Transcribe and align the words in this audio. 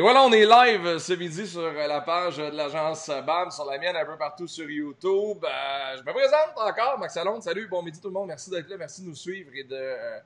Et 0.00 0.02
voilà, 0.02 0.22
on 0.22 0.32
est 0.32 0.46
live 0.46 0.96
ce 0.96 1.12
midi 1.12 1.46
sur 1.46 1.70
la 1.70 2.00
page 2.00 2.38
de 2.38 2.56
l'agence 2.56 3.10
BAM, 3.26 3.50
sur 3.50 3.66
la 3.66 3.76
mienne, 3.76 3.94
un 3.94 4.06
peu 4.06 4.16
partout 4.16 4.46
sur 4.46 4.64
YouTube. 4.70 5.44
Euh, 5.44 5.96
je 5.98 6.02
me 6.02 6.10
présente 6.10 6.56
encore, 6.56 6.98
Max 6.98 7.18
Alonde. 7.18 7.42
Salut, 7.42 7.68
bon 7.68 7.82
midi 7.82 8.00
tout 8.00 8.08
le 8.08 8.14
monde. 8.14 8.28
Merci 8.28 8.48
d'être 8.48 8.66
là, 8.70 8.78
merci 8.78 9.02
de 9.02 9.08
nous 9.08 9.14
suivre 9.14 9.50
et 9.54 9.62
de 9.62 9.76
euh, 9.76 10.18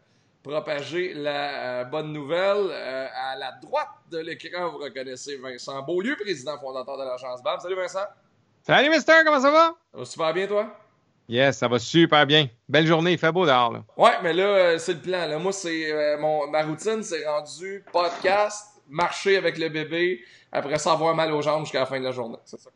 propager 0.45 1.13
la 1.15 1.81
euh, 1.81 1.85
bonne 1.87 2.13
nouvelle. 2.13 2.71
à 2.71 3.35
la 3.35 3.51
droite 3.61 3.89
de 4.13 4.19
l'écran, 4.19 4.69
vous 4.69 4.79
reconnaissez 4.79 5.39
Vincent 5.39 5.83
Beaulieu, 5.83 6.15
président 6.21 6.57
fondateur 6.57 6.97
de 6.97 7.03
l'agence 7.03 7.43
BAM. 7.43 7.59
Salut 7.59 7.75
Vincent. 7.75 8.07
Salut 8.63 8.91
Mister, 8.91 9.23
comment 9.25 9.41
ça 9.41 9.51
va? 9.51 9.75
Ça 9.91 9.99
va 9.99 10.05
super 10.05 10.35
bien 10.35 10.47
toi? 10.47 10.67
Yes, 11.29 11.59
ça 11.59 11.67
va 11.67 11.81
super 11.81 12.25
bien. 12.27 12.47
Belle 12.69 12.87
journée, 12.87 13.15
il 13.15 13.19
fait 13.19 13.33
beau 13.33 13.45
dehors. 13.45 13.73
Là. 13.73 13.83
Ouais, 13.97 14.19
mais 14.23 14.35
là, 14.35 14.79
c'est 14.79 14.93
le 14.93 15.01
plan. 15.01 15.27
Là. 15.27 15.37
Moi, 15.37 15.51
c'est 15.51 16.17
mon 16.21 16.47
ma 16.47 16.63
routine, 16.63 17.03
c'est 17.03 17.27
rendu 17.27 17.85
podcast 17.91 18.74
marcher 18.89 19.37
avec 19.37 19.59
le 19.59 19.69
bébé, 19.69 20.23
après 20.53 20.79
ça 20.79 20.93
avoir 20.93 21.15
mal 21.15 21.33
aux 21.33 21.43
jambes 21.43 21.65
jusqu'à 21.65 21.81
la 21.81 21.87
fin 21.87 21.99
de 21.99 22.05
la 22.05 22.13
journée. 22.13 22.39
C'est 22.45 22.61
ça. 22.61 22.71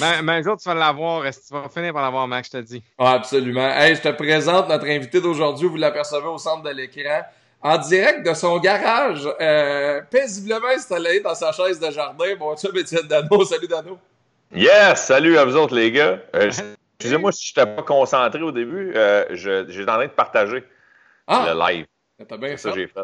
mais, 0.00 0.22
mais 0.22 0.42
jour, 0.42 0.56
tu 0.56 0.68
vas 0.68 0.74
l'avoir. 0.74 1.24
Tu 1.24 1.52
vas 1.52 1.68
finir 1.68 1.92
par 1.92 2.02
l'avoir, 2.02 2.28
Max, 2.28 2.48
je 2.52 2.58
te 2.58 2.62
dis. 2.62 2.82
Ah, 2.98 3.12
absolument. 3.12 3.68
Hey, 3.68 3.96
je 3.96 4.02
te 4.02 4.08
présente 4.08 4.68
notre 4.68 4.86
invité 4.86 5.20
d'aujourd'hui. 5.20 5.68
Vous 5.68 5.76
l'apercevez 5.76 6.26
au 6.26 6.38
centre 6.38 6.62
de 6.62 6.70
l'écran. 6.70 7.22
En 7.64 7.78
direct 7.78 8.26
de 8.26 8.34
son 8.34 8.58
garage, 8.58 9.28
euh, 9.40 10.00
paisiblement 10.10 10.66
installé 10.74 11.20
dans 11.20 11.34
sa 11.34 11.52
chaise 11.52 11.78
de 11.78 11.92
jardin. 11.92 12.34
Bon, 12.36 12.56
tu 12.56 12.66
Étienne 12.76 13.06
Dano. 13.06 13.44
Salut, 13.44 13.68
Dano. 13.68 13.98
Yes! 14.52 15.04
Salut 15.04 15.38
à 15.38 15.44
vous 15.44 15.56
autres, 15.56 15.74
les 15.76 15.92
gars. 15.92 16.20
Euh, 16.34 16.50
excusez-moi 16.98 17.30
si 17.30 17.52
je 17.54 17.60
n'étais 17.60 17.76
pas 17.76 17.82
concentré 17.82 18.42
au 18.42 18.50
début. 18.50 18.92
Euh, 18.96 19.24
J'étais 19.30 19.90
en 19.90 19.94
train 19.94 20.06
de 20.06 20.10
partager 20.10 20.64
ah! 21.28 21.52
le 21.54 21.58
live. 21.60 21.86
T'as 22.28 22.36
bien 22.36 22.50
fait. 22.50 22.56
Ça, 22.56 22.72
j'ai 22.74 22.88
fait. 22.88 23.00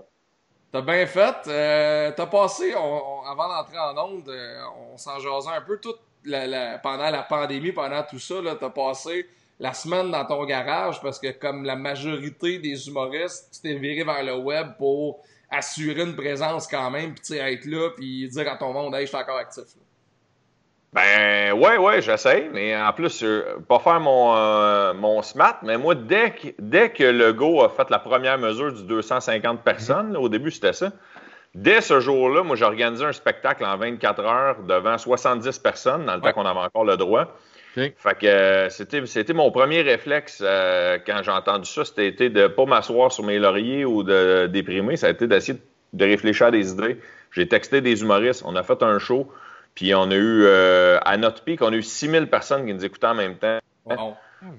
T'as 0.71 0.83
bien 0.83 1.07
fait. 1.07 1.37
Euh, 1.47 2.13
t'as 2.15 2.27
passé, 2.27 2.73
avant 2.75 3.49
d'entrer 3.49 3.79
en 3.79 3.97
onde, 3.97 4.29
euh, 4.29 4.63
on 4.93 4.99
s'en 4.99 5.19
jasait 5.19 5.51
un 5.57 5.63
peu 5.63 5.79
toute 5.79 5.99
pendant 6.83 7.11
la 7.11 7.23
pandémie, 7.23 7.73
pendant 7.73 8.03
tout 8.03 8.19
ça. 8.19 8.35
T'as 8.59 8.71
passé 8.71 9.27
la 9.59 9.73
semaine 9.73 10.11
dans 10.11 10.25
ton 10.27 10.45
garage 10.45 11.01
parce 11.01 11.19
que, 11.19 11.31
comme 11.33 11.65
la 11.65 11.77
majorité 11.77 12.59
des 12.59 12.89
humoristes, 12.89 13.49
tu 13.55 13.61
t'es 13.61 13.75
viré 13.75 14.05
vers 14.05 14.23
le 14.23 14.37
web 14.37 14.77
pour 14.77 15.21
assurer 15.51 16.03
une 16.03 16.15
présence 16.15 16.67
quand 16.67 16.91
même, 16.91 17.15
puis 17.15 17.39
être 17.39 17.65
là, 17.65 17.91
puis 17.97 18.29
dire 18.29 18.53
à 18.53 18.57
ton 18.57 18.73
monde, 18.73 18.95
hey, 18.95 19.03
je 19.03 19.07
suis 19.07 19.17
encore 19.17 19.39
actif. 19.39 19.65
Ben 20.99 21.53
ouais, 21.53 21.77
ouais, 21.77 22.03
j'essaie, 22.03 22.51
mais 22.53 22.77
en 22.77 22.93
plus, 22.93 23.23
euh, 23.23 23.45
pas 23.69 23.79
faire 23.79 24.01
mon, 24.01 24.35
euh, 24.35 24.93
mon 24.95 25.23
SMAT, 25.23 25.61
mais 25.63 25.79
moi, 25.79 25.95
dès 25.95 26.33
que, 26.33 26.49
dès 26.59 26.91
que 26.91 27.05
le 27.05 27.33
Go 27.33 27.63
a 27.63 27.69
fait 27.69 27.89
la 27.89 28.01
première 28.01 28.37
mesure 28.37 28.73
du 28.73 28.83
250 28.83 29.63
personnes, 29.63 30.17
au 30.17 30.29
début 30.29 30.51
c'était 30.51 30.73
ça, 30.73 30.91
dès 31.55 31.83
ce 31.83 32.01
jour-là, 32.01 32.43
moi 32.43 32.57
j'ai 32.57 32.65
organisé 32.65 33.05
un 33.05 33.13
spectacle 33.13 33.65
en 33.65 33.77
24 33.77 34.25
heures 34.25 34.57
devant 34.65 34.99
70 34.99 35.61
personnes, 35.61 36.05
dans 36.05 36.17
le 36.17 36.21
temps 36.21 36.33
qu'on 36.33 36.47
avait 36.47 36.59
encore 36.59 36.85
le 36.85 36.97
droit. 36.97 37.33
Fait 37.77 38.19
que 38.19 38.27
euh, 38.27 38.69
c'était, 38.69 39.07
c'était 39.07 39.35
mon 39.35 39.53
premier 39.53 39.83
réflexe 39.83 40.43
quand 40.43 41.23
j'ai 41.23 41.31
entendu 41.31 41.71
ça, 41.71 41.85
c'était 41.85 42.29
de 42.29 42.49
pas 42.49 42.65
m'asseoir 42.65 43.13
sur 43.13 43.23
mes 43.23 43.39
lauriers 43.39 43.85
ou 43.85 44.03
de 44.03 44.49
déprimer, 44.49 44.97
ça 44.97 45.07
a 45.07 45.11
été 45.11 45.29
d'essayer 45.29 45.61
de 45.93 46.05
réfléchir 46.05 46.47
à 46.47 46.51
des 46.51 46.73
idées. 46.73 46.99
J'ai 47.31 47.47
texté 47.47 47.81
des 47.81 48.03
humoristes, 48.03 48.43
on 48.45 48.57
a 48.57 48.65
fait 48.65 48.83
un 48.83 48.99
show. 48.99 49.31
Puis 49.79 49.95
on 49.95 50.11
a 50.11 50.15
eu, 50.17 50.43
euh, 50.43 50.99
à 51.05 51.17
notre 51.17 51.45
pic, 51.45 51.63
on 51.63 51.73
a 51.73 51.77
eu 51.77 51.85
6000 51.85 52.27
personnes 52.27 52.67
qui 52.67 52.75
nous 52.75 52.85
écoutaient 52.85 53.07
en 53.07 53.15
même 53.15 53.37
temps. 53.37 53.61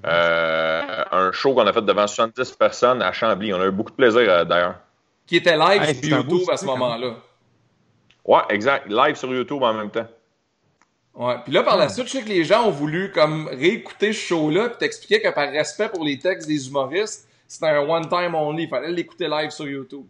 Euh, 0.06 1.04
un 1.12 1.30
show 1.30 1.52
qu'on 1.52 1.66
a 1.66 1.74
fait 1.74 1.82
devant 1.82 2.06
70 2.06 2.52
personnes 2.52 3.02
à 3.02 3.12
Chambly. 3.12 3.52
On 3.52 3.60
a 3.60 3.66
eu 3.66 3.70
beaucoup 3.70 3.90
de 3.90 3.96
plaisir 3.96 4.22
euh, 4.22 4.44
d'ailleurs. 4.46 4.76
Qui 5.26 5.36
était 5.36 5.58
live 5.58 6.02
sur 6.02 6.16
YouTube 6.16 6.48
à 6.50 6.56
ce 6.56 6.64
moment-là. 6.64 7.16
Ouais, 8.24 8.40
exact. 8.48 8.88
Live 8.88 9.16
sur 9.16 9.30
YouTube 9.30 9.62
en 9.62 9.74
même 9.74 9.90
temps. 9.90 10.06
Ouais. 11.14 11.36
Puis 11.44 11.52
là, 11.52 11.64
par 11.64 11.76
la 11.76 11.90
suite, 11.90 12.06
je 12.06 12.12
sais 12.12 12.22
que 12.22 12.28
les 12.30 12.44
gens 12.44 12.64
ont 12.64 12.70
voulu 12.70 13.12
comme 13.12 13.46
réécouter 13.48 14.14
ce 14.14 14.20
show-là 14.26 14.70
puis 14.70 14.78
t'expliquer 14.78 15.20
que 15.20 15.28
par 15.28 15.50
respect 15.50 15.90
pour 15.90 16.02
les 16.02 16.18
textes 16.18 16.48
des 16.48 16.66
humoristes, 16.66 17.28
c'était 17.46 17.66
un 17.66 17.86
one-time 17.86 18.34
only. 18.34 18.62
Il 18.62 18.68
fallait 18.70 18.90
l'écouter 18.90 19.28
live 19.28 19.50
sur 19.50 19.68
YouTube. 19.68 20.06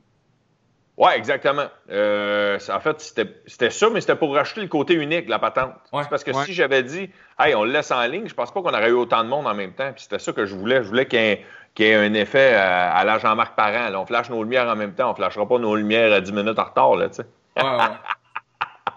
Oui, 1.01 1.13
exactement. 1.17 1.65
Euh, 1.91 2.59
en 2.71 2.81
fait, 2.81 3.01
c'était 3.47 3.71
ça, 3.71 3.89
mais 3.89 4.03
c'était 4.03 4.17
pour 4.17 4.35
racheter 4.35 4.61
le 4.61 4.69
côté 4.69 4.93
unique 4.93 5.25
de 5.25 5.31
la 5.31 5.39
patente. 5.39 5.73
parce 5.91 6.23
que 6.23 6.33
si 6.45 6.53
j'avais 6.53 6.83
dit, 6.83 7.09
hey, 7.39 7.55
on 7.55 7.65
le 7.65 7.73
laisse 7.73 7.91
en 7.91 8.03
ligne, 8.03 8.29
je 8.29 8.35
pense 8.35 8.53
pas 8.53 8.61
qu'on 8.61 8.69
aurait 8.69 8.91
eu 8.91 8.93
autant 8.93 9.25
de 9.25 9.29
monde 9.31 9.47
en 9.47 9.55
même 9.55 9.73
temps. 9.73 9.91
Puis 9.95 10.03
c'était 10.03 10.19
ça 10.19 10.33
que 10.35 10.45
je 10.45 10.55
voulais. 10.55 10.83
Je 10.83 10.89
voulais 10.89 11.07
qu'il 11.07 11.39
y, 11.79 11.83
ait 11.85 11.95
un 11.95 12.13
effet 12.13 12.55
à, 12.55 12.93
à 12.95 13.05
la 13.05 13.17
Jean-Marc 13.17 13.57
Parent. 13.57 13.95
on 13.95 14.05
flash 14.05 14.29
nos 14.29 14.43
lumières 14.43 14.69
en 14.69 14.77
même 14.77 14.93
temps. 14.93 15.11
On 15.11 15.15
flashera 15.15 15.49
pas 15.49 15.59
nos 15.59 15.75
lumières 15.75 16.13
à 16.13 16.21
10 16.21 16.33
minutes 16.35 16.59
en 16.59 16.65
retard. 16.65 16.97
Là, 16.97 17.09
tu 17.09 17.15
sais. 17.15 17.27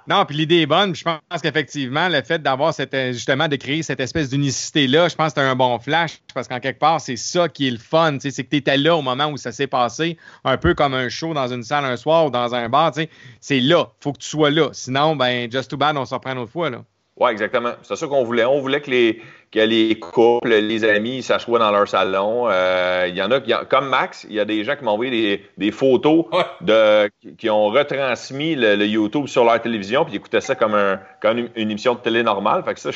Non, 0.07 0.25
puis 0.25 0.35
l'idée 0.35 0.61
est 0.61 0.65
bonne. 0.65 0.93
Je 0.95 1.03
pense 1.03 1.41
qu'effectivement, 1.41 2.09
le 2.09 2.21
fait 2.21 2.41
d'avoir 2.41 2.73
cette, 2.73 2.93
euh, 2.93 3.13
justement, 3.13 3.47
de 3.47 3.55
créer 3.55 3.83
cette 3.83 3.99
espèce 3.99 4.29
d'unicité-là, 4.29 5.07
je 5.07 5.15
pense 5.15 5.33
que 5.33 5.39
c'est 5.39 5.47
un 5.47 5.55
bon 5.55 5.79
flash 5.79 6.19
parce 6.33 6.47
qu'en 6.47 6.59
quelque 6.59 6.79
part, 6.79 6.99
c'est 6.99 7.15
ça 7.15 7.47
qui 7.47 7.67
est 7.67 7.71
le 7.71 7.77
fun. 7.77 8.17
C'est 8.19 8.31
que 8.43 8.49
tu 8.49 8.57
étais 8.57 8.77
là 8.77 8.95
au 8.97 9.01
moment 9.01 9.27
où 9.27 9.37
ça 9.37 9.51
s'est 9.51 9.67
passé, 9.67 10.17
un 10.43 10.57
peu 10.57 10.73
comme 10.73 10.93
un 10.93 11.07
show 11.07 11.33
dans 11.33 11.47
une 11.47 11.63
salle 11.63 11.85
un 11.85 11.95
soir 11.97 12.25
ou 12.25 12.29
dans 12.29 12.53
un 12.53 12.67
bar. 12.67 12.91
C'est 13.39 13.59
là. 13.59 13.91
faut 14.01 14.11
que 14.11 14.19
tu 14.19 14.27
sois 14.27 14.51
là. 14.51 14.69
Sinon, 14.73 15.15
ben, 15.15 15.49
just 15.51 15.69
too 15.69 15.77
bad, 15.77 15.95
on 15.95 16.05
s'en 16.05 16.19
prend 16.19 16.33
une 16.33 16.39
autre 16.39 16.51
fois. 16.51 16.69
Là. 16.69 16.83
Oui, 17.19 17.29
exactement. 17.31 17.73
C'est 17.83 17.95
ça 17.95 18.07
qu'on 18.07 18.23
voulait. 18.23 18.45
On 18.45 18.59
voulait 18.59 18.81
que 18.81 18.89
les, 18.89 19.21
que 19.51 19.59
les 19.59 19.99
couples, 19.99 20.49
les 20.49 20.83
amis 20.83 21.21
s'assoient 21.21 21.59
dans 21.59 21.71
leur 21.71 21.87
salon. 21.87 22.49
Euh, 22.49 23.05
il 23.07 23.15
y 23.15 23.21
en 23.21 23.29
a, 23.29 23.39
comme 23.65 23.87
Max, 23.89 24.25
il 24.27 24.35
y 24.35 24.39
a 24.39 24.45
des 24.45 24.63
gens 24.63 24.75
qui 24.75 24.83
m'ont 24.83 24.91
envoyé 24.91 25.11
des, 25.11 25.45
des 25.57 25.71
photos 25.71 26.25
de, 26.61 27.09
qui, 27.37 27.49
ont 27.51 27.67
retransmis 27.67 28.55
le, 28.55 28.83
YouTube 28.85 29.27
sur 29.27 29.45
leur 29.45 29.61
télévision, 29.61 30.05
puis 30.05 30.15
ils 30.15 30.17
écoutaient 30.17 30.41
ça 30.41 30.55
comme, 30.55 30.73
un, 30.73 30.99
comme 31.21 31.49
une, 31.55 31.71
émission 31.71 31.93
de 31.93 31.99
télé 31.99 32.23
normale. 32.23 32.63
Fait 32.63 32.73
que 32.73 32.79
ça, 32.79 32.91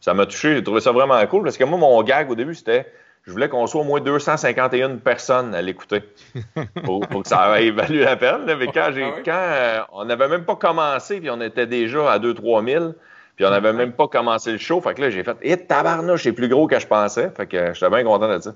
ça 0.00 0.14
m'a 0.14 0.26
touché. 0.26 0.56
J'ai 0.56 0.62
trouvé 0.62 0.82
ça 0.82 0.92
vraiment 0.92 1.24
cool 1.26 1.42
parce 1.42 1.56
que 1.56 1.64
moi, 1.64 1.78
mon 1.78 2.02
gag 2.02 2.30
au 2.30 2.34
début, 2.34 2.54
c'était 2.54 2.86
je 3.24 3.30
voulais 3.30 3.48
qu'on 3.48 3.66
soit 3.66 3.82
au 3.82 3.84
moins 3.84 4.00
251 4.00 4.96
personnes 4.96 5.54
à 5.54 5.62
l'écouter 5.62 6.02
pour, 6.84 7.08
que 7.08 7.28
ça 7.28 7.60
ait 7.60 7.70
valu 7.70 8.00
la 8.00 8.16
peine. 8.16 8.44
Mais 8.58 8.66
quand, 8.66 8.90
j'ai, 8.92 9.04
ah 9.04 9.20
quand 9.24 9.32
euh, 9.32 9.80
on 9.92 10.04
n'avait 10.04 10.28
même 10.28 10.44
pas 10.44 10.56
commencé, 10.56 11.20
puis 11.20 11.30
on 11.30 11.40
était 11.40 11.66
déjà 11.66 12.10
à 12.10 12.18
2-3 12.18 12.68
000, 12.68 12.92
puis 13.42 13.48
on 13.48 13.50
n'avait 13.50 13.72
même 13.72 13.92
pas 13.92 14.06
commencé 14.06 14.52
le 14.52 14.58
show. 14.58 14.80
Fait 14.80 14.94
que 14.94 15.00
là, 15.00 15.10
j'ai 15.10 15.24
fait 15.24 15.36
Eh, 15.42 15.56
tabarnouche, 15.56 16.22
c'est 16.22 16.32
plus 16.32 16.48
gros 16.48 16.68
que 16.68 16.78
je 16.78 16.86
pensais. 16.86 17.28
Fait 17.36 17.48
que 17.48 17.74
j'étais 17.74 17.90
bien 17.90 18.04
content 18.04 18.32
de 18.32 18.40
ça. 18.40 18.54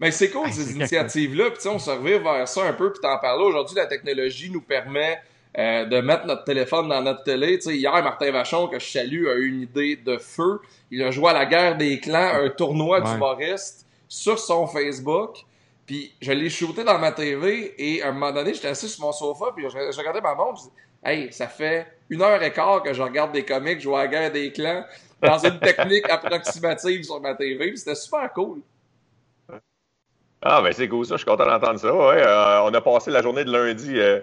Mais 0.00 0.10
c'est 0.10 0.28
cool, 0.28 0.52
ces 0.52 0.72
initiatives-là. 0.76 1.52
Puis 1.52 1.66
on 1.66 1.78
se 1.78 1.90
revient 1.90 2.18
vers 2.22 2.46
ça 2.46 2.62
un 2.64 2.74
peu. 2.74 2.92
Puis 2.92 3.00
t'en 3.00 3.16
parlais 3.16 3.42
aujourd'hui, 3.42 3.74
la 3.74 3.86
technologie 3.86 4.50
nous 4.50 4.60
permet 4.60 5.18
euh, 5.56 5.86
de 5.86 6.02
mettre 6.02 6.26
notre 6.26 6.44
téléphone 6.44 6.90
dans 6.90 7.00
notre 7.00 7.24
télé. 7.24 7.58
sais, 7.58 7.74
hier, 7.74 7.90
Martin 7.90 8.30
Vachon, 8.32 8.68
que 8.68 8.78
je 8.78 8.84
salue, 8.84 9.28
a 9.28 9.34
eu 9.34 9.48
une 9.48 9.62
idée 9.62 9.96
de 9.96 10.18
feu. 10.18 10.60
Il 10.90 11.02
a 11.02 11.10
joué 11.10 11.30
à 11.30 11.32
la 11.32 11.46
guerre 11.46 11.78
des 11.78 11.98
clans, 11.98 12.32
un 12.34 12.50
tournoi 12.50 13.00
d'humoristes 13.00 13.86
sur 14.08 14.38
son 14.38 14.66
Facebook. 14.66 15.38
Puis 15.86 16.12
je 16.20 16.32
l'ai 16.32 16.50
shooté 16.50 16.84
dans 16.84 16.98
ma 16.98 17.12
TV 17.12 17.74
et 17.78 18.02
à 18.02 18.10
un 18.10 18.12
moment 18.12 18.32
donné, 18.32 18.52
j'étais 18.52 18.68
assis 18.68 18.90
sur 18.90 19.06
mon 19.06 19.12
sofa, 19.12 19.46
puis 19.56 19.64
je, 19.70 19.98
regardais 19.98 20.20
ma 20.20 20.34
montre, 20.34 20.64
Hey, 21.04 21.32
ça 21.32 21.48
fait 21.48 21.86
une 22.10 22.22
heure 22.22 22.42
et 22.42 22.52
quart 22.52 22.82
que 22.82 22.92
je 22.92 23.02
regarde 23.02 23.32
des 23.32 23.44
comics, 23.44 23.80
je 23.80 23.88
vois 23.88 24.02
la 24.02 24.08
guerre 24.08 24.32
des 24.32 24.52
clans 24.52 24.84
dans 25.20 25.38
une 25.38 25.58
technique 25.58 26.08
approximative 26.08 27.04
sur 27.04 27.20
ma 27.20 27.34
TV. 27.34 27.76
C'était 27.76 27.94
super 27.94 28.32
cool. 28.32 28.60
Ah, 30.42 30.60
ben 30.60 30.72
c'est 30.72 30.88
cool 30.88 31.06
ça, 31.06 31.14
je 31.14 31.18
suis 31.18 31.26
content 31.26 31.46
d'entendre 31.46 31.78
ça. 31.78 31.94
Ouais, 31.94 32.22
euh, 32.22 32.62
on 32.62 32.74
a 32.74 32.80
passé 32.80 33.10
la 33.10 33.22
journée 33.22 33.44
de 33.44 33.52
lundi, 33.52 33.98
euh, 33.98 34.20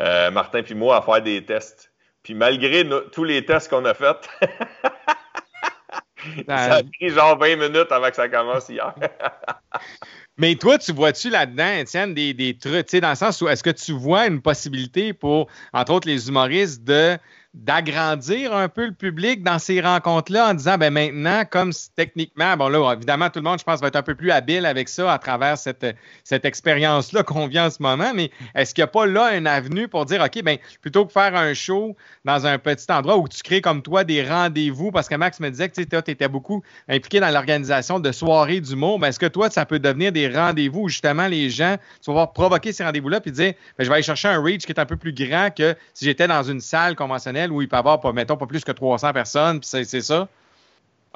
euh, 0.00 0.30
Martin 0.30 0.62
puis 0.62 0.74
moi, 0.74 0.96
à 0.96 1.02
faire 1.02 1.22
des 1.22 1.44
tests. 1.44 1.92
Puis 2.22 2.34
malgré 2.34 2.88
tous 3.12 3.24
les 3.24 3.44
tests 3.44 3.70
qu'on 3.70 3.84
a 3.84 3.94
faits, 3.94 4.28
ça 6.46 6.76
a 6.76 6.82
pris 6.82 7.10
genre 7.10 7.38
20 7.38 7.56
minutes 7.56 7.92
avant 7.92 8.08
que 8.08 8.16
ça 8.16 8.28
commence 8.28 8.68
hier. 8.68 8.94
Mais 10.40 10.54
toi, 10.54 10.78
tu 10.78 10.92
vois-tu 10.94 11.28
là-dedans, 11.28 11.70
Étienne, 11.80 12.14
des, 12.14 12.32
des 12.32 12.56
trucs, 12.56 12.86
tu 12.86 12.92
sais, 12.92 13.00
dans 13.02 13.10
le 13.10 13.14
sens 13.14 13.42
où 13.42 13.48
est-ce 13.50 13.62
que 13.62 13.68
tu 13.68 13.92
vois 13.92 14.26
une 14.26 14.40
possibilité 14.40 15.12
pour, 15.12 15.48
entre 15.74 15.92
autres, 15.92 16.08
les 16.08 16.28
humoristes 16.28 16.82
de 16.82 17.18
d'agrandir 17.52 18.54
un 18.54 18.68
peu 18.68 18.86
le 18.86 18.92
public 18.92 19.42
dans 19.42 19.58
ces 19.58 19.80
rencontres-là 19.80 20.50
en 20.50 20.54
disant, 20.54 20.78
ben 20.78 20.92
maintenant, 20.92 21.42
comme 21.44 21.72
techniquement, 21.96 22.56
bon 22.56 22.68
là, 22.68 22.92
évidemment, 22.92 23.28
tout 23.28 23.40
le 23.40 23.44
monde, 23.44 23.58
je 23.58 23.64
pense, 23.64 23.80
va 23.80 23.88
être 23.88 23.96
un 23.96 24.02
peu 24.02 24.14
plus 24.14 24.30
habile 24.30 24.64
avec 24.66 24.88
ça 24.88 25.12
à 25.12 25.18
travers 25.18 25.58
cette, 25.58 25.84
cette 26.22 26.44
expérience-là 26.44 27.24
qu'on 27.24 27.48
vit 27.48 27.58
en 27.58 27.70
ce 27.70 27.82
moment, 27.82 28.12
mais 28.14 28.30
est-ce 28.54 28.72
qu'il 28.72 28.82
n'y 28.82 28.84
a 28.84 28.92
pas 28.92 29.04
là 29.06 29.36
une 29.36 29.48
avenue 29.48 29.88
pour 29.88 30.06
dire, 30.06 30.22
OK, 30.22 30.42
ben 30.44 30.58
plutôt 30.80 31.04
que 31.04 31.12
faire 31.12 31.34
un 31.34 31.52
show 31.52 31.96
dans 32.24 32.46
un 32.46 32.56
petit 32.58 32.86
endroit 32.92 33.16
où 33.16 33.26
tu 33.26 33.42
crées 33.42 33.60
comme 33.60 33.82
toi 33.82 34.04
des 34.04 34.22
rendez-vous, 34.22 34.92
parce 34.92 35.08
que 35.08 35.16
Max 35.16 35.40
me 35.40 35.50
disait 35.50 35.68
que 35.68 35.74
tu 35.74 36.10
étais 36.10 36.28
beaucoup 36.28 36.62
impliqué 36.88 37.18
dans 37.18 37.30
l'organisation 37.30 37.98
de 37.98 38.12
soirées 38.12 38.60
d'humour, 38.60 39.00
ben 39.00 39.08
est-ce 39.08 39.18
que 39.18 39.26
toi, 39.26 39.50
ça 39.50 39.66
peut 39.66 39.80
devenir 39.80 40.12
des 40.12 40.28
rendez-vous 40.28 40.82
où 40.82 40.88
justement 40.88 41.26
les 41.26 41.50
gens, 41.50 41.76
tu 42.00 42.12
vas 42.12 42.28
pouvoir 42.28 42.32
provoquer 42.32 42.72
ces 42.72 42.84
rendez-vous-là 42.84 43.20
puis 43.20 43.32
dire, 43.32 43.54
ben, 43.76 43.84
je 43.84 43.88
vais 43.88 43.94
aller 43.94 44.02
chercher 44.04 44.28
un 44.28 44.40
reach 44.40 44.66
qui 44.66 44.72
est 44.72 44.78
un 44.78 44.86
peu 44.86 44.96
plus 44.96 45.12
grand 45.12 45.52
que 45.52 45.74
si 45.94 46.04
j'étais 46.04 46.28
dans 46.28 46.44
une 46.44 46.60
salle 46.60 46.94
conventionnelle 46.94 47.39
où 47.48 47.62
il 47.62 47.68
peut 47.68 47.76
y 47.76 47.78
avoir, 47.78 48.00
pas, 48.00 48.12
mettons, 48.12 48.36
pas 48.36 48.46
plus 48.46 48.64
que 48.64 48.72
300 48.72 49.12
personnes, 49.12 49.60
puis 49.60 49.68
c'est 49.68 50.00
ça? 50.00 50.28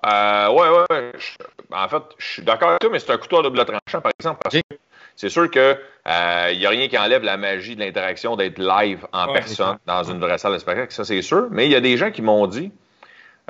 Euh, 0.06 0.48
ouais, 0.50 0.68
ouais. 0.68 1.12
en 1.72 1.88
fait, 1.88 2.02
je 2.18 2.26
suis 2.26 2.42
d'accord 2.42 2.70
avec 2.70 2.80
toi, 2.80 2.90
mais 2.90 2.98
c'est 2.98 3.12
un 3.12 3.16
couteau 3.16 3.38
à 3.38 3.42
double 3.42 3.64
tranchant, 3.64 4.00
par 4.00 4.12
exemple, 4.18 4.40
parce 4.42 4.54
que 4.56 4.76
c'est 5.16 5.28
sûr 5.28 5.50
que 5.50 5.78
il 6.50 6.58
n'y 6.58 6.66
a 6.66 6.70
rien 6.70 6.88
qui 6.88 6.98
enlève 6.98 7.22
la 7.22 7.36
magie 7.36 7.76
de 7.76 7.80
l'interaction 7.80 8.36
d'être 8.36 8.58
live 8.58 9.06
en 9.12 9.32
personne 9.32 9.78
dans 9.86 10.02
une 10.04 10.20
vraie 10.20 10.38
salle 10.38 10.52
de 10.52 10.58
spectacle, 10.58 10.92
ça 10.92 11.04
c'est 11.04 11.22
sûr. 11.22 11.48
Mais 11.50 11.66
il 11.66 11.72
y 11.72 11.76
a 11.76 11.80
des 11.80 11.96
gens 11.96 12.10
qui 12.10 12.22
m'ont 12.22 12.46
dit 12.46 12.72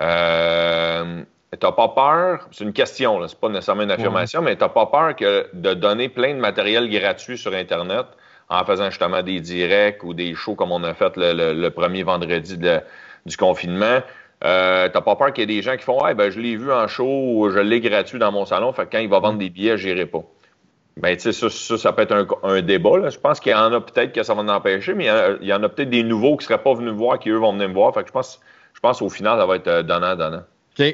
euh, 0.01 1.23
T'as 1.59 1.73
pas 1.73 1.89
peur, 1.89 2.49
c'est 2.53 2.65
une 2.65 2.73
question, 2.73 3.27
c'est 3.29 3.39
pas 3.39 3.49
nécessairement 3.49 3.83
une 3.83 3.91
affirmation, 3.91 4.43
mais 4.43 4.57
t'as 4.57 4.69
pas 4.69 4.87
peur 4.87 5.15
que 5.17 5.49
de 5.53 5.75
donner 5.75 6.09
plein 6.09 6.35
de 6.35 6.41
matériel 6.41 6.91
gratuit 6.91 7.39
sur 7.39 7.55
Internet 7.55 8.07
en 8.49 8.65
faisant 8.65 8.91
justement 8.91 9.23
des 9.23 9.41
directs 9.41 10.03
ou 10.05 10.15
des 10.15 10.35
shows 10.35 10.55
comme 10.55 10.73
on 10.73 10.83
a 10.85 10.95
fait 10.95 11.13
le, 11.17 11.69
premier 11.71 12.03
vendredi 12.03 12.59
du 13.27 13.37
confinement. 13.37 14.01
Euh, 14.45 14.89
t'as 14.93 15.01
pas 15.01 15.17
peur 15.17 15.33
qu'il 15.33 15.43
y 15.43 15.45
ait 15.45 15.57
des 15.57 15.63
gens 15.63 15.77
qui 15.77 15.85
font 15.85 16.07
hey, 16.07 16.15
ben 16.15 16.31
je 16.31 16.39
l'ai 16.39 16.57
vu 16.57 16.71
en 16.71 16.87
show 16.87 17.07
ou 17.07 17.51
je 17.51 17.61
l'ai 17.61 17.81
gratuit 17.81 18.19
dans 18.19 18.33
mon 18.33 18.45
salon, 18.45 18.73
fait 18.73 18.85
que 18.85 18.93
quand 18.93 18.99
il 18.99 19.09
va 19.09 19.21
vendre 19.21 19.39
des 19.39 19.49
billets, 19.49 19.79
j'irai 19.79 20.07
pas. 20.07 20.23
Ben, 20.97 21.17
tu 21.17 21.33
sais, 21.33 21.49
ça, 21.49 21.77
ça, 21.77 21.93
peut 21.93 22.03
être 22.03 22.39
un, 22.45 22.63
débat. 22.63 23.09
Je 23.11 23.19
pense 23.19 23.41
qu'il 23.41 23.51
y 23.51 23.55
en 23.55 23.73
a 23.73 23.81
peut-être 23.81 24.13
que 24.13 24.23
ça 24.23 24.35
va 24.35 24.43
en 24.43 24.49
empêcher, 24.49 24.95
mais 24.95 25.09
il 25.41 25.49
y 25.49 25.53
en 25.53 25.63
a, 25.63 25.69
peut-être 25.69 25.91
des 25.91 26.05
nouveaux 26.05 26.37
qui 26.37 26.45
ne 26.45 26.49
seraient 26.51 26.63
pas 26.63 26.75
venus 26.75 26.93
me 26.93 26.97
voir, 26.97 27.19
qui 27.19 27.31
eux 27.31 27.37
vont 27.37 27.53
venir 27.53 27.69
me 27.69 27.75
voir. 27.75 27.93
Fait 27.93 28.03
que 28.03 28.09
je 28.09 28.13
pense, 28.13 28.41
je 28.75 28.81
pense 28.81 29.03
au 29.03 29.09
final, 29.09 29.39
ça 29.39 29.47
va 29.47 29.57
être 29.57 29.83
donnant-donnant. 29.83 30.45
Euh. 30.81 30.93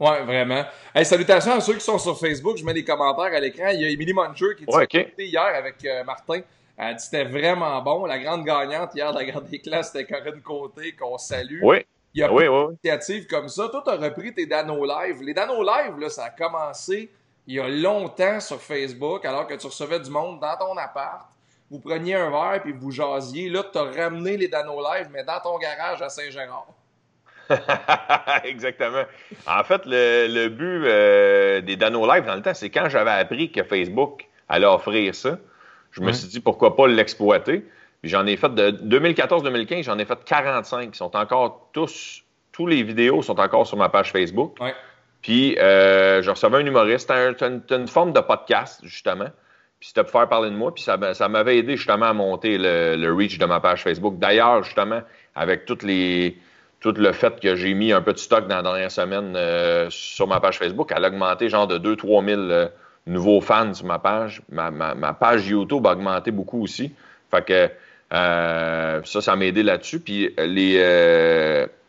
Ouais, 0.00 0.22
vraiment. 0.22 0.64
Hey, 0.94 1.04
salutations 1.04 1.52
à 1.52 1.60
ceux 1.60 1.74
qui 1.74 1.80
sont 1.80 1.98
sur 1.98 2.18
Facebook. 2.18 2.56
Je 2.56 2.64
mets 2.64 2.72
les 2.72 2.84
commentaires 2.84 3.34
à 3.34 3.40
l'écran. 3.40 3.68
Il 3.72 3.80
y 3.80 3.84
a 3.84 3.88
Emily 3.88 4.12
Muncher 4.12 4.54
qui 4.56 4.64
dit 4.64 5.24
hier 5.24 5.42
avec 5.42 5.84
euh, 5.84 6.04
Martin. 6.04 6.40
Elle 6.76 6.94
dit 6.94 7.02
c'était 7.02 7.24
vraiment 7.24 7.82
bon. 7.82 8.06
La 8.06 8.18
grande 8.18 8.44
gagnante 8.44 8.94
hier 8.94 9.12
de 9.12 9.18
la 9.18 9.24
Grande 9.24 9.48
des 9.48 9.58
classes, 9.58 9.90
c'était 9.92 10.04
Corinne 10.04 10.40
Côté, 10.40 10.92
qu'on 10.92 11.18
salue. 11.18 11.60
Oui. 11.62 11.84
Il 12.14 12.20
y 12.20 12.24
a 12.24 12.32
oui, 12.32 12.48
oui, 12.48 12.76
initiatives 12.82 13.26
comme 13.26 13.48
ça. 13.48 13.68
Toi, 13.68 13.82
tu 13.84 13.90
as 13.90 13.96
repris 13.96 14.32
tes 14.32 14.46
Dano 14.46 14.84
Live. 14.84 15.20
Les 15.20 15.34
Dano 15.34 15.62
Live, 15.62 15.98
là, 15.98 16.08
ça 16.08 16.24
a 16.24 16.30
commencé 16.30 17.10
il 17.46 17.54
y 17.54 17.60
a 17.60 17.68
longtemps 17.68 18.40
sur 18.40 18.60
Facebook, 18.60 19.24
alors 19.24 19.46
que 19.46 19.54
tu 19.54 19.66
recevais 19.66 20.00
du 20.00 20.10
monde 20.10 20.38
dans 20.38 20.56
ton 20.56 20.76
appart. 20.76 21.26
Vous 21.70 21.80
preniez 21.80 22.14
un 22.14 22.30
verre 22.30 22.60
puis 22.62 22.72
vous 22.72 22.90
jasiez. 22.90 23.48
Là, 23.48 23.64
tu 23.70 23.78
as 23.78 23.84
ramené 23.84 24.36
les 24.36 24.48
Dano 24.48 24.80
Live, 24.80 25.08
mais 25.10 25.24
dans 25.24 25.40
ton 25.40 25.58
garage 25.58 26.00
à 26.00 26.08
Saint-Gérard. 26.08 26.66
Exactement. 28.44 29.04
En 29.46 29.64
fait, 29.64 29.82
le, 29.86 30.48
but 30.48 30.82
euh, 30.84 31.60
des 31.60 31.76
Dano 31.76 32.06
Live 32.06 32.24
dans 32.24 32.34
le 32.34 32.42
temps, 32.42 32.54
c'est 32.54 32.70
quand 32.70 32.88
j'avais 32.88 33.10
appris 33.10 33.50
que 33.50 33.62
Facebook 33.62 34.26
allait 34.48 34.66
offrir 34.66 35.14
ça, 35.14 35.38
je 35.92 36.00
me 36.02 36.12
suis 36.12 36.28
dit 36.28 36.40
pourquoi 36.40 36.76
pas 36.76 36.86
l'exploiter? 36.86 37.64
j'en 38.04 38.26
ai 38.26 38.36
fait 38.36 38.54
de 38.54 38.70
2014-2015, 38.70 39.84
j'en 39.84 39.98
ai 39.98 40.04
fait 40.04 40.18
45 40.24 40.92
qui 40.92 40.98
sont 40.98 41.16
encore 41.16 41.68
tous, 41.72 42.22
tous 42.52 42.66
les 42.66 42.82
vidéos 42.82 43.22
sont 43.22 43.38
encore 43.40 43.66
sur 43.66 43.76
ma 43.76 43.88
page 43.88 44.12
Facebook. 44.12 44.56
Puis 45.22 45.58
euh, 45.58 46.22
je 46.22 46.30
recevais 46.30 46.58
un 46.58 46.66
humoriste, 46.66 47.12
c'était 47.12 47.74
une, 47.74 47.88
forme 47.88 48.12
de 48.12 48.20
podcast 48.20 48.80
justement. 48.84 49.28
Puis 49.80 49.88
c'était 49.88 50.02
pour 50.02 50.12
faire 50.12 50.28
parler 50.28 50.50
de 50.50 50.56
moi, 50.56 50.74
puis 50.74 50.82
ça, 50.82 50.98
ça 51.14 51.28
m'avait 51.28 51.58
aidé 51.58 51.76
justement 51.76 52.06
à 52.06 52.12
monter 52.12 52.58
le, 52.58 52.96
le 52.96 53.14
reach 53.14 53.38
de 53.38 53.46
ma 53.46 53.60
page 53.60 53.82
Facebook. 53.82 54.18
D'ailleurs, 54.18 54.64
justement, 54.64 55.02
avec 55.36 55.66
toutes 55.66 55.84
les, 55.84 56.36
tout 56.80 56.94
le 56.96 57.12
fait 57.12 57.40
que 57.40 57.56
j'ai 57.56 57.74
mis 57.74 57.92
un 57.92 58.00
peu 58.00 58.12
de 58.12 58.18
stock 58.18 58.46
dans 58.46 58.56
la 58.56 58.62
dernière 58.62 58.90
semaine 58.90 59.34
euh, 59.36 59.88
sur 59.90 60.26
ma 60.28 60.40
page 60.40 60.58
Facebook, 60.58 60.92
elle 60.94 61.04
a 61.04 61.08
augmenté 61.08 61.48
genre 61.48 61.66
de 61.66 61.78
2-3 61.78 62.24
000 62.24 62.40
euh, 62.40 62.68
nouveaux 63.06 63.40
fans 63.40 63.74
sur 63.74 63.86
ma 63.86 63.98
page. 63.98 64.42
Ma, 64.50 65.12
page 65.14 65.48
YouTube 65.48 65.86
a 65.86 65.92
augmenté 65.92 66.30
beaucoup 66.30 66.62
aussi. 66.62 66.92
Fait 67.30 67.44
que 67.44 67.70
euh, 68.14 69.00
ça, 69.04 69.20
ça 69.20 69.36
m'a 69.36 69.46
aidé 69.46 69.62
là-dessus. 69.62 69.98
Puis 70.00 70.32
les, 70.38 70.78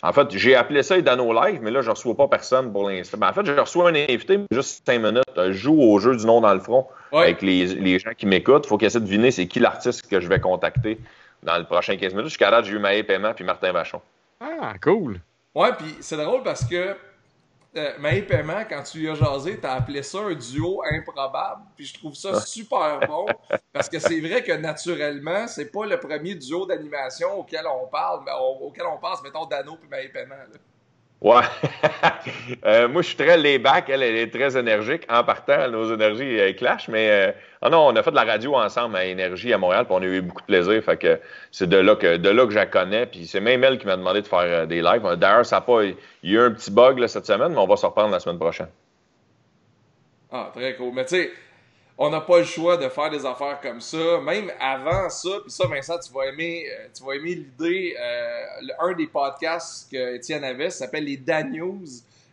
en 0.02 0.14
fait, 0.14 0.32
j'ai 0.32 0.56
appelé 0.56 0.82
ça 0.82 1.00
Dano 1.02 1.34
Live, 1.34 1.60
mais 1.62 1.72
là, 1.72 1.82
je 1.82 1.88
ne 1.88 1.92
reçois 1.92 2.16
pas 2.16 2.28
personne 2.28 2.72
pour 2.72 2.90
l'instant. 2.90 3.18
Ben, 3.18 3.30
en 3.30 3.34
fait, 3.34 3.46
je 3.46 3.52
reçois 3.52 3.90
un 3.90 3.96
invité, 3.96 4.40
juste 4.52 4.86
5 4.86 5.00
minutes. 5.00 5.24
Je 5.38 5.52
joue 5.52 5.80
au 5.80 6.00
jeu 6.00 6.16
du 6.16 6.26
nom 6.26 6.42
dans 6.42 6.54
le 6.54 6.62
front 6.62 6.88
avec 7.12 7.42
les, 7.42 8.00
gens 8.00 8.12
qui 8.18 8.26
m'écoutent. 8.26 8.66
Il 8.66 8.70
faut 8.70 8.78
qu'ils 8.78 8.88
essaient 8.88 9.02
de 9.02 9.06
deviner 9.06 9.30
c'est 9.30 9.48
qui 9.48 9.60
l'artiste 9.60 10.10
que 10.10 10.20
je 10.20 10.28
vais 10.28 10.40
contacter 10.40 10.98
dans 11.44 11.58
le 11.58 11.66
prochain 11.66 11.96
15 11.96 12.14
minutes. 12.14 12.30
Jusqu'à 12.30 12.50
date, 12.50 12.66
j'ai 12.66 12.74
eu 12.74 12.80
Maë 12.80 13.04
Paiement 13.04 13.34
puis 13.34 13.44
Martin 13.44 13.72
Vachon. 13.72 14.02
Ah, 14.40 14.74
cool. 14.82 15.22
Ouais, 15.54 15.74
puis 15.78 15.98
c'est 16.02 16.18
drôle 16.18 16.44
parce 16.44 16.66
que 16.66 16.96
euh, 17.76 17.98
Maï 18.00 18.24
Paiement, 18.24 18.64
quand 18.68 18.82
tu 18.84 19.00
lui 19.00 19.10
as 19.10 19.16
jasé, 19.16 19.60
t'as 19.60 19.74
appelé 19.74 20.02
ça 20.02 20.20
un 20.20 20.34
duo 20.34 20.82
improbable. 20.92 21.62
Puis 21.76 21.86
je 21.86 21.94
trouve 21.94 22.16
ça 22.16 22.40
super 22.42 23.00
bon. 23.08 23.26
parce 23.74 23.90
que 23.90 24.00
c'est 24.00 24.20
vrai 24.20 24.44
que 24.44 24.54
naturellement, 24.54 25.48
c'est 25.48 25.72
pas 25.72 25.86
le 25.86 26.00
premier 26.00 26.36
duo 26.36 26.66
d'animation 26.66 27.40
auquel 27.40 27.66
on 27.68 27.88
parle, 27.88 28.26
auquel 28.62 28.86
on 28.88 28.98
pense, 28.98 29.22
mettons, 29.22 29.46
Dano 29.46 29.76
puis 29.76 29.90
Maï 29.90 30.10
Paiement. 30.10 30.36
Ouais. 31.22 31.42
Euh, 32.66 32.88
moi, 32.88 33.02
je 33.02 33.08
suis 33.08 33.16
très 33.16 33.38
layback. 33.38 33.90
Elle, 33.90 34.02
elle 34.04 34.16
est 34.16 34.34
très 34.34 34.58
énergique. 34.58 35.04
En 35.10 35.24
partant, 35.24 35.70
nos 35.70 35.94
énergies 35.94 36.40
euh, 36.40 36.54
clashent. 36.54 36.88
Mais 36.88 37.36
oh 37.62 37.70
non, 37.70 37.88
on 37.88 37.96
a 37.96 38.04
fait 38.04 38.10
de 38.12 38.16
la 38.16 38.26
radio 38.26 38.56
ensemble 38.56 38.96
à 38.96 39.06
Énergie 39.06 39.54
à 39.54 39.58
Montréal, 39.58 39.86
puis 39.86 39.96
on 39.98 40.02
a 40.02 40.06
eu 40.06 40.22
beaucoup 40.22 40.42
de 40.42 40.48
plaisir. 40.48 40.84
Fait 40.84 40.98
que 40.98 41.20
c'est 41.52 41.70
de 41.70 41.78
là 41.78 41.96
que 41.96 42.18
de 42.18 42.30
là 42.30 42.46
que 42.46 42.52
je 42.52 42.56
la 42.56 42.66
connais. 42.66 43.06
Puis 43.06 43.28
c'est 43.28 43.40
même 43.40 43.64
elle 43.64 43.78
qui 43.78 43.86
m'a 43.86 43.98
demandé 43.98 44.22
de 44.22 44.28
faire 44.28 44.68
des 44.68 44.82
lives. 44.82 45.04
D'ailleurs, 45.18 45.46
ça 45.46 45.58
a 45.58 45.62
pas. 45.62 45.84
Il 45.84 45.96
y 46.24 46.38
a 46.38 46.42
eu 46.42 46.46
un 46.46 46.52
petit 46.52 46.72
bug 46.72 47.06
cette 47.08 47.26
semaine, 47.26 47.54
mais 47.54 47.60
on 47.60 47.68
va 47.68 47.78
se 47.78 47.86
reprendre 47.86 48.12
la 48.12 48.20
semaine 48.20 48.40
prochaine. 48.40 48.70
Ah, 50.32 50.52
très 50.54 50.76
cool. 50.76 50.94
Mais 50.94 51.06
tu 51.06 51.16
sais, 51.16 51.32
on 52.02 52.10
n'a 52.10 52.22
pas 52.22 52.38
le 52.38 52.46
choix 52.46 52.78
de 52.78 52.88
faire 52.88 53.10
des 53.10 53.26
affaires 53.26 53.60
comme 53.62 53.82
ça. 53.82 54.22
Même 54.22 54.50
avant 54.58 55.10
ça, 55.10 55.30
puis 55.42 55.52
ça, 55.52 55.68
Vincent, 55.68 56.00
tu 56.00 56.14
vas 56.14 56.28
aimer, 56.28 56.66
euh, 56.72 56.88
tu 56.96 57.04
vas 57.04 57.16
aimer 57.16 57.36
l'idée. 57.36 57.94
Euh, 58.00 58.46
un 58.80 58.94
des 58.94 59.06
podcasts 59.06 59.92
que 59.92 60.16
Étienne 60.16 60.46
avait 60.46 60.70
s'appelle 60.70 61.04
les 61.04 61.18
Dan 61.18 61.52
News. 61.52 61.86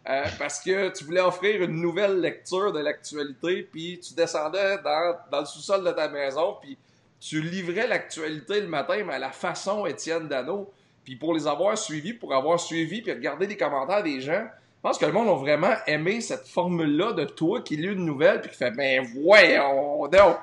Euh, 0.09 0.25
parce 0.39 0.61
que 0.61 0.97
tu 0.97 1.03
voulais 1.03 1.21
offrir 1.21 1.61
une 1.63 1.81
nouvelle 1.81 2.21
lecture 2.21 2.73
de 2.73 2.79
l'actualité, 2.79 3.65
puis 3.65 3.99
tu 3.99 4.15
descendais 4.15 4.79
dans, 4.85 5.17
dans 5.33 5.41
le 5.41 5.47
sous-sol 5.47 5.83
de 5.83 5.91
ta 5.91 6.07
maison, 6.07 6.57
puis 6.63 6.79
tu 7.19 7.41
livrais 7.41 7.89
l'actualité 7.89 8.61
le 8.61 8.69
matin, 8.69 9.03
mais 9.05 9.15
à 9.15 9.19
la 9.19 9.33
façon 9.33 9.85
Étienne 9.85 10.29
Dano. 10.29 10.73
Puis 11.03 11.17
pour 11.17 11.35
les 11.35 11.49
avoir 11.49 11.77
suivis, 11.77 12.13
pour 12.13 12.33
avoir 12.33 12.61
suivi, 12.61 13.03
puis 13.03 13.11
regarder 13.11 13.49
les 13.49 13.57
commentaires 13.57 14.05
des 14.05 14.21
gens, 14.21 14.47
pense 14.87 14.99
que 14.99 15.07
le 15.07 15.11
monde 15.11 15.29
a 15.29 15.35
vraiment 15.35 15.75
aimé 15.89 16.21
cette 16.21 16.47
formule-là 16.47 17.13
de 17.13 17.25
toi 17.25 17.61
qui 17.61 17.77
lit 17.77 17.89
une 17.89 18.05
nouvelle 18.05 18.41
puis 18.41 18.51
qui 18.51 18.57
fait 18.57 18.71
Ben 18.71 19.05
voyons 19.21 20.07
donc! 20.07 20.37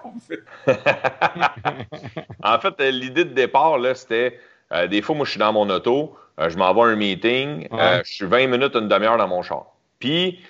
en 2.44 2.60
fait, 2.60 2.74
euh, 2.82 2.92
l'idée 2.92 3.24
de 3.24 3.34
départ, 3.34 3.78
là, 3.78 3.96
c'était 3.96 4.38
euh, 4.74 4.88
des 4.88 5.02
fois, 5.02 5.16
moi, 5.16 5.26
je 5.26 5.32
suis 5.32 5.40
dans 5.40 5.54
mon 5.54 5.70
auto, 5.70 6.18
euh, 6.42 6.50
je 6.50 6.58
m'envoie 6.58 6.88
un 6.88 6.98
meeting, 6.98 7.70
je 7.72 8.02
suis 8.04 8.26
20 8.26 8.48
minutes, 8.48 8.76
une 8.76 8.90
demi-heure 8.90 9.18
dans 9.18 9.30
mon 9.30 9.44
char. 9.44 9.68
Puis, 10.00 10.42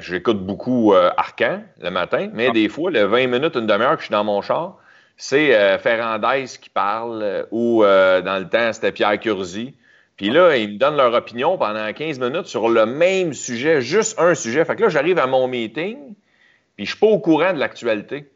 j'écoute 0.00 0.38
beaucoup 0.38 0.94
Arcan 0.94 1.60
le 1.82 1.90
matin, 1.90 2.30
mais 2.32 2.46
ah. 2.48 2.52
des 2.52 2.70
fois, 2.70 2.90
le 2.90 3.04
20 3.04 3.26
minutes, 3.26 3.56
une 3.56 3.66
demi-heure 3.66 3.96
que 3.96 4.00
je 4.00 4.06
suis 4.06 4.12
dans 4.12 4.24
mon 4.24 4.40
char, 4.40 4.78
c'est 5.18 5.78
Ferrandez 5.80 6.46
qui 6.58 6.70
parle, 6.70 7.46
ou 7.50 7.82
dans 7.82 8.40
le 8.40 8.48
temps, 8.48 8.72
c'était 8.72 8.92
Pierre 8.92 9.20
Curzi. 9.20 9.74
Puis 10.20 10.28
là, 10.28 10.54
ils 10.54 10.74
me 10.74 10.76
donnent 10.76 10.98
leur 10.98 11.14
opinion 11.14 11.56
pendant 11.56 11.90
15 11.90 12.18
minutes 12.18 12.44
sur 12.44 12.68
le 12.68 12.84
même 12.84 13.32
sujet, 13.32 13.80
juste 13.80 14.20
un 14.20 14.34
sujet. 14.34 14.62
Fait 14.66 14.76
que 14.76 14.82
là, 14.82 14.90
j'arrive 14.90 15.18
à 15.18 15.26
mon 15.26 15.48
meeting, 15.48 15.96
puis 16.76 16.84
je 16.84 16.90
suis 16.90 17.00
pas 17.00 17.06
au 17.06 17.18
courant 17.18 17.54
de 17.54 17.58
l'actualité. 17.58 18.30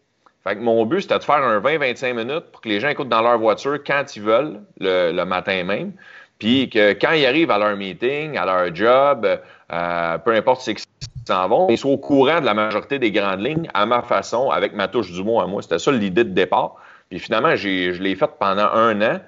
Fait 0.45 0.57
que 0.57 0.61
mon 0.61 0.87
but, 0.87 1.03
c'était 1.03 1.19
de 1.19 1.25
faire 1.25 1.45
un 1.45 1.61
20-25 1.61 2.15
minutes 2.15 2.45
pour 2.51 2.63
que 2.63 2.71
les 2.71 2.81
gens 2.81 2.89
écoutent 2.89 3.11
dans 3.11 3.21
leur 3.21 3.39
voiture 3.39 3.85
quand 3.87 4.17
ils 4.17 4.23
veulent, 4.23 4.63
le, 4.81 5.25
matin 5.25 5.63
même. 5.65 5.93
Puis 6.39 6.71
que 6.71 6.95
quand 6.95 7.13
ils 7.13 7.27
arrivent 7.27 7.51
à 7.51 7.59
leur 7.59 7.77
meeting, 7.77 8.39
à 8.39 8.47
leur 8.47 8.75
job, 8.75 9.29
euh, 9.71 10.19
peu 10.19 10.31
importe 10.31 10.63
c'est 10.63 10.77
qu'ils 10.77 10.87
s'en 11.29 11.49
vont, 11.49 11.69
ils 11.69 11.77
soient 11.77 11.93
au 11.93 11.99
courant 11.99 12.41
de 12.41 12.47
la 12.47 12.55
majorité 12.55 12.99
des 12.99 13.13
grandes 13.13 13.45
lignes 13.45 13.69
à 13.75 13.85
ma 13.85 14.01
façon, 14.01 14.49
avec 14.49 14.73
ma 14.73 14.89
touche 14.89 15.13
du 15.13 15.23
mot 15.23 15.39
à 15.39 15.47
moi. 15.47 15.61
C'était 15.61 15.79
ça 15.79 15.93
l'idée 15.93 16.25
de 16.25 16.31
départ. 16.31 16.77
Puis 17.11 17.19
finalement, 17.19 17.55
je 17.57 18.01
l'ai 18.01 18.15
fait 18.15 18.31
pendant 18.41 18.71
un 18.73 19.03
an. 19.03 19.21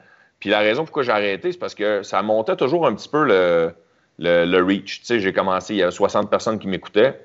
Puis 0.47 0.53
la 0.53 0.61
raison 0.61 0.85
pourquoi 0.85 1.03
j'ai 1.03 1.11
arrêté, 1.11 1.51
c'est 1.51 1.59
parce 1.59 1.75
que 1.75 2.05
ça 2.05 2.23
montait 2.23 2.55
toujours 2.55 2.87
un 2.87 2.95
petit 2.95 3.09
peu 3.09 3.25
le, 3.25 4.63
reach. 4.63 5.01
Tu 5.01 5.07
sais, 5.07 5.19
j'ai 5.19 5.33
commencé, 5.33 5.75
il 5.75 5.79
y 5.79 5.83
a 5.83 5.91
60 5.91 6.31
personnes 6.31 6.61
qui 6.61 6.69
m'écoutaient. 6.69 7.21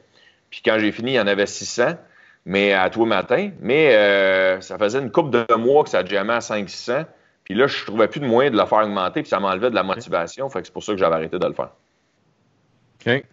Puis 0.50 0.64
quand 0.66 0.80
j'ai 0.80 0.92
fini, 0.92 1.12
il 1.12 1.14
y 1.14 1.20
en 1.20 1.28
avait 1.28 1.46
600, 1.46 1.98
mais 2.48 2.74
à 2.74 2.90
tous 2.90 3.02
les 3.02 3.10
matins. 3.10 3.52
Mais 3.60 3.96
euh, 3.96 4.60
ça 4.62 4.80
faisait 4.80 4.98
une 4.98 5.12
couple 5.12 5.30
de 5.30 5.54
mois 5.54 5.84
que 5.84 5.92
ça 5.92 6.04
jamais 6.04 6.34
à 6.34 6.40
500-600. 6.40 7.06
Puis 7.44 7.54
là, 7.54 7.68
je 7.68 7.86
trouvais 7.86 8.08
plus 8.08 8.22
de 8.22 8.26
moyen 8.26 8.50
de 8.50 8.58
le 8.58 8.66
faire 8.66 8.80
augmenter, 8.80 9.22
puis 9.22 9.30
ça 9.30 9.40
m'enlevait 9.40 9.70
de 9.70 9.76
la 9.76 9.84
motivation. 9.84 10.50
Fait 10.50 10.62
que 10.62 10.66
c'est 10.66 10.74
pour 10.74 10.84
ça 10.84 10.94
que 10.94 10.98
j'avais 10.98 11.14
arrêté 11.14 11.38
de 11.38 11.46
le 11.46 11.54
faire. 11.54 11.70
OK. 13.06 13.24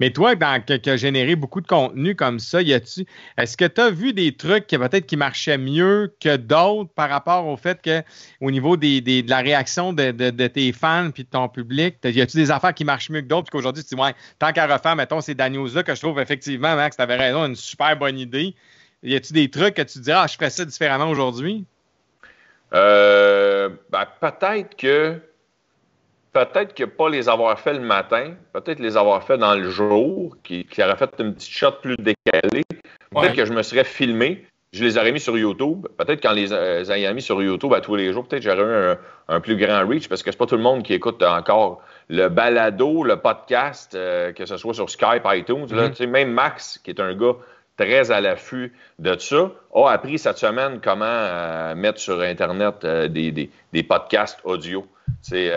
Mais 0.00 0.10
toi, 0.10 0.34
dans, 0.34 0.62
qui 0.62 0.90
a 0.90 0.96
généré 0.96 1.36
beaucoup 1.36 1.60
de 1.60 1.66
contenu 1.66 2.14
comme 2.14 2.38
ça, 2.38 2.62
y 2.62 2.72
a-tu, 2.72 3.06
est-ce 3.36 3.56
que 3.56 3.64
tu 3.64 3.80
as 3.80 3.90
vu 3.90 4.12
des 4.12 4.34
trucs 4.34 4.66
qui 4.66 4.78
peut-être 4.78 5.06
qui 5.06 5.16
marchaient 5.16 5.58
mieux 5.58 6.14
que 6.20 6.36
d'autres 6.36 6.90
par 6.94 7.08
rapport 7.08 7.46
au 7.46 7.56
fait 7.56 7.80
que, 7.80 8.02
au 8.40 8.50
niveau 8.50 8.76
de 8.76 9.28
la 9.28 9.38
réaction 9.38 9.92
de, 9.92 10.46
tes 10.46 10.72
fans 10.72 11.10
puis 11.10 11.24
de 11.24 11.28
ton 11.28 11.48
public, 11.48 11.96
y 12.04 12.20
a-tu 12.20 12.36
des 12.36 12.50
affaires 12.50 12.74
qui 12.74 12.84
marchent 12.84 13.10
mieux 13.10 13.20
que 13.20 13.26
d'autres? 13.26 13.44
Puis 13.50 13.58
qu'aujourd'hui, 13.58 13.84
tu 13.84 13.94
dis, 13.94 14.00
ouais, 14.00 14.14
tant 14.38 14.52
qu'à 14.52 14.66
refaire, 14.66 14.96
mettons, 14.96 15.20
c'est 15.20 15.34
Daniels-là 15.34 15.82
que 15.82 15.94
je 15.94 16.00
trouve 16.00 16.20
effectivement, 16.20 16.74
Max, 16.76 16.96
tu 16.96 17.02
avais 17.02 17.16
raison, 17.16 17.44
une 17.46 17.56
super 17.56 17.96
bonne 17.96 18.18
idée. 18.18 18.54
Y 19.02 19.16
a-tu 19.16 19.32
des 19.32 19.50
trucs 19.50 19.74
que 19.74 19.82
tu 19.82 19.98
dirais, 19.98 20.18
ah, 20.22 20.26
je 20.28 20.34
ferais 20.34 20.50
ça 20.50 20.64
différemment 20.64 21.10
aujourd'hui? 21.10 21.64
Euh, 22.72 23.68
ben, 23.90 24.06
peut-être 24.20 24.76
que 24.76 25.20
peut-être 26.32 26.74
que 26.74 26.84
pas 26.84 27.08
les 27.08 27.28
avoir 27.28 27.58
fait 27.58 27.74
le 27.74 27.80
matin, 27.80 28.34
peut-être 28.52 28.80
les 28.80 28.96
avoir 28.96 29.22
fait 29.22 29.38
dans 29.38 29.54
le 29.54 29.70
jour, 29.70 30.36
qui, 30.42 30.64
qui 30.64 30.82
aurait 30.82 30.96
fait 30.96 31.10
une 31.18 31.34
petite 31.34 31.50
shot 31.50 31.72
plus 31.82 31.96
décalée. 31.96 32.64
peut-être 33.10 33.34
que 33.34 33.44
je 33.44 33.52
me 33.52 33.62
serais 33.62 33.84
filmé, 33.84 34.44
je 34.72 34.84
les 34.84 34.96
aurais 34.96 35.12
mis 35.12 35.20
sur 35.20 35.36
YouTube. 35.36 35.86
Peut-être 35.98 36.22
quand 36.22 36.32
les 36.32 36.52
euh, 36.52 36.84
ayant 36.84 37.12
mis 37.12 37.20
sur 37.20 37.42
YouTube 37.42 37.74
à 37.74 37.80
tous 37.82 37.94
les 37.94 38.12
jours, 38.12 38.26
peut-être 38.26 38.42
j'aurais 38.42 38.62
eu 38.62 38.96
un, 39.28 39.40
plus 39.40 39.56
grand 39.56 39.86
reach 39.86 40.08
parce 40.08 40.22
que 40.22 40.30
c'est 40.30 40.38
pas 40.38 40.46
tout 40.46 40.56
le 40.56 40.62
monde 40.62 40.82
qui 40.82 40.94
écoute 40.94 41.22
encore 41.22 41.82
le 42.08 42.28
balado, 42.28 43.04
le 43.04 43.16
podcast, 43.16 43.94
euh, 43.94 44.32
que 44.32 44.46
ce 44.46 44.56
soit 44.56 44.72
sur 44.72 44.88
Skype, 44.88 45.24
iTunes. 45.26 45.66
Mm-hmm. 45.66 46.06
Même 46.06 46.32
Max, 46.32 46.80
qui 46.82 46.90
est 46.90 47.00
un 47.00 47.14
gars 47.14 47.34
très 47.76 48.10
à 48.10 48.22
l'affût 48.22 48.72
de 48.98 49.18
ça, 49.18 49.50
a 49.74 49.90
appris 49.90 50.18
cette 50.18 50.38
semaine 50.38 50.80
comment 50.82 51.04
euh, 51.04 51.74
mettre 51.74 52.00
sur 52.00 52.20
Internet 52.20 52.86
des, 52.86 53.30
des, 53.30 53.82
podcasts 53.82 54.40
audio. 54.44 54.86
C'est 55.20 55.50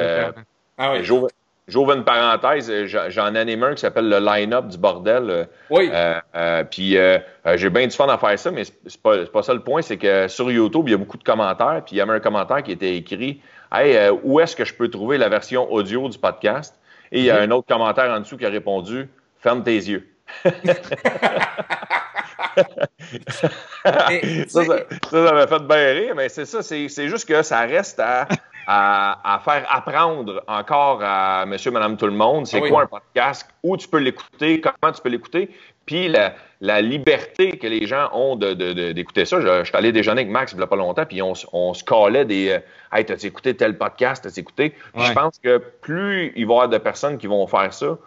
ah 0.78 0.94
oui. 0.94 1.30
J'ouvre 1.68 1.94
une 1.94 2.04
parenthèse, 2.04 2.70
euh, 2.70 2.86
j'en 3.10 3.34
anime 3.34 3.64
un 3.64 3.74
qui 3.74 3.82
s'appelle 3.82 4.08
le 4.08 4.20
line-up 4.20 4.68
du 4.68 4.78
bordel. 4.78 5.30
Euh, 5.32 5.46
oui. 5.72 5.90
Euh, 5.92 6.64
puis 6.64 6.96
j'ai 7.56 7.70
bien 7.72 7.88
du 7.88 7.96
fun 7.96 8.08
à 8.08 8.20
faire 8.20 8.38
ça, 8.38 8.52
mais 8.52 8.66
c'est 8.66 9.02
pas, 9.02 9.26
pas 9.26 9.42
ça 9.42 9.54
le 9.54 9.62
point, 9.62 9.82
c'est 9.82 9.98
que 9.98 10.28
sur 10.28 10.52
YouTube, 10.52 10.84
il 10.88 10.92
y 10.92 10.94
a 10.94 10.98
beaucoup 10.98 11.18
de 11.18 11.24
commentaires, 11.24 11.82
puis 11.84 11.96
il 11.96 11.98
y 11.98 12.02
avait 12.02 12.14
un 12.14 12.20
commentaire 12.20 12.62
qui 12.62 12.72
était 12.72 12.96
écrit 12.96 13.42
Hey, 13.72 14.12
où 14.24 14.40
est-ce 14.40 14.56
que 14.56 14.64
je 14.64 14.76
peux 14.76 14.90
trouver 14.90 15.18
la 15.18 15.28
version 15.28 15.72
audio 15.72 16.08
du 16.08 16.20
podcast? 16.20 16.80
Et 17.12 17.20
il 17.20 17.26
y 17.26 17.32
a 17.32 17.38
mhm. 17.38 17.52
un 17.52 17.56
autre 17.56 17.68
commentaire 17.68 18.12
en 18.12 18.20
dessous 18.20 18.38
qui 18.38 18.46
a 18.46 18.50
répondu 18.50 19.10
Ferme 19.40 19.64
tes 19.64 19.76
yeux. 19.76 20.08
ça, 24.48 24.64
ça, 25.12 25.34
m'a 25.34 25.48
fait 25.48 25.64
bien 25.64 25.94
rire, 25.94 26.14
mais 26.16 26.30
c'est 26.30 26.46
ça, 26.46 26.62
c'est 26.62 26.88
juste 26.88 27.28
que 27.28 27.42
ça 27.42 27.62
reste 27.62 28.00
à 28.00 28.28
à, 28.68 29.42
faire 29.44 29.66
apprendre 29.70 30.44
encore 30.48 31.00
à 31.04 31.46
monsieur, 31.46 31.72
madame, 31.72 31.98
tout 31.98 32.08
le 32.08 32.14
monde, 32.14 32.48
c'est 32.48 32.62
ah 32.64 32.68
quoi 32.68 32.84
un 32.84 32.88
podcast, 32.88 33.48
où 33.64 33.78
tu 33.78 33.88
peux 33.88 34.00
l'écouter, 34.00 34.62
comment 34.62 34.94
tu 34.94 35.02
peux 35.02 35.10
l'écouter, 35.10 35.50
puis 35.86 36.08
la, 36.62 36.82
liberté 36.82 37.58
que 37.58 37.68
les 37.68 37.86
gens 37.86 38.10
ont 38.14 38.36
d'écouter 38.36 39.22
de, 39.22 39.26
ça. 39.26 39.40
Je, 39.40 39.66
suis 39.66 39.76
allé 39.76 39.92
déjeuner 39.92 40.22
avec 40.22 40.32
Max 40.32 40.52
il 40.54 40.58
n'y 40.58 40.64
a 40.64 40.68
pas 40.68 40.76
longtemps, 40.76 41.06
puis 41.06 41.22
on, 41.22 41.36
se 41.36 41.84
calait 41.84 42.26
des 42.26 42.50
euh, 42.50 42.60
Hey, 42.92 43.06
t'as 43.06 43.16
écouté 43.16 43.56
tel 43.56 43.78
podcast, 43.78 44.24
t'as 44.24 44.40
écouté? 44.40 44.74
Je 44.98 45.12
pense 45.14 45.38
que 45.40 45.58
plus 45.58 46.34
il 46.36 46.46
va 46.46 46.54
y 46.54 46.56
avoir 46.56 46.70
de 46.70 46.78
personnes 46.78 47.18
qui 47.18 47.28
vont 47.28 47.46
faire 47.46 47.74
ça, 47.74 47.98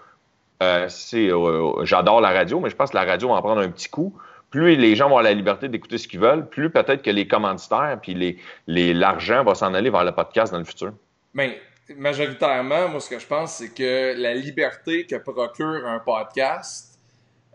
euh, 0.63 0.87
c'est 0.89 1.31
euh, 1.31 1.85
j'adore 1.85 2.21
la 2.21 2.31
radio, 2.31 2.59
mais 2.59 2.71
je 2.71 2.77
pense 2.77 2.91
que 2.91 2.97
la 2.97 3.05
radio 3.05 3.29
va 3.29 3.35
en 3.35 3.43
prendre 3.43 3.61
un 3.61 3.69
petit 3.69 3.89
coup 3.89 4.15
plus 4.51 4.77
les 4.77 4.97
gens 4.97 5.05
vont 5.05 5.19
avoir 5.19 5.25
la 5.25 5.35
liberté 5.35 5.69
d'écouter 5.69 5.99
ce 5.99 6.09
qu'ils 6.09 6.21
veulent, 6.21 6.49
plus 6.49 6.71
peut-être 6.71 7.03
que 7.03 7.11
les 7.11 7.29
commanditaires 7.29 7.99
puis 8.01 8.15
les, 8.15 8.39
les, 8.67 8.95
l'argent 8.95 9.45
va 9.45 9.55
s'en 9.55 9.75
aller 9.75 9.91
vers 9.91 10.05
le 10.05 10.13
podcast 10.13 10.53
dans 10.53 10.59
le 10.59 10.65
futur. 10.65 10.93
Mais 11.35 11.61
ben, 11.89 11.97
majoritairement, 11.99 12.89
moi, 12.89 13.01
ce 13.01 13.11
que 13.11 13.19
je 13.19 13.27
pense, 13.27 13.57
c'est 13.57 13.75
que 13.75 14.15
la 14.17 14.35
liberté 14.35 15.07
que 15.07 15.17
procure 15.17 15.87
un 15.87 15.99
podcast, 15.99 16.99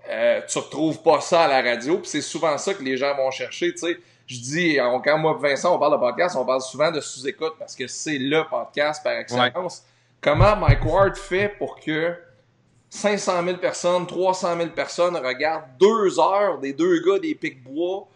euh, 0.09 0.41
tu 0.47 0.57
retrouves 0.59 1.01
pas 1.01 1.21
ça 1.21 1.43
à 1.43 1.47
la 1.47 1.61
radio, 1.61 1.97
puis 1.97 2.07
c'est 2.07 2.21
souvent 2.21 2.57
ça 2.57 2.73
que 2.73 2.83
les 2.83 2.97
gens 2.97 3.15
vont 3.15 3.31
chercher, 3.31 3.71
tu 3.71 3.79
sais. 3.79 3.97
Je 4.25 4.39
dis, 4.39 4.77
quand 5.03 5.17
moi 5.17 5.37
et 5.37 5.49
Vincent, 5.49 5.75
on 5.75 5.79
parle 5.79 5.93
de 5.93 5.97
podcast, 5.97 6.37
on 6.37 6.45
parle 6.45 6.61
souvent 6.61 6.91
de 6.91 7.01
sous-écoute 7.01 7.55
parce 7.59 7.75
que 7.75 7.87
c'est 7.87 8.17
le 8.17 8.47
podcast 8.49 9.03
par 9.03 9.13
excellence. 9.13 9.85
Comment 10.21 10.55
Mike 10.55 10.85
Ward 10.85 11.17
fait 11.17 11.49
pour 11.49 11.77
que 11.77 12.15
500 12.93 13.43
000 13.43 13.57
personnes, 13.57 14.05
300 14.05 14.55
000 14.55 14.69
personnes 14.69 15.17
regardent 15.17 15.65
deux 15.79 16.19
heures 16.19 16.59
des 16.59 16.73
deux 16.73 17.01
gars 17.01 17.17
des 17.17 17.33
pics-bois 17.33 18.07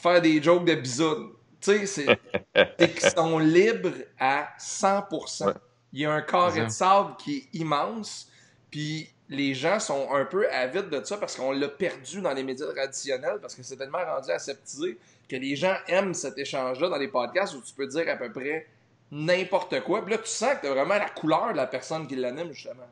faire 0.00 0.22
des 0.22 0.40
jokes 0.40 0.64
de 0.64 0.76
bisounes. 0.76 1.30
Tu 1.60 1.84
sais, 1.84 2.06
c'est 2.54 2.94
qu'ils 2.94 3.10
sont 3.10 3.40
libres 3.40 3.92
à 4.20 4.48
100%. 4.56 5.52
Il 5.92 6.02
y 6.02 6.06
a 6.06 6.12
un 6.12 6.22
carré 6.22 6.64
de 6.64 6.70
sable 6.70 7.16
qui 7.18 7.38
est 7.38 7.58
immense, 7.58 8.28
puis 8.70 9.10
les 9.28 9.52
gens 9.52 9.80
sont 9.80 10.12
un 10.12 10.24
peu 10.24 10.48
avides 10.48 10.90
de 10.90 11.04
ça 11.04 11.16
parce 11.16 11.34
qu'on 11.34 11.50
l'a 11.50 11.68
perdu 11.68 12.20
dans 12.22 12.32
les 12.32 12.44
médias 12.44 12.72
traditionnels, 12.72 13.38
parce 13.42 13.56
que 13.56 13.64
c'est 13.64 13.76
tellement 13.76 14.04
rendu 14.04 14.30
aseptisé 14.30 14.96
que 15.28 15.34
les 15.34 15.56
gens 15.56 15.74
aiment 15.88 16.14
cet 16.14 16.38
échange-là 16.38 16.88
dans 16.88 16.98
les 16.98 17.08
podcasts 17.08 17.54
où 17.54 17.62
tu 17.62 17.74
peux 17.74 17.88
dire 17.88 18.08
à 18.08 18.14
peu 18.14 18.30
près 18.30 18.68
n'importe 19.10 19.80
quoi. 19.80 20.04
Puis 20.04 20.14
là, 20.14 20.18
tu 20.18 20.30
sens 20.30 20.54
que 20.54 20.60
tu 20.60 20.66
as 20.68 20.70
vraiment 20.74 20.98
la 20.98 21.10
couleur 21.10 21.50
de 21.50 21.56
la 21.56 21.66
personne 21.66 22.06
qui 22.06 22.14
l'anime, 22.14 22.52
justement. 22.52 22.86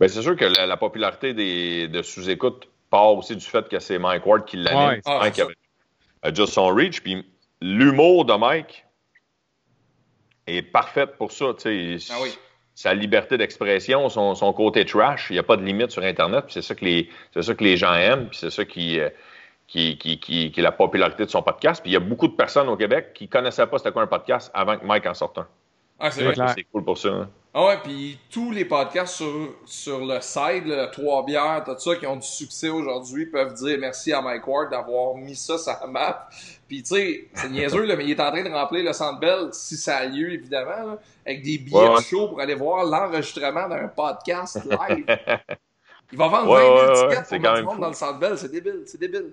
Bien, 0.00 0.08
c'est 0.08 0.22
sûr 0.22 0.34
que 0.34 0.46
la, 0.46 0.76
popularité 0.78 1.34
des, 1.34 1.86
de 1.86 2.00
sous-écoute 2.00 2.68
part 2.88 3.12
aussi 3.12 3.36
du 3.36 3.44
fait 3.44 3.68
que 3.68 3.78
c'est 3.78 3.98
Mike 3.98 4.24
Ward 4.24 4.46
qui 4.46 4.56
l'anime. 4.56 5.02
Ouais, 5.06 5.18
Mike 5.20 5.42
a 6.22 6.34
juste 6.34 6.54
son 6.54 6.68
reach. 6.68 7.02
Puis 7.02 7.22
l'humour 7.60 8.24
de 8.24 8.32
Mike 8.32 8.86
est 10.46 10.62
parfaite 10.62 11.16
pour 11.18 11.32
ça. 11.32 11.52
Ah 11.64 12.16
oui. 12.22 12.34
Sa 12.74 12.94
liberté 12.94 13.36
d'expression, 13.36 14.08
son, 14.08 14.34
son, 14.34 14.54
côté 14.54 14.86
trash, 14.86 15.26
il 15.28 15.34
n'y 15.34 15.38
a 15.38 15.42
pas 15.42 15.58
de 15.58 15.62
limite 15.62 15.90
sur 15.90 16.02
Internet. 16.02 16.46
C'est 16.48 16.62
ça, 16.62 16.74
que 16.74 16.84
les, 16.86 17.10
ça 17.38 17.54
que 17.54 17.62
les 17.62 17.76
gens 17.76 17.92
aiment. 17.92 18.28
Puis 18.28 18.38
c'est 18.38 18.50
ça 18.50 18.64
qui, 18.64 18.98
euh, 18.98 19.10
qui, 19.68 19.98
qui, 19.98 20.18
qui, 20.18 20.50
est 20.56 20.62
la 20.62 20.72
popularité 20.72 21.26
de 21.26 21.30
son 21.30 21.42
podcast. 21.42 21.82
Puis 21.82 21.90
il 21.90 21.94
y 21.94 21.96
a 21.96 22.00
beaucoup 22.00 22.26
de 22.26 22.32
personnes 22.32 22.70
au 22.70 22.76
Québec 22.78 23.12
qui 23.12 23.24
ne 23.24 23.28
connaissaient 23.28 23.66
pas 23.66 23.76
c'était 23.76 23.92
quoi 23.92 24.00
un 24.00 24.06
podcast 24.06 24.50
avant 24.54 24.78
que 24.78 24.86
Mike 24.86 25.04
en 25.04 25.14
sorte 25.14 25.36
un. 25.36 25.46
Ah, 25.98 26.10
c'est 26.10 26.24
C'est 26.34 26.64
cool 26.72 26.84
pour 26.84 26.96
ça. 26.96 27.10
Hein. 27.10 27.28
Ah 27.52 27.66
ouais, 27.66 27.78
puis 27.82 28.16
tous 28.30 28.52
les 28.52 28.64
podcasts 28.64 29.16
sur, 29.16 29.56
sur 29.64 30.04
le 30.04 30.20
site, 30.20 30.72
Trois 30.92 31.24
bières, 31.24 31.64
tout 31.64 31.76
ça, 31.78 31.96
qui 31.96 32.06
ont 32.06 32.14
du 32.14 32.26
succès 32.26 32.68
aujourd'hui, 32.68 33.26
peuvent 33.26 33.54
dire 33.54 33.76
merci 33.80 34.12
à 34.12 34.22
Mike 34.22 34.46
Ward 34.46 34.70
d'avoir 34.70 35.16
mis 35.16 35.34
ça 35.34 35.58
sur 35.58 35.76
la 35.80 35.86
map. 35.88 36.28
Puis 36.68 36.84
tu 36.84 36.94
sais, 36.94 37.28
c'est 37.34 37.48
niaiseux, 37.48 37.86
là, 37.86 37.96
mais 37.96 38.04
il 38.04 38.12
est 38.12 38.20
en 38.20 38.30
train 38.30 38.44
de 38.44 38.50
remplir 38.50 38.84
le 38.84 38.92
Centre 38.92 39.18
Bell, 39.18 39.48
si 39.50 39.76
ça 39.76 39.96
a 39.96 40.06
lieu, 40.06 40.32
évidemment, 40.32 40.96
avec 41.26 41.42
des 41.42 41.58
billets 41.58 41.88
ouais, 41.88 42.02
chauds 42.02 42.28
pour 42.28 42.40
aller 42.40 42.54
voir 42.54 42.84
l'enregistrement 42.84 43.68
d'un 43.68 43.88
podcast 43.88 44.60
live. 44.64 45.04
il 46.12 46.18
va 46.18 46.28
vendre 46.28 46.54
20 46.54 46.60
000 46.60 47.08
tickets 47.08 47.28
pour 47.28 47.40
mettre 47.40 47.54
du 47.56 47.62
monde 47.64 47.80
dans 47.80 47.88
le 47.88 47.94
Centre 47.94 48.18
Bell, 48.20 48.38
c'est 48.38 48.52
débile, 48.52 48.82
c'est 48.86 49.00
débile 49.00 49.32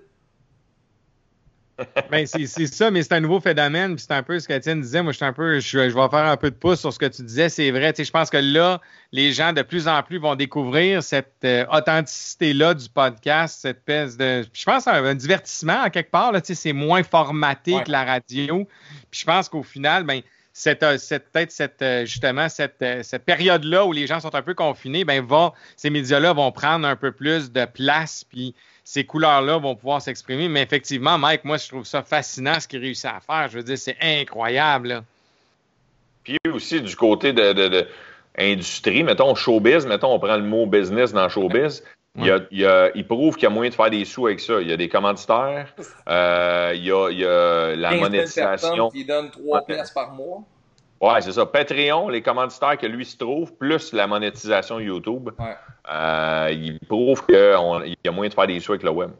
ben, 2.10 2.26
c'est 2.26 2.46
ça, 2.66 2.90
mais 2.90 3.02
c'est 3.02 3.12
un 3.14 3.20
nouveau 3.20 3.40
phénomène. 3.40 3.94
Puis 3.94 4.04
c'est 4.08 4.14
un 4.14 4.22
peu 4.22 4.38
ce 4.38 4.48
qu'Étienne 4.48 4.80
disait. 4.80 5.02
Moi, 5.02 5.12
je, 5.12 5.24
un 5.24 5.32
peu, 5.32 5.60
je, 5.60 5.78
vais 5.78 5.90
faire 5.90 6.26
un 6.26 6.36
peu 6.36 6.50
de 6.50 6.56
pouce 6.56 6.80
sur 6.80 6.92
ce 6.92 6.98
que 6.98 7.06
tu 7.06 7.22
disais. 7.22 7.48
C'est 7.48 7.70
vrai. 7.70 7.92
Je 7.96 8.10
pense 8.10 8.30
que 8.30 8.38
là, 8.38 8.80
les 9.12 9.32
gens 9.32 9.52
de 9.52 9.62
plus 9.62 9.88
en 9.88 10.02
plus 10.02 10.18
vont 10.18 10.34
découvrir 10.34 11.02
cette 11.02 11.32
euh, 11.44 11.64
authenticité-là 11.72 12.74
du 12.74 12.88
podcast, 12.88 13.60
cette 13.62 13.78
espèce 13.78 14.16
de. 14.16 14.44
Je 14.52 14.64
pense 14.64 14.86
un, 14.86 15.04
un 15.04 15.14
divertissement, 15.14 15.82
en 15.84 15.90
quelque 15.90 16.10
part. 16.10 16.32
C'est 16.42 16.72
moins 16.72 17.02
formaté 17.02 17.74
que 17.84 17.90
la 17.90 18.04
radio. 18.04 18.68
Puis 19.10 19.20
je 19.20 19.24
pense 19.24 19.48
qu'au 19.48 19.62
final, 19.62 20.04
ben, 20.04 20.22
cette, 20.52 20.82
euh, 20.82 20.98
cette 20.98 21.30
peut-être 21.30 21.52
cette, 21.52 21.82
euh, 21.82 22.04
justement 22.04 22.48
cette, 22.48 22.84
cette 23.02 23.24
période-là 23.24 23.86
où 23.86 23.92
les 23.92 24.06
gens 24.08 24.18
sont 24.18 24.34
un 24.34 24.42
peu 24.42 24.54
confinés, 24.54 25.04
ben, 25.04 25.24
va, 25.24 25.52
ces 25.76 25.90
médias-là 25.90 26.32
vont 26.32 26.50
prendre 26.50 26.86
un 26.86 26.96
peu 26.96 27.12
plus 27.12 27.52
de 27.52 27.64
place. 27.64 28.24
Puis 28.24 28.54
ces 28.88 29.04
couleurs-là 29.04 29.58
vont 29.58 29.74
pouvoir 29.74 30.00
s'exprimer. 30.00 30.48
Mais 30.48 30.62
effectivement, 30.62 31.18
Mike, 31.18 31.44
moi, 31.44 31.58
je 31.58 31.68
trouve 31.68 31.84
ça 31.84 32.02
fascinant 32.02 32.58
ce 32.58 32.66
qu'il 32.66 32.80
réussit 32.80 33.04
à 33.04 33.20
faire. 33.20 33.46
Je 33.50 33.58
veux 33.58 33.62
dire, 33.62 33.76
c'est 33.76 33.98
incroyable. 34.00 35.02
Puis 36.24 36.38
aussi, 36.50 36.80
du 36.80 36.96
côté 36.96 37.34
de, 37.34 37.52
de, 37.52 37.86
industrie, 38.38 39.02
mettons 39.02 39.34
showbiz, 39.34 39.84
mettons, 39.84 40.14
on 40.14 40.18
prend 40.18 40.38
le 40.38 40.42
mot 40.42 40.64
business 40.64 41.12
dans 41.12 41.28
showbiz. 41.28 41.84
Il, 42.16 42.24
y 42.24 42.30
a, 42.30 42.40
il, 42.50 42.90
il, 42.94 43.06
prouve 43.06 43.34
qu'il 43.34 43.42
y 43.42 43.46
a 43.46 43.50
moyen 43.50 43.68
de 43.68 43.74
faire 43.74 43.90
des 43.90 44.06
sous 44.06 44.26
avec 44.26 44.40
ça. 44.40 44.58
Il 44.62 44.68
y 44.68 44.72
a 44.72 44.78
des 44.78 44.88
commanditaires, 44.88 45.74
euh, 46.08 46.72
il, 46.74 46.82
y 46.82 46.90
a, 46.90 47.10
il, 47.10 47.18
y 47.18 47.26
a, 47.26 47.76
la 47.76 47.94
monétisation. 47.94 48.88
qui 48.88 49.04
donne 49.04 49.30
3 49.30 49.66
pièces 49.66 49.90
par 49.90 50.12
mois. 50.12 50.44
Ouais, 51.00 51.20
c'est 51.20 51.32
ça. 51.32 51.46
Patreon, 51.46 52.08
les 52.08 52.22
commanditaires 52.22 52.76
que 52.76 52.86
lui 52.86 53.04
se 53.04 53.16
trouve, 53.16 53.54
plus 53.54 53.92
la 53.92 54.06
monétisation 54.06 54.80
YouTube, 54.80 55.30
euh, 55.88 56.50
il 56.52 56.80
prouve 56.80 57.24
qu'il 57.26 57.36
y 57.36 58.08
a 58.08 58.10
moyen 58.10 58.28
de 58.28 58.34
faire 58.34 58.46
des 58.46 58.58
sous 58.58 58.72
avec 58.72 58.82
le 58.82 58.90
web. 58.90 59.10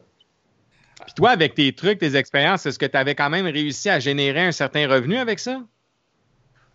Puis 1.05 1.13
toi, 1.13 1.29
avec 1.29 1.55
tes 1.55 1.71
trucs, 1.73 1.99
tes 1.99 2.17
expériences, 2.17 2.65
est-ce 2.65 2.77
que 2.77 2.85
tu 2.85 2.97
avais 2.97 3.15
quand 3.15 3.29
même 3.29 3.45
réussi 3.45 3.89
à 3.89 3.99
générer 3.99 4.41
un 4.41 4.51
certain 4.51 4.89
revenu 4.89 5.17
avec 5.17 5.39
ça? 5.39 5.61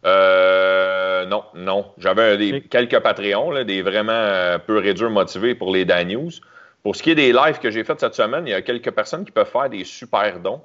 Euh, 0.06 1.26
non, 1.26 1.44
non. 1.54 1.92
J'avais 1.99 2.62
quelques 2.62 2.99
Patreons, 3.00 3.62
des 3.64 3.82
vraiment 3.82 4.12
euh, 4.12 4.58
peu 4.58 4.78
réduits 4.78 5.11
motivés 5.11 5.54
pour 5.54 5.73
les 5.73 5.84
Dan 5.84 6.08
News. 6.08 6.30
Pour 6.82 6.96
ce 6.96 7.02
qui 7.02 7.11
est 7.11 7.14
des 7.14 7.32
lives 7.32 7.58
que 7.58 7.70
j'ai 7.70 7.84
fait 7.84 7.99
cette 7.99 8.14
semaine, 8.14 8.46
il 8.46 8.50
y 8.50 8.54
a 8.54 8.62
quelques 8.62 8.90
personnes 8.90 9.25
qui 9.25 9.32
peuvent 9.32 9.50
faire 9.50 9.68
des 9.68 9.84
super 9.84 10.40
dons. 10.40 10.62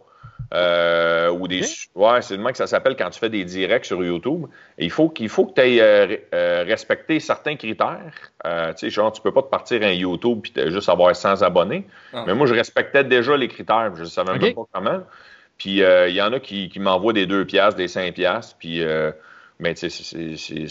Euh, 0.54 1.30
ou 1.30 1.48
des. 1.48 1.62
Ouais, 1.94 2.22
c'est 2.22 2.36
le 2.36 2.52
que 2.52 2.58
ça 2.58 2.66
s'appelle 2.66 2.96
quand 2.96 3.10
tu 3.12 3.20
fais 3.20 3.30
des 3.30 3.46
directs 3.46 3.86
sur 3.86 4.04
YouTube. 4.04 4.48
il 4.80 4.90
faut 4.90 5.10
qu'il 5.10 5.30
faut 5.30 5.46
que 5.46 5.54
tu 5.54 5.62
aies 5.62 5.82
euh, 5.82 6.18
euh, 6.34 6.64
respecté 6.68 7.20
certains 7.20 7.56
critères. 7.56 8.32
tu 8.44 8.50
sais, 8.78 8.90
genre, 8.90 9.12
tu 9.12 9.22
peux 9.22 9.32
pas 9.32 9.44
te 9.44 9.50
partir 9.50 9.84
un 9.84 9.92
YouTube 9.92 10.46
et 10.56 10.72
juste 10.72 10.90
avoir 10.90 11.16
100 11.16 11.44
abonnés. 11.44 11.86
Ah. 12.14 12.24
Mais 12.26 12.34
moi, 12.34 12.48
je 12.48 12.56
respectais 12.56 13.04
déjà 13.04 13.38
les 13.38 13.48
critères. 13.48 13.94
Je 13.96 14.06
savais 14.06 14.38
même 14.38 14.54
pas 14.54 14.64
comment. 14.72 15.02
Puis 15.58 15.82
il 15.82 16.16
y 16.16 16.22
en 16.22 16.34
a 16.34 16.40
qui, 16.40 16.70
qui 16.70 16.80
m'envoient 16.80 17.14
des 17.14 17.28
2 17.28 17.46
piastres, 17.46 17.78
des 17.78 17.88
5 17.88 18.14
piastres. 18.14 18.56
Puis, 18.58 18.84
mais 19.60 19.76
tu 19.76 19.90
sais, 19.90 20.66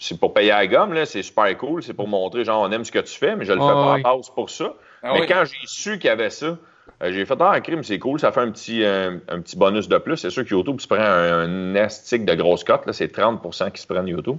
c'est 0.00 0.20
pour 0.20 0.32
payer 0.32 0.52
à 0.52 0.58
la 0.58 0.66
gomme, 0.68 0.92
là, 0.92 1.06
c'est 1.06 1.22
super 1.22 1.58
cool. 1.58 1.82
C'est 1.82 1.94
pour 1.94 2.06
montrer, 2.06 2.44
genre, 2.44 2.62
on 2.62 2.70
aime 2.70 2.84
ce 2.84 2.92
que 2.92 3.00
tu 3.00 3.18
fais, 3.18 3.34
mais 3.34 3.44
je 3.44 3.52
le 3.52 3.58
fais 3.58 3.66
pas 3.66 3.94
à 3.94 3.98
base 3.98 4.30
pour 4.30 4.48
ça. 4.48 4.74
Ah 5.02 5.12
mais 5.14 5.26
quand 5.26 5.44
j'ai 5.44 5.66
su 5.66 5.98
qu'il 5.98 6.06
y 6.06 6.10
avait 6.10 6.30
ça, 6.30 6.56
euh, 7.02 7.12
j'ai 7.12 7.24
fait 7.24 7.36
ah, 7.40 7.52
un 7.52 7.60
crime, 7.60 7.82
c'est 7.84 7.98
cool, 7.98 8.18
ça 8.20 8.32
fait 8.32 8.40
un 8.40 8.50
petit, 8.50 8.84
un, 8.84 9.18
petit 9.40 9.56
bonus 9.56 9.88
de 9.88 9.98
plus. 9.98 10.16
C'est 10.16 10.30
sûr 10.30 10.44
que 10.44 10.50
YouTube 10.50 10.80
se 10.80 10.86
prend 10.86 10.98
un, 10.98 11.44
un 11.44 11.76
de 12.24 12.34
grosse 12.34 12.64
cote, 12.64 12.90
c'est 12.92 13.14
30% 13.16 13.72
qui 13.72 13.82
se 13.82 13.86
prennent 13.86 14.08
YouTube. 14.08 14.38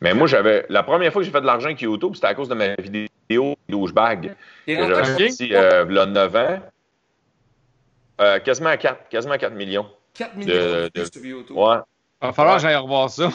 Mais 0.00 0.12
moi, 0.12 0.26
j'avais. 0.26 0.66
La 0.68 0.82
première 0.82 1.12
fois 1.12 1.20
que 1.22 1.26
j'ai 1.26 1.32
fait 1.32 1.40
de 1.40 1.46
l'argent 1.46 1.66
avec 1.66 1.80
YouTube, 1.80 2.14
c'était 2.14 2.26
à 2.26 2.34
cause 2.34 2.48
de 2.48 2.54
ma 2.54 2.74
vidéo 2.74 3.56
douchebag 3.68 4.34
que 4.66 4.74
j'avais 4.74 5.28
sorti 5.30 5.54
euh, 5.54 5.86
il 5.88 5.94
y 5.94 5.98
a 5.98 6.06
9 6.06 6.36
ans. 6.36 6.58
Euh, 8.20 8.38
quasiment 8.40 8.70
à 8.70 8.76
4, 8.76 9.08
quasiment 9.08 9.36
4 9.36 9.54
millions. 9.54 9.86
4 10.14 10.36
millions 10.36 10.54
de- 10.54 10.90
de 10.94 11.00
de- 11.00 11.04
sur 11.04 11.24
YouTube. 11.24 11.56
Ouais. 11.56 11.76
Il 12.22 12.26
va 12.26 12.32
falloir 12.32 12.54
Ouais. 12.56 12.62
que 12.62 12.66
j'aille 12.68 12.76
revoir 12.76 13.10
ça. 13.10 13.30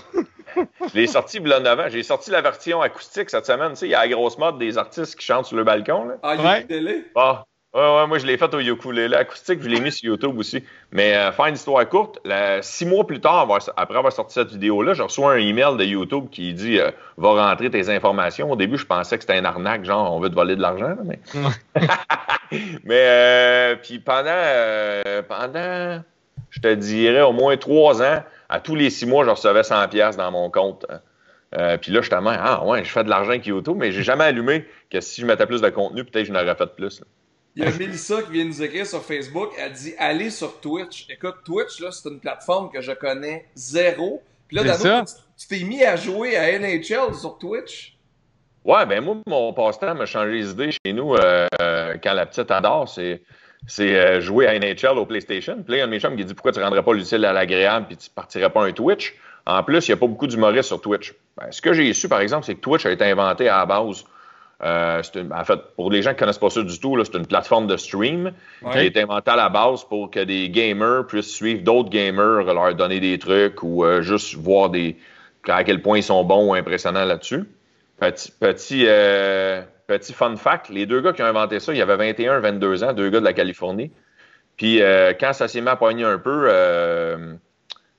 Je 0.56 0.96
l'ai 0.96 1.08
sorti 1.08 1.40
a 1.40 1.60
9 1.60 1.80
ans. 1.80 1.86
J'ai 1.90 2.04
sorti 2.04 2.32
la 2.32 2.42
version 2.42 2.82
acoustique 2.82 3.30
cette 3.30 3.46
semaine. 3.46 3.72
Tu 3.72 3.78
sais, 3.78 3.88
il 3.88 3.92
y 3.92 3.96
a 3.96 4.00
la 4.02 4.08
grosse 4.08 4.38
mode 4.38 4.58
des 4.58 4.78
artistes 4.78 5.16
qui 5.18 5.26
chantent 5.26 5.46
sur 5.46 5.58
le 5.58 5.64
balcon. 5.64 6.06
Là. 6.06 6.16
Ah, 6.24 6.36
il 6.36 6.42
Ouais. 6.84 7.04
Ah, 7.16 7.46
ouais, 7.74 7.80
ouais, 7.96 8.08
moi 8.08 8.18
je 8.18 8.25
l'ai 8.25 8.38
fait 8.38 8.54
au 8.54 8.60
ukulélé 8.60 9.16
acoustique, 9.16 9.62
je 9.62 9.70
l'ai 9.70 9.80
mis 9.80 9.92
sur 9.92 10.12
YouTube 10.12 10.38
aussi. 10.38 10.63
Mais 10.92 11.16
euh, 11.16 11.32
faire 11.32 11.46
une 11.48 11.56
histoire 11.56 11.88
courte, 11.88 12.20
six 12.62 12.86
mois 12.86 13.06
plus 13.08 13.20
tard, 13.22 13.40
avoir- 13.40 13.62
après 13.78 13.98
avoir 13.98 14.12
sorti 14.13 14.34
cette 14.36 14.51
vidéo-là, 14.51 14.94
je 14.94 15.04
reçois 15.04 15.34
un 15.34 15.38
email 15.38 15.78
de 15.78 15.84
YouTube 15.84 16.25
qui 16.32 16.54
dit 16.54 16.80
euh, 16.80 16.92
Va 17.18 17.30
rentrer 17.50 17.70
tes 17.70 17.90
informations. 17.90 18.51
Au 18.51 18.56
début, 18.56 18.78
je 18.78 18.86
pensais 18.86 19.18
que 19.18 19.24
c'était 19.24 19.38
un 19.38 19.46
arnaque, 19.46 19.86
genre 19.86 20.13
on 20.13 20.20
veut 20.20 20.30
te 20.30 20.36
voler 20.36 20.56
de 20.56 20.62
l'argent. 20.62 20.96
Mais, 21.06 21.20
mais 22.84 23.01
euh, 23.08 23.75
puis 23.82 24.00
pendant, 24.00 24.25
euh, 24.30 25.22
pendant, 25.28 26.04
je 26.50 26.60
te 26.60 26.74
dirais, 26.74 27.22
au 27.22 27.32
moins 27.34 27.56
trois 27.58 28.01
ans, 28.01 28.24
à 28.50 28.60
tous 28.60 28.75
les 28.75 28.90
six 28.90 29.06
mois, 29.06 29.24
je 29.25 29.30
recevais 29.30 29.62
100$ 29.62 29.88
piastres 29.90 30.22
dans 30.22 30.32
mon 30.32 30.50
compte. 30.50 30.86
Euh, 31.58 31.78
puis 31.78 31.92
là, 31.92 32.01
je 32.01 32.10
t'amène, 32.10 32.38
ah 32.40 32.66
ouais, 32.66 32.84
je 32.84 32.90
fais 32.90 33.04
de 33.04 33.10
l'argent 33.10 33.32
avec 33.32 33.46
YouTube, 33.46 33.75
mais 33.78 33.92
j'ai 33.92 34.04
jamais 34.04 34.24
allumé 34.25 34.66
que 34.90 35.01
si 35.01 35.22
je 35.22 35.25
mettais 35.25 35.46
plus 35.46 35.62
de 35.62 35.70
contenu, 35.70 36.04
peut-être 36.04 36.24
que 36.28 36.28
je 36.28 36.32
n'aurais 36.34 36.56
fait 36.56 36.75
plus. 36.75 37.00
là. 37.00 37.06
Il 37.55 37.63
y 37.63 37.67
a 37.67 37.72
Mélissa 37.72 38.22
qui 38.22 38.31
vient 38.31 38.46
nous 38.46 38.63
écrire 38.63 38.86
sur 38.86 39.03
Facebook. 39.03 39.51
Elle 39.58 39.74
dit 39.74 39.93
Allez 39.98 40.29
sur 40.29 40.60
Twitch. 40.62 41.05
Écoute, 41.10 41.36
Twitch, 41.43 41.79
là, 41.81 41.91
c'est 41.91 42.10
une 42.10 42.20
plateforme 42.20 42.72
que 42.72 42.81
je 42.81 42.93
connais 42.93 43.46
zéro. 43.55 44.22
Puis 44.48 44.58
là, 44.58 44.63
Dano, 44.63 45.05
tu 45.38 45.48
t'es 45.48 45.63
mis 45.65 45.84
à 45.84 45.96
jouer 45.96 46.38
à 46.38 46.58
NHL 46.58 47.13
sur 47.13 47.38
Twitch? 47.38 47.98
Ouais, 48.63 48.86
ben 48.86 49.03
moi, 49.03 49.17
mon 49.27 49.53
passe-temps 49.53 49.96
m'a 49.96 50.05
changé 50.05 50.34
les 50.34 50.51
idées 50.51 50.72
chez 50.72 50.93
nous 50.93 51.15
euh, 51.15 51.48
quand 52.03 52.13
la 52.13 52.25
petite 52.25 52.51
adore, 52.51 52.88
c'est 52.88 53.22
c'est 53.67 53.96
euh, 53.96 54.22
jouer 54.22 54.48
à 54.48 54.58
NHL 54.58 54.98
au 54.98 55.05
PlayStation. 55.05 55.62
Puis 55.63 55.72
là, 55.72 55.77
il 55.77 55.79
y 55.79 55.81
a 55.81 55.84
un 55.84 55.88
de 55.88 55.91
mes 55.91 56.00
chums 56.00 56.15
qui 56.15 56.25
dit 56.25 56.34
pourquoi 56.34 56.51
tu 56.51 56.60
ne 56.60 56.63
rendrais 56.63 56.84
pas 56.84 56.93
l'utile 56.93 57.24
à 57.25 57.34
l'agréable 57.34 57.88
puis 57.88 57.98
tu 57.98 58.10
partirais 58.10 58.50
pas 58.50 58.63
un 58.63 58.72
Twitch? 58.72 59.15
En 59.46 59.63
plus, 59.63 59.88
il 59.88 59.91
n'y 59.91 59.93
a 59.93 59.98
pas 59.98 60.08
beaucoup 60.08 60.27
d'humoristes 60.27 60.67
sur 60.67 60.81
Twitch. 60.81 61.13
Ben, 61.38 61.51
ce 61.51 61.62
que 61.62 61.74
j'ai 61.74 61.93
su, 61.93 62.08
par 62.08 62.22
exemple, 62.22 62.46
c'est 62.46 62.55
que 62.55 62.60
Twitch 62.60 62.86
a 62.86 62.91
été 62.91 63.05
inventé 63.05 63.50
à 63.50 63.58
la 63.58 63.65
base. 63.65 64.03
Euh, 64.63 65.01
une- 65.15 65.34
en 65.34 65.44
fait, 65.44 65.60
pour 65.75 65.89
les 65.91 66.01
gens 66.01 66.12
qui 66.12 66.15
ne 66.15 66.20
connaissent 66.20 66.38
pas 66.38 66.50
ça 66.50 66.62
du 66.62 66.80
tout, 66.80 66.98
c'est 67.03 67.18
une 67.18 67.25
plateforme 67.25 67.68
de 67.68 67.77
stream 67.77 68.32
qui 68.72 68.77
a 68.77 68.84
été 68.84 69.01
inventée 69.01 69.32
à 69.32 69.36
la 69.36 69.50
base 69.50 69.84
pour 69.86 70.12
que 70.12 70.20
des 70.20 70.50
gamers 70.50 71.06
puissent 71.08 71.34
suivre 71.34 71.63
d'autres 71.63 71.89
gamers, 71.89 72.44
leur 72.53 72.74
donner 72.75 73.00
des 73.00 73.18
trucs 73.20 73.63
ou 73.63 73.84
euh, 73.86 74.01
juste 74.01 74.36
voir 74.36 74.70
des, 74.70 74.98
à 75.48 75.63
quel 75.63 75.82
point 75.82 75.98
ils 75.98 76.03
sont 76.03 76.24
bons 76.24 76.50
ou 76.50 76.53
impressionnants 76.53 77.06
là-dessus. 77.06 77.44
Petit, 78.00 78.32
petit, 78.32 78.84
euh, 78.88 79.62
petit 79.88 80.13
fun 80.13 80.36
fact, 80.36 80.70
les 80.70 80.86
deux 80.86 81.01
gars 81.01 81.13
qui 81.13 81.22
ont 81.22 81.25
inventé 81.25 81.60
ça, 81.60 81.72
il 81.74 81.77
y 81.77 81.82
avait 81.82 81.98
21, 81.98 82.39
22 82.39 82.84
ans, 82.84 82.94
deux 82.94 83.10
gars 83.10 83.20
de 83.20 83.25
la 83.25 83.34
Californie. 83.34 83.91
Puis 84.58 84.80
quand 85.20 85.34
ça 85.34 85.48
s'est 85.48 85.62
mis 85.62 85.70
à 85.70 85.75
pogner 85.75 86.03
un 86.03 86.18
peu, 86.20 86.48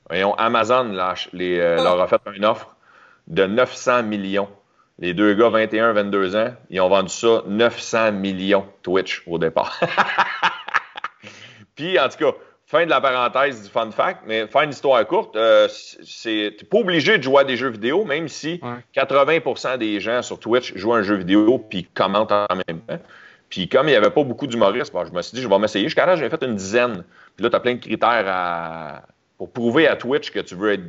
voyons, 0.09 0.35
Amazon 0.35 0.85
lâche- 0.93 1.29
les, 1.33 1.59
euh, 1.59 1.77
leur 1.77 2.01
a 2.01 2.07
fait 2.07 2.21
une 2.37 2.45
offre 2.45 2.77
de 3.27 3.47
900 3.47 4.03
millions. 4.05 4.49
Les 4.99 5.15
deux 5.15 5.35
gars, 5.35 5.49
21, 5.49 5.93
22 5.95 6.37
ans, 6.37 6.55
ils 6.71 6.81
ont 6.81 6.89
vendu 6.89 7.09
ça 7.09 7.43
900 7.47 8.13
millions 8.13 8.67
Twitch 8.83 9.23
au 9.27 9.39
départ. 9.39 9.81
Puis, 11.75 11.99
en 11.99 12.09
tout 12.09 12.19
cas, 12.19 12.37
fin 12.67 12.85
de 12.85 12.91
la 12.91 13.01
parenthèse 13.01 13.63
du 13.63 13.69
fun 13.69 13.91
fact, 13.91 14.21
mais 14.27 14.47
faire 14.47 14.63
une 14.63 14.71
histoire 14.71 15.05
courte, 15.07 15.35
euh, 15.37 15.69
c'est 15.69 16.57
pas 16.71 16.79
obligé 16.79 17.19
de 17.19 17.23
jouer 17.23 17.41
à 17.41 17.45
des 17.45 17.57
jeux 17.57 17.71
vidéo, 17.71 18.05
même 18.05 18.29
si 18.29 18.61
Ouais. 18.63 18.79
80% 18.95 19.79
des 19.79 20.01
gens 20.01 20.23
sur 20.23 20.39
Twitch 20.39 20.75
jouent 20.77 20.95
à 20.95 20.99
un 20.99 21.03
jeu 21.03 21.17
vidéo 21.17 21.59
puis 21.59 21.85
commentent 21.85 22.33
en 22.33 22.47
même 22.51 22.81
temps. 22.81 22.99
Puis 23.49 23.69
comme 23.69 23.89
il 23.89 23.91
n'y 23.91 23.97
avait 23.97 24.11
pas 24.11 24.25
beaucoup 24.25 24.47
d'humoristes, 24.47 24.93
bon, 24.93 25.05
je 25.05 25.13
me 25.13 25.21
suis 25.21 25.35
dit, 25.37 25.43
je 25.43 25.49
vais 25.49 25.59
m'essayer. 25.59 25.85
Jusqu'à 25.85 26.07
là, 26.07 26.17
j'avais 26.17 26.31
fait 26.31 26.43
une 26.45 26.57
dizaine. 26.57 27.05
Puis 27.37 27.45
là, 27.45 27.51
tu 27.51 27.57
as 27.57 27.61
plein 27.61 27.75
de 27.75 27.81
critères 27.81 28.25
à... 28.27 29.03
pour 29.37 29.53
prouver 29.53 29.89
à 29.89 29.97
Twitch 29.97 30.31
que 30.31 30.41
tu 30.41 30.55
veux 30.55 30.73
être 30.73 30.85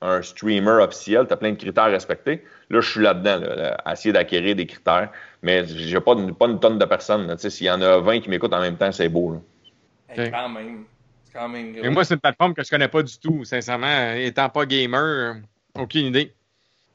un 0.00 0.22
streamer 0.22 0.82
officiel. 0.82 1.26
Tu 1.28 1.32
as 1.32 1.36
plein 1.36 1.52
de 1.52 1.56
critères 1.56 1.84
à 1.84 1.88
respecter. 1.88 2.42
Là, 2.70 2.80
je 2.80 2.90
suis 2.90 3.00
là-dedans, 3.00 3.38
là, 3.38 3.54
là, 3.56 3.74
à 3.84 3.92
essayer 3.94 4.12
d'acquérir 4.12 4.54
des 4.56 4.66
critères. 4.66 5.10
Mais 5.42 5.64
j'ai 5.66 6.00
pas, 6.00 6.14
pas 6.38 6.46
une 6.46 6.60
tonne 6.60 6.78
de 6.78 6.84
personnes. 6.84 7.26
là. 7.26 7.36
Tu 7.36 7.42
sais, 7.42 7.50
S'il 7.50 7.66
y 7.66 7.70
en 7.70 7.80
a 7.80 7.98
20 7.98 8.20
qui 8.20 8.28
m'écoutent 8.28 8.52
en 8.52 8.60
même 8.60 8.76
temps, 8.76 8.92
c'est 8.92 9.08
beau. 9.08 9.32
là. 9.32 9.38
Hey. 10.24 10.30
Quand 10.30 10.48
même. 10.48 10.84
C'est 11.24 11.32
quand 11.38 11.48
même. 11.48 11.76
Et 11.76 11.88
moi, 11.88 12.04
c'est 12.04 12.14
une 12.14 12.20
plateforme 12.20 12.54
que 12.54 12.62
je 12.62 12.70
connais 12.70 12.88
pas 12.88 13.02
du 13.02 13.18
tout, 13.18 13.44
sincèrement. 13.44 14.12
Étant 14.14 14.48
pas 14.48 14.66
gamer, 14.66 15.00
euh, 15.02 15.34
aucune 15.78 16.06
idée. 16.06 16.32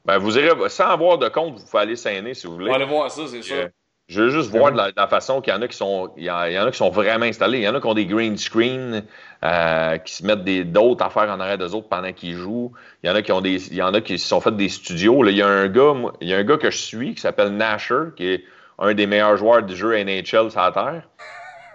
Ben, 0.04 0.18
vous 0.18 0.36
irez, 0.36 0.68
sans 0.68 0.88
avoir 0.88 1.18
de 1.18 1.28
compte, 1.28 1.58
vous 1.58 1.64
pouvez 1.64 1.82
aller 1.82 1.96
s'aîner 1.96 2.34
si 2.34 2.46
vous 2.46 2.52
On 2.52 2.56
voulez. 2.56 2.68
va 2.70 2.76
aller 2.76 2.84
voir 2.84 3.10
ça, 3.10 3.22
c'est 3.26 3.40
sûr. 3.42 3.68
Je 4.06 4.22
veux 4.22 4.28
juste 4.30 4.50
voir 4.50 4.70
de 4.70 4.76
la, 4.76 4.88
de 4.90 4.96
la 4.96 5.06
façon 5.08 5.40
qu'il 5.40 5.52
y 5.52 5.56
en 5.56 5.62
a 5.62 5.68
qui 5.68 5.76
sont, 5.76 6.12
il 6.18 6.24
y, 6.24 6.30
en- 6.30 6.36
a 6.36 6.70
qui 6.70 6.76
sont 6.76 6.90
vraiment 6.90 7.24
installés. 7.24 7.58
Il 7.58 7.64
y 7.64 7.68
en 7.68 7.74
a 7.74 7.80
qui 7.80 7.86
ont 7.86 7.94
des 7.94 8.04
green 8.04 8.36
screen, 8.36 9.02
euh, 9.42 9.96
qui 9.98 10.14
se 10.14 10.26
mettent 10.26 10.44
des- 10.44 10.64
d'autres 10.64 11.04
affaires 11.04 11.30
en 11.30 11.40
arrière 11.40 11.56
d'eux 11.56 11.74
autres 11.74 11.88
pendant 11.88 12.12
qu'ils 12.12 12.34
jouent. 12.36 12.72
Il 13.02 13.08
y 13.08 13.10
en 13.10 13.14
a 13.14 13.22
qui 13.22 13.32
ont 13.32 13.40
des, 13.40 13.66
il 13.68 13.76
y 13.76 13.82
en 13.82 13.94
a 13.94 14.02
qui 14.02 14.18
se 14.18 14.28
sont 14.28 14.40
fait 14.42 14.54
des 14.54 14.68
studios. 14.68 15.22
Là, 15.22 15.30
il 15.30 15.38
y 15.38 15.42
a 15.42 15.48
un 15.48 15.68
gars, 15.68 15.94
moi- 15.94 16.12
il 16.20 16.28
y 16.28 16.34
a 16.34 16.36
un 16.36 16.44
gars 16.44 16.58
que 16.58 16.70
je 16.70 16.76
suis 16.76 17.14
qui 17.14 17.22
s'appelle 17.22 17.56
Nasher, 17.56 18.10
qui 18.16 18.26
est 18.28 18.44
un 18.78 18.92
des 18.92 19.06
meilleurs 19.06 19.38
joueurs 19.38 19.62
du 19.62 19.74
jeu 19.74 19.94
NHL 19.96 20.50
sur 20.50 20.60
la 20.60 20.70
terre. 20.72 21.08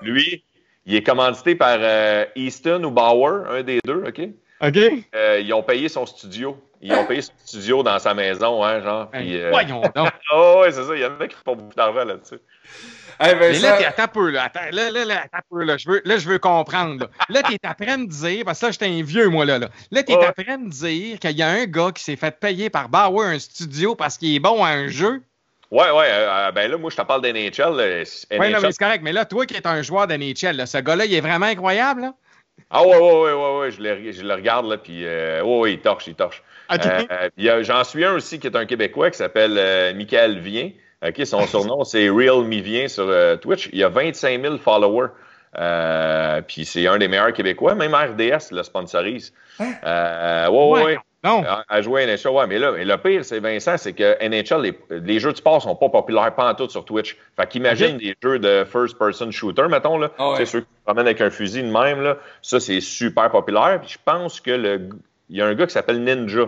Lui, 0.01 0.43
il 0.85 0.95
est 0.95 1.03
commandité 1.03 1.55
par 1.55 1.77
euh, 1.81 2.25
Easton 2.35 2.83
ou 2.83 2.91
Bauer, 2.91 3.47
un 3.49 3.63
des 3.63 3.79
deux, 3.83 4.03
ok? 4.07 4.21
OK? 4.61 4.77
Euh, 5.15 5.39
ils 5.43 5.53
ont 5.53 5.63
payé 5.63 5.89
son 5.89 6.05
studio. 6.05 6.57
Ils 6.81 6.93
ont 6.93 7.05
payé 7.05 7.21
son 7.21 7.33
studio 7.45 7.83
dans 7.83 7.99
sa 7.99 8.13
maison, 8.13 8.63
hein, 8.63 8.79
genre. 8.81 9.09
Ben, 9.11 9.19
puis, 9.19 9.37
euh, 9.37 9.49
Voyons 9.49 9.81
donc. 9.95 10.09
Ah 10.31 10.59
ouais, 10.59 10.71
c'est 10.71 10.83
ça. 10.85 10.95
Il 10.95 11.01
y 11.01 11.05
en 11.05 11.19
a 11.19 11.27
qui 11.27 11.35
font 11.43 11.55
beaucoup 11.55 11.75
d'argent 11.75 12.05
là-dessus. 12.05 12.39
Hey, 13.19 13.35
Mais 13.37 13.59
là, 13.59 13.77
t'es 13.77 13.85
attends 13.85 14.03
un 14.03 14.07
peu, 14.07 14.29
là. 14.29 14.43
Attends, 14.45 14.61
là, 14.71 14.89
là, 14.89 15.03
là, 15.03 15.15
attends 15.25 15.39
un 15.39 15.41
peu, 15.49 15.63
là. 15.65 15.75
Je 15.77 15.89
veux, 15.89 16.01
là, 16.05 16.17
je 16.17 16.29
veux 16.29 16.39
comprendre, 16.39 17.01
là. 17.01 17.07
Là, 17.27 17.43
t'es 17.43 17.57
après 17.63 17.97
me 17.97 18.05
dire, 18.07 18.45
parce 18.45 18.61
que 18.61 18.67
là, 18.67 18.71
j'étais 18.71 18.85
un 18.85 19.03
vieux, 19.03 19.27
moi, 19.27 19.43
là. 19.43 19.59
Là, 19.59 19.67
là 19.91 20.03
t'es 20.03 20.15
Ouais. 20.15 20.25
après 20.25 20.57
me 20.57 20.69
dire 20.69 21.19
qu'il 21.19 21.31
y 21.37 21.41
a 21.43 21.49
un 21.49 21.65
gars 21.65 21.91
qui 21.93 22.01
s'est 22.01 22.15
fait 22.15 22.39
payer 22.39 22.69
par 22.69 22.87
Bauer 22.87 23.25
un 23.25 23.39
studio 23.39 23.95
parce 23.95 24.17
qu'il 24.17 24.33
est 24.33 24.39
bon 24.39 24.63
à 24.63 24.69
un 24.69 24.87
jeu. 24.87 25.21
Ouais, 25.71 25.91
ouais. 25.91 26.07
euh, 26.07 26.51
ben 26.51 26.71
là, 26.71 26.77
moi, 26.77 26.89
je 26.89 26.95
te 26.95 27.01
parle 27.01 27.21
d'NHL. 27.21 27.75
là. 27.75 28.03
Oui, 28.39 28.53
mais 28.53 28.71
c'est 28.71 28.77
correct. 28.77 29.01
Mais 29.03 29.11
là, 29.11 29.25
toi 29.25 29.45
qui 29.45 29.55
es 29.55 29.67
un 29.67 29.81
joueur 29.81 30.07
d'NHL, 30.07 30.65
ce 30.65 30.77
gars-là, 30.77 31.05
il 31.05 31.13
est 31.13 31.21
vraiment 31.21 31.45
incroyable, 31.47 32.01
là. 32.01 32.13
Ah 32.69 32.84
ouais, 32.84 32.95
ouais, 32.98 33.00
ouais, 33.00 33.34
ouais, 33.34 33.60
ouais. 33.60 33.72
Je 33.72 33.82
le, 33.82 34.12
je 34.12 34.24
le 34.24 34.34
regarde, 34.34 34.67
là, 34.67 34.78
puis 34.78 35.06
euh, 35.06 35.41
ouais, 35.43 35.60
ouais, 35.60 35.74
il 35.74 35.80
torche, 35.80 36.08
il 36.08 36.15
torche. 36.15 36.41
Euh, 37.12 37.30
il 37.38 37.45
y 37.45 37.50
a- 37.50 37.63
J'en 37.63 37.84
suis 37.84 38.06
un 38.06 38.13
aussi 38.13 38.39
qui 38.39 38.48
est 38.48 38.56
un 38.56 38.65
Québécois 38.65 39.10
qui 39.12 39.17
s'appelle 39.17 39.56
euh, 39.58 39.93
Michael 39.93 40.39
Vien. 40.39 40.72
OK, 41.06 41.15
son 41.26 41.48
surnom, 41.48 41.84
c'est 41.84 42.10
Real 42.10 42.43
Mivien 42.43 42.88
sur 42.88 43.06
euh, 43.08 43.38
Twitch. 43.38 43.69
Il 43.74 43.84
a 43.84 43.89
25 43.89 44.41
000 44.41 44.58
followers. 44.58 45.10
Euh, 45.58 46.41
puis 46.48 46.63
c'est 46.65 46.86
un 46.88 46.98
des 47.00 47.08
meilleurs 47.08 47.34
Québécois. 47.34 47.74
Même 47.76 47.95
RDS 47.95 48.52
le 48.52 48.62
sponsorise. 48.63 49.34
Euh, 49.84 50.48
ouais, 50.50 50.58
ouais, 50.58 50.80
ouais. 50.86 50.98
Non. 51.23 51.43
À, 51.45 51.63
à 51.67 51.82
jouer 51.82 52.03
à 52.03 52.05
NHL, 52.05 52.29
ouais, 52.29 52.47
mais 52.47 52.60
là, 52.60 52.71
mais 52.71 52.86
le 52.86 52.97
pire, 52.97 53.25
c'est 53.25 53.39
Vincent, 53.39 53.77
c'est 53.77 53.91
que 53.93 54.17
NHL, 54.25 54.62
les, 54.62 54.79
les 55.01 55.19
jeux 55.19 55.32
de 55.34 55.38
sport 55.38 55.62
sont 55.62 55.75
pas 55.75 55.89
populaires 55.89 56.34
pas 56.34 56.49
en 56.49 56.55
tout 56.55 56.69
sur 56.69 56.86
Twitch. 56.86 57.17
Fait 57.36 57.45
qu'imagine 57.47 57.97
des 57.97 58.15
jeux 58.23 58.39
de 58.39 58.63
first-person 58.63 59.29
shooter, 59.32 59.67
mettons, 59.69 59.97
là. 59.97 60.12
Ah 60.17 60.29
ouais. 60.32 60.38
Tu 60.38 60.45
sais, 60.45 60.51
ceux 60.51 60.60
qui 60.62 60.67
se 60.67 60.84
promènent 60.86 61.08
avec 61.08 61.19
un 61.19 61.29
fusil 61.29 61.63
de 61.63 61.71
même, 61.71 62.01
là. 62.01 62.17
Ça, 62.41 62.60
c'est 62.62 62.79
super 62.79 63.29
populaire. 63.32 63.79
Puis 63.82 63.89
je 63.91 63.97
pense 64.03 64.39
que 64.39 64.51
le, 64.51 64.89
il 65.29 65.36
y 65.38 65.41
a 65.41 65.45
un 65.45 65.53
gars 65.55 65.67
qui 65.67 65.73
s'appelle 65.73 66.01
Ninja. 66.03 66.45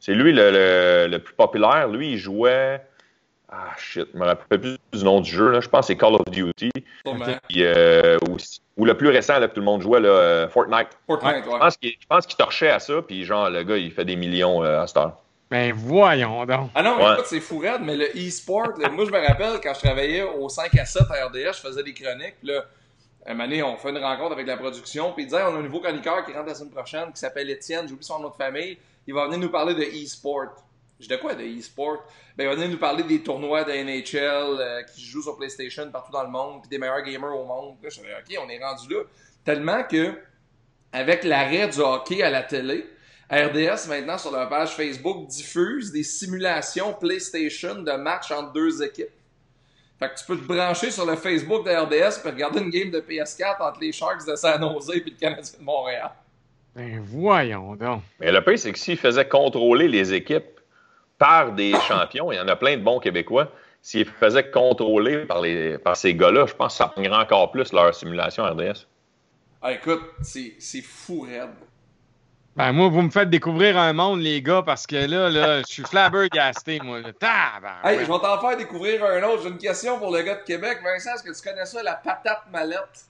C'est 0.00 0.14
lui 0.14 0.32
le, 0.32 0.50
le- 0.50 1.08
le 1.10 1.18
plus 1.18 1.34
populaire. 1.34 1.88
Lui, 1.88 2.12
il 2.12 2.18
jouait. 2.18 2.80
Ah 3.48 3.70
shit, 3.78 4.08
je 4.12 4.18
me 4.18 4.24
rappelle 4.24 4.60
plus 4.60 4.76
du 4.92 5.04
nom 5.04 5.20
du 5.20 5.30
jeu. 5.30 5.50
Là. 5.50 5.60
Je 5.60 5.68
pense 5.68 5.82
que 5.82 5.86
c'est 5.92 5.96
Call 5.96 6.14
of 6.14 6.24
Duty. 6.30 6.70
Puis, 7.48 7.62
euh, 7.64 8.18
aussi- 8.30 8.60
ou 8.76 8.84
le 8.84 8.96
plus 8.96 9.08
récent 9.08 9.38
là, 9.38 9.46
que 9.48 9.54
tout 9.54 9.60
le 9.60 9.66
monde 9.66 9.82
jouait, 9.82 10.00
là, 10.00 10.08
euh, 10.08 10.48
Fortnite. 10.48 10.88
Fortnite, 11.06 11.44
Je 11.44 11.50
ouais. 11.50 11.58
pense 11.60 11.76
qu'il 11.76 11.90
je 11.92 12.06
pense 12.08 12.26
qu'il 12.26 12.36
torchait 12.36 12.70
à 12.70 12.80
ça. 12.80 13.02
Puis 13.02 13.24
genre, 13.24 13.48
le 13.48 13.62
gars, 13.62 13.76
il 13.76 13.92
fait 13.92 14.04
des 14.04 14.16
millions 14.16 14.64
euh, 14.64 14.82
à 14.82 14.86
cette 14.86 14.96
heure. 14.96 15.16
Ben, 15.48 15.72
voyons 15.72 16.44
donc. 16.44 16.70
Ah 16.74 16.82
non, 16.82 16.96
mais 16.96 17.04
Ouais. 17.04 17.12
écoute, 17.14 17.26
c'est 17.26 17.38
fou 17.40 17.58
raide, 17.58 17.82
mais 17.82 17.94
le 17.96 18.06
e-sport, 18.16 18.72
là, 18.78 18.88
moi 18.88 19.04
je 19.04 19.12
me 19.12 19.24
rappelle 19.24 19.60
quand 19.62 19.74
je 19.74 19.80
travaillais 19.80 20.24
au 20.24 20.48
5 20.48 20.74
à 20.76 20.84
7 20.84 21.04
à 21.08 21.26
RDS, 21.26 21.52
je 21.54 21.68
faisais 21.68 21.84
des 21.84 21.94
chroniques, 21.94 22.34
puis 22.42 22.48
là, 22.48 22.64
un 23.28 23.34
moment 23.34 23.44
donné, 23.44 23.62
on 23.62 23.76
fait 23.76 23.90
une 23.90 23.98
rencontre 23.98 24.32
avec 24.32 24.46
la 24.48 24.56
production, 24.56 25.12
puis 25.12 25.22
il 25.22 25.26
disait, 25.28 25.42
on 25.42 25.54
a 25.54 25.58
un 25.58 25.62
nouveau 25.62 25.78
chroniqueur 25.78 26.24
qui 26.24 26.32
rentre 26.32 26.48
la 26.48 26.54
semaine 26.56 26.72
prochaine, 26.72 27.12
qui 27.12 27.20
s'appelle 27.20 27.48
Étienne, 27.48 27.86
j'oublie 27.88 28.04
son 28.04 28.18
nom 28.18 28.30
de 28.30 28.34
famille, 28.34 28.76
il 29.06 29.14
va 29.14 29.26
venir 29.26 29.38
nous 29.38 29.48
parler 29.50 29.74
de 29.74 29.82
e-sport. 29.82 30.46
Je 30.98 31.06
dis 31.06 31.08
de 31.08 31.16
quoi 31.16 31.34
de 31.34 31.44
e-sport? 31.44 32.04
Ben, 32.36 32.44
il 32.44 32.48
va 32.48 32.54
venir 32.54 32.70
nous 32.70 32.78
parler 32.78 33.02
des 33.02 33.22
tournois 33.22 33.64
de 33.64 33.72
NHL 33.72 34.16
euh, 34.60 34.82
qui 34.84 35.00
se 35.02 35.10
jouent 35.10 35.22
sur 35.22 35.36
PlayStation 35.36 35.90
partout 35.90 36.12
dans 36.12 36.22
le 36.22 36.30
monde, 36.30 36.62
puis 36.62 36.70
des 36.70 36.78
meilleurs 36.78 37.02
gamers 37.02 37.36
au 37.36 37.44
monde. 37.44 37.76
Là, 37.82 37.88
je 37.90 38.00
dis, 38.00 38.06
ok, 38.06 38.42
on 38.44 38.48
est 38.48 38.62
rendu 38.62 38.92
là. 38.92 39.02
Tellement 39.44 39.82
que, 39.84 40.14
avec 40.92 41.24
l'arrêt 41.24 41.68
du 41.68 41.80
hockey 41.80 42.22
à 42.22 42.30
la 42.30 42.42
télé, 42.42 42.86
RDS, 43.30 43.88
maintenant, 43.88 44.16
sur 44.16 44.30
leur 44.30 44.48
page 44.48 44.70
Facebook, 44.70 45.26
diffuse 45.26 45.92
des 45.92 46.02
simulations 46.02 46.94
PlayStation 46.94 47.74
de 47.74 47.92
matchs 47.92 48.30
entre 48.30 48.52
deux 48.52 48.82
équipes. 48.82 49.10
Fait 49.98 50.10
que 50.10 50.18
tu 50.18 50.24
peux 50.26 50.36
te 50.36 50.44
brancher 50.44 50.90
sur 50.90 51.06
le 51.06 51.16
Facebook 51.16 51.64
de 51.64 51.70
RDS 51.70 52.20
et 52.24 52.30
regarder 52.30 52.60
une 52.60 52.70
game 52.70 52.90
de 52.90 53.00
PS4 53.00 53.62
entre 53.62 53.80
les 53.80 53.92
Sharks 53.92 54.26
de 54.26 54.36
San 54.36 54.60
Jose 54.60 54.90
et 54.94 55.00
le 55.00 55.16
Canadien 55.18 55.58
de 55.58 55.64
Montréal. 55.64 56.10
Ben, 56.74 57.00
voyons 57.02 57.74
donc. 57.74 58.02
Mais 58.20 58.30
le 58.30 58.44
pire, 58.44 58.58
c'est 58.58 58.72
que 58.72 58.78
s'il 58.78 58.98
faisait 58.98 59.26
contrôler 59.26 59.88
les 59.88 60.12
équipes 60.12 60.55
par 61.18 61.52
des 61.52 61.74
champions, 61.88 62.32
il 62.32 62.36
y 62.36 62.40
en 62.40 62.48
a 62.48 62.56
plein 62.56 62.76
de 62.76 62.82
bons 62.82 63.00
Québécois. 63.00 63.50
s'ils 63.82 64.06
faisaient 64.06 64.50
contrôler 64.50 65.26
par, 65.26 65.40
les, 65.40 65.78
par 65.78 65.96
ces 65.96 66.14
gars-là, 66.14 66.46
je 66.46 66.54
pense 66.54 66.72
que 66.72 66.78
ça 66.78 66.88
prendrait 66.88 67.14
encore 67.14 67.50
plus 67.50 67.72
leur 67.72 67.94
simulation 67.94 68.44
RDS. 68.44 68.86
Ah, 69.62 69.72
écoute, 69.72 70.02
c'est 70.22 70.82
fou 70.82 71.22
raide. 71.22 71.50
Ben, 72.56 72.72
moi, 72.72 72.88
vous 72.88 73.02
me 73.02 73.10
faites 73.10 73.28
découvrir 73.28 73.76
un 73.76 73.92
monde, 73.92 74.20
les 74.20 74.40
gars, 74.40 74.62
parce 74.64 74.86
que 74.86 74.96
là, 74.96 75.28
là, 75.28 75.58
je 75.68 75.72
suis 75.72 75.82
flabbergasté, 75.82 76.80
moi. 76.82 77.00
Là. 77.00 77.10
hey, 77.84 77.98
je 77.98 78.10
vais 78.10 78.18
t'en 78.18 78.40
faire 78.40 78.56
découvrir 78.56 79.04
un 79.04 79.22
autre. 79.24 79.42
J'ai 79.42 79.50
une 79.50 79.58
question 79.58 79.98
pour 79.98 80.10
le 80.10 80.22
gars 80.22 80.36
de 80.36 80.42
Québec. 80.42 80.78
Vincent, 80.82 81.14
est-ce 81.14 81.22
que 81.22 81.36
tu 81.36 81.46
connais 81.46 81.66
ça, 81.66 81.82
la 81.82 81.94
patate 81.94 82.44
mallette? 82.50 83.06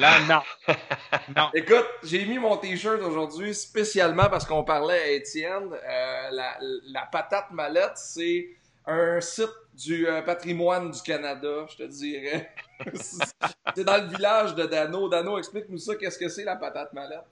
Là, 0.00 0.20
non. 0.26 0.74
non. 1.36 1.50
Écoute, 1.52 1.86
j'ai 2.02 2.24
mis 2.24 2.38
mon 2.38 2.56
t-shirt 2.56 3.02
aujourd'hui 3.02 3.54
spécialement 3.54 4.30
parce 4.30 4.46
qu'on 4.46 4.64
parlait 4.64 4.98
à 4.98 5.08
Étienne. 5.08 5.70
Euh, 5.72 6.30
la, 6.30 6.56
la, 6.86 7.02
patate 7.02 7.50
mallette, 7.50 7.96
c'est 7.96 8.48
un 8.86 9.20
site 9.20 9.50
du 9.74 10.08
euh, 10.08 10.22
patrimoine 10.22 10.90
du 10.90 11.02
Canada, 11.02 11.66
je 11.70 11.76
te 11.76 11.82
dirais. 11.82 12.50
c'est 12.94 13.84
dans 13.84 13.98
le 13.98 14.08
village 14.08 14.54
de 14.54 14.64
Dano. 14.64 15.10
Dano, 15.10 15.36
explique-nous 15.36 15.78
ça. 15.78 15.94
Qu'est-ce 15.96 16.18
que 16.18 16.30
c'est 16.30 16.44
la 16.44 16.56
patate 16.56 16.94
mallette? 16.94 17.26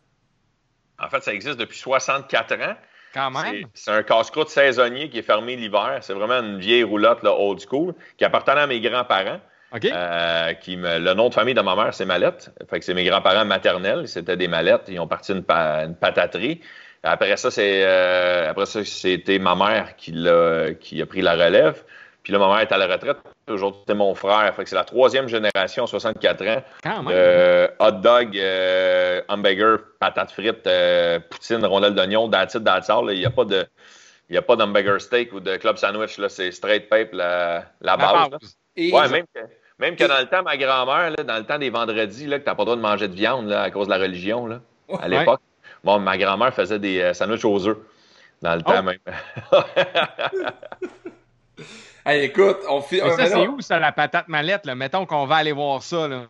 En 0.98 1.08
fait, 1.08 1.22
ça 1.22 1.32
existe 1.32 1.56
depuis 1.56 1.78
64 1.78 2.52
ans. 2.60 2.76
Quand 3.14 3.30
même. 3.30 3.64
C'est 3.72 3.90
un 3.90 4.02
casse-croûte 4.02 4.50
saisonnier 4.50 5.08
qui 5.08 5.20
est 5.20 5.22
fermé 5.22 5.56
l'hiver. 5.56 6.00
C'est 6.02 6.12
vraiment 6.12 6.40
une 6.40 6.58
vieille 6.58 6.84
roulotte 6.84 7.22
là, 7.22 7.32
old 7.32 7.60
school 7.66 7.94
qui 8.18 8.26
appartenait 8.26 8.60
à 8.60 8.66
mes 8.66 8.80
grands-parents. 8.82 9.40
Euh, 9.74 10.54
qui 10.54 10.76
le 10.76 11.14
nom 11.14 11.28
de 11.28 11.34
famille 11.34 11.54
de 11.54 11.60
ma 11.60 11.76
mère, 11.76 11.92
c'est 11.92 12.06
Mallette. 12.06 12.50
Fait 12.70 12.78
que 12.78 12.84
c'est 12.84 12.94
mes 12.94 13.04
grands-parents 13.04 13.44
maternels. 13.44 14.08
C'était 14.08 14.36
des 14.36 14.48
mallettes. 14.48 14.84
Ils 14.88 14.98
ont 14.98 15.06
parti 15.06 15.32
une, 15.32 15.44
une 15.48 15.94
pataterie. 15.94 16.60
Après 17.02 17.36
ça, 17.36 17.50
c'est 17.50 17.84
euh, 17.84 18.50
après 18.50 18.66
ça, 18.66 18.84
c'était 18.84 19.38
ma 19.38 19.54
mère 19.54 19.96
qui, 19.96 20.12
l'a, 20.12 20.72
qui 20.74 21.00
a 21.02 21.06
pris 21.06 21.20
la 21.20 21.34
relève. 21.34 21.84
Puis 22.22 22.32
là, 22.32 22.38
ma 22.38 22.48
mère 22.48 22.60
est 22.60 22.72
à 22.72 22.78
la 22.78 22.86
retraite. 22.86 23.18
Aujourd'hui, 23.48 23.82
c'est 23.86 23.94
mon 23.94 24.14
frère. 24.14 24.52
Fait 24.54 24.64
que 24.64 24.68
c'est 24.68 24.76
la 24.76 24.84
troisième 24.84 25.28
génération, 25.28 25.86
64 25.86 26.46
ans. 26.46 26.62
Euh, 27.08 27.68
hot 27.78 27.92
dog, 27.92 28.36
euh, 28.36 29.22
hamburger, 29.28 29.78
patates 29.98 30.32
frites, 30.32 30.68
poutine, 31.30 31.64
rondelle 31.64 31.94
d'oignon, 31.94 32.28
d'attitude, 32.28 32.64
d'attitude. 32.64 33.10
Il 33.10 33.20
n'y 33.20 33.26
a 33.26 33.30
pas 33.30 33.44
de... 33.44 33.66
Il 34.30 34.36
a 34.36 34.42
pas 34.42 34.56
d'hamburger 34.56 35.00
steak 35.00 35.32
ou 35.32 35.40
de 35.40 35.56
club 35.56 35.76
sandwich, 35.76 36.18
là, 36.18 36.28
c'est 36.28 36.52
straight 36.52 36.90
pipe 36.90 37.12
la, 37.12 37.64
la 37.80 37.96
base. 37.96 38.28
Ouais, 38.76 39.08
même 39.08 39.24
que, 39.34 39.40
même 39.78 39.96
que 39.96 40.04
dans 40.04 40.18
le 40.18 40.26
temps, 40.26 40.42
ma 40.42 40.56
grand-mère, 40.56 41.14
dans 41.24 41.38
le 41.38 41.44
temps 41.44 41.58
des 41.58 41.70
vendredis, 41.70 42.26
là, 42.26 42.38
que 42.38 42.44
t'as 42.44 42.54
pas 42.54 42.62
le 42.62 42.66
droit 42.66 42.76
de 42.76 42.82
manger 42.82 43.08
de 43.08 43.14
viande 43.14 43.46
là, 43.46 43.62
à 43.62 43.70
cause 43.70 43.86
de 43.86 43.92
la 43.92 43.98
religion, 43.98 44.46
là, 44.46 44.60
à 45.00 45.08
l'époque, 45.08 45.40
bon, 45.82 45.98
ma 45.98 46.18
grand-mère 46.18 46.52
faisait 46.52 46.78
des 46.78 47.12
sandwichs 47.14 47.44
aux 47.44 47.66
œufs. 47.66 47.78
Dans 48.40 48.54
le 48.54 48.62
oh. 48.64 48.70
temps 48.70 48.82
même. 48.84 48.98
Hey, 52.08 52.24
écoute, 52.24 52.60
on 52.70 52.80
fait. 52.80 53.00
ça, 53.00 53.26
c'est 53.26 53.46
où, 53.46 53.60
ça, 53.60 53.78
la 53.78 53.92
patate 53.92 54.28
mallette? 54.28 54.64
Là? 54.64 54.74
Mettons 54.74 55.04
qu'on 55.04 55.26
va 55.26 55.36
aller 55.36 55.52
voir 55.52 55.82
ça. 55.82 56.08
Là. 56.08 56.22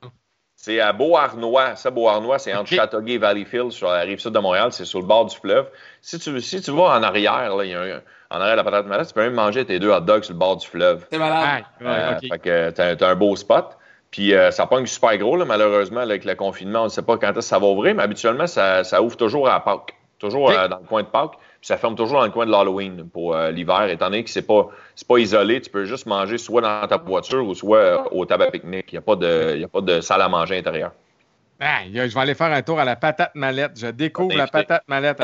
C'est 0.60 0.80
à 0.80 0.92
Beauharnois. 0.92 1.76
Ça, 1.76 1.92
Beauharnois, 1.92 2.40
c'est 2.40 2.52
entre 2.52 2.68
Châteauguay 2.70 3.12
et 3.12 3.18
Valleyfield, 3.18 3.70
sur 3.70 3.88
la 3.88 4.00
rive 4.00 4.18
sud 4.18 4.32
de 4.32 4.38
Montréal. 4.40 4.72
C'est 4.72 4.84
sur 4.84 4.98
le 4.98 5.06
bord 5.06 5.24
du 5.26 5.36
fleuve. 5.36 5.68
Si 6.02 6.18
tu, 6.18 6.40
si 6.40 6.60
tu 6.60 6.72
vas 6.72 6.98
en 6.98 7.02
arrière, 7.04 7.54
là, 7.54 7.64
il 7.64 7.70
y 7.70 7.74
a 7.74 7.80
un, 7.80 8.00
en 8.30 8.40
arrière 8.40 8.56
de 8.56 8.56
la 8.56 8.64
patate 8.64 8.86
mallette, 8.86 9.06
tu 9.06 9.14
peux 9.14 9.22
même 9.22 9.34
manger 9.34 9.64
tes 9.64 9.78
deux 9.78 9.90
hot 9.92 10.00
dogs 10.00 10.24
sur 10.24 10.34
le 10.34 10.38
bord 10.40 10.56
du 10.56 10.66
fleuve. 10.66 11.06
C'est 11.12 11.18
malade. 11.18 11.62
Euh, 11.80 12.18
Fait 12.18 12.38
que 12.40 12.70
t'as, 12.70 13.06
as 13.06 13.08
un 13.08 13.14
beau 13.14 13.36
spot. 13.36 13.78
Puis 14.10 14.34
euh, 14.34 14.50
ça 14.50 14.66
pogne 14.66 14.86
super 14.86 15.16
gros, 15.16 15.36
là, 15.36 15.44
malheureusement, 15.44 16.00
avec 16.00 16.24
le 16.24 16.34
confinement. 16.34 16.80
On 16.80 16.84
ne 16.84 16.88
sait 16.88 17.02
pas 17.02 17.16
quand 17.18 17.28
est-ce 17.28 17.34
que 17.36 17.40
ça 17.42 17.60
va 17.60 17.66
ouvrir, 17.68 17.94
mais 17.94 18.02
habituellement, 18.02 18.48
ça, 18.48 18.82
ça 18.82 19.00
ouvre 19.00 19.16
toujours 19.16 19.48
à 19.48 19.62
Pâques. 19.64 19.94
Toujours 20.18 20.50
euh, 20.50 20.66
dans 20.66 20.78
le 20.78 20.86
coin 20.86 21.02
de 21.04 21.08
Pâques. 21.08 21.38
Puis 21.60 21.66
ça 21.66 21.76
ferme 21.76 21.96
toujours 21.96 22.18
dans 22.18 22.24
le 22.24 22.30
coin 22.30 22.46
de 22.46 22.52
l'Halloween 22.52 23.08
pour 23.08 23.34
euh, 23.34 23.50
l'hiver, 23.50 23.88
étant 23.88 24.06
donné 24.06 24.22
que 24.22 24.30
c'est 24.30 24.46
pas 24.46 24.68
pas 25.08 25.18
isolé, 25.18 25.60
tu 25.60 25.70
peux 25.70 25.86
juste 25.86 26.06
manger 26.06 26.38
soit 26.38 26.60
dans 26.60 26.86
ta 26.86 26.98
voiture 26.98 27.44
ou 27.46 27.54
soit 27.54 27.78
euh, 27.78 27.98
au 28.12 28.24
tabac 28.24 28.52
pique-nique. 28.52 28.92
Il 28.92 28.94
n'y 28.94 28.98
a, 28.98 29.02
pas 29.02 29.16
de, 29.16 29.64
a 29.64 29.68
pas 29.68 29.80
de 29.80 30.00
salle 30.00 30.22
à 30.22 30.28
manger 30.28 30.58
intérieure. 30.58 30.92
Ah, 31.58 31.80
je 31.92 32.00
vais 32.00 32.20
aller 32.20 32.34
faire 32.34 32.52
un 32.52 32.62
tour 32.62 32.78
à 32.78 32.84
la 32.84 32.94
patate 32.94 33.34
mallette. 33.34 33.72
Je 33.76 33.88
découvre 33.88 34.36
la 34.36 34.46
patate 34.46 34.84
mallette. 34.86 35.18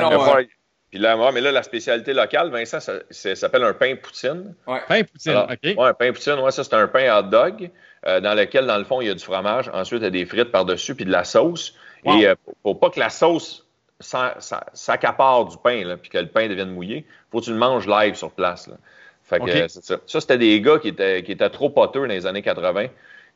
Puis 0.90 1.00
là, 1.00 1.16
mais 1.32 1.40
là, 1.40 1.52
la 1.52 1.62
spécialité 1.62 2.12
locale, 2.12 2.50
Vincent, 2.50 2.78
ça, 2.80 3.34
s'appelle 3.36 3.64
un 3.64 3.72
pain 3.72 3.96
poutine. 3.96 4.54
Pain 4.66 5.02
poutine, 5.04 5.36
OK. 5.36 5.58
Oui, 5.62 5.74
un 5.78 5.94
pain 5.94 6.12
poutine, 6.12 6.34
ouais, 6.34 6.50
ça, 6.50 6.62
c'est 6.64 6.74
un 6.74 6.86
pain 6.86 7.16
hot 7.16 7.24
dog 7.24 7.70
euh, 8.06 8.20
dans 8.20 8.34
lequel, 8.34 8.66
dans 8.66 8.78
le 8.78 8.84
fond, 8.84 9.00
il 9.00 9.08
y 9.08 9.10
a 9.10 9.14
du 9.14 9.24
fromage. 9.24 9.70
Ensuite, 9.72 10.00
il 10.00 10.04
y 10.04 10.08
a 10.08 10.10
des 10.10 10.26
frites 10.26 10.50
par-dessus, 10.50 10.94
puis 10.94 11.04
de 11.04 11.12
la 11.12 11.24
sauce. 11.24 11.74
Et 12.06 12.28
pour 12.62 12.78
pas 12.78 12.90
que 12.90 13.00
la 13.00 13.08
sauce 13.08 13.63
s'accapare 14.00 15.46
du 15.46 15.56
pain, 15.58 15.84
là, 15.84 15.96
puis 15.96 16.10
que 16.10 16.18
le 16.18 16.28
pain 16.28 16.48
devienne 16.48 16.70
mouillé, 16.70 17.06
faut 17.30 17.40
que 17.40 17.44
tu 17.44 17.52
le 17.52 17.58
manges 17.58 17.86
live 17.86 18.14
sur 18.14 18.30
place. 18.30 18.66
Là. 18.66 18.74
Fait 19.22 19.40
que, 19.40 19.68
ça. 19.68 19.96
ça 20.06 20.20
c'était 20.20 20.38
des 20.38 20.60
gars 20.60 20.78
qui 20.78 20.88
étaient, 20.88 21.22
qui 21.22 21.32
étaient 21.32 21.50
trop 21.50 21.70
poteux 21.70 22.00
dans 22.00 22.06
les 22.06 22.26
années 22.26 22.42
80, 22.42 22.88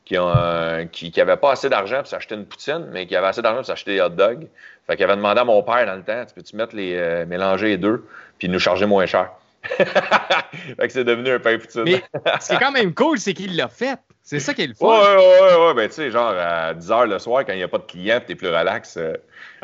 qui 0.05 0.17
ont 0.17 0.31
euh, 0.35 0.85
qui, 0.85 1.11
qui, 1.11 1.21
pas 1.21 1.51
assez 1.51 1.69
d'argent 1.69 1.97
pour 1.97 2.07
s'acheter 2.07 2.35
une 2.35 2.45
poutine, 2.45 2.87
mais 2.91 3.07
qui 3.07 3.15
avaient 3.15 3.27
assez 3.27 3.41
d'argent 3.41 3.59
pour 3.59 3.65
s'acheter 3.65 3.95
des 3.95 4.01
hot 4.01 4.09
dogs. 4.09 4.47
Fait 4.85 4.95
qu'ils 4.95 5.05
avaient 5.05 5.15
demandé 5.15 5.39
à 5.39 5.45
mon 5.45 5.61
père 5.63 5.85
dans 5.85 5.95
le 5.95 6.03
temps, 6.03 6.25
tu 6.25 6.33
peux-tu 6.33 6.55
mettre 6.55 6.75
les 6.75 6.95
euh, 6.95 7.25
mélanger 7.25 7.67
les 7.67 7.77
deux, 7.77 8.05
puis 8.37 8.49
nous 8.49 8.59
charger 8.59 8.85
moins 8.85 9.05
cher. 9.05 9.31
fait 9.63 9.85
que 10.77 10.89
c'est 10.89 11.03
devenu 11.03 11.31
un 11.31 11.39
pain 11.39 11.57
poutine. 11.57 11.83
Mais 11.83 12.03
ce 12.39 12.47
qui 12.49 12.55
est 12.55 12.59
quand 12.59 12.71
même 12.71 12.93
cool, 12.93 13.19
c'est 13.19 13.33
qu'il 13.33 13.55
l'a 13.55 13.67
fait. 13.67 13.99
C'est 14.23 14.39
ça 14.39 14.53
qui 14.53 14.61
est 14.61 14.67
le 14.67 14.75
fun. 14.75 14.87
Ouais, 14.87 15.15
ouais, 15.15 15.67
ouais. 15.67 15.73
Ben, 15.73 15.87
tu 15.87 15.95
sais, 15.95 16.11
genre 16.11 16.33
à 16.37 16.73
10 16.73 16.87
h 16.87 17.07
le 17.07 17.19
soir, 17.19 17.45
quand 17.45 17.53
il 17.53 17.57
n'y 17.57 17.63
a 17.63 17.67
pas 17.67 17.79
de 17.79 17.83
clients, 17.83 18.21
tu 18.25 18.33
es 18.33 18.35
plus 18.35 18.47
relax, 18.47 18.97
euh, 18.97 19.13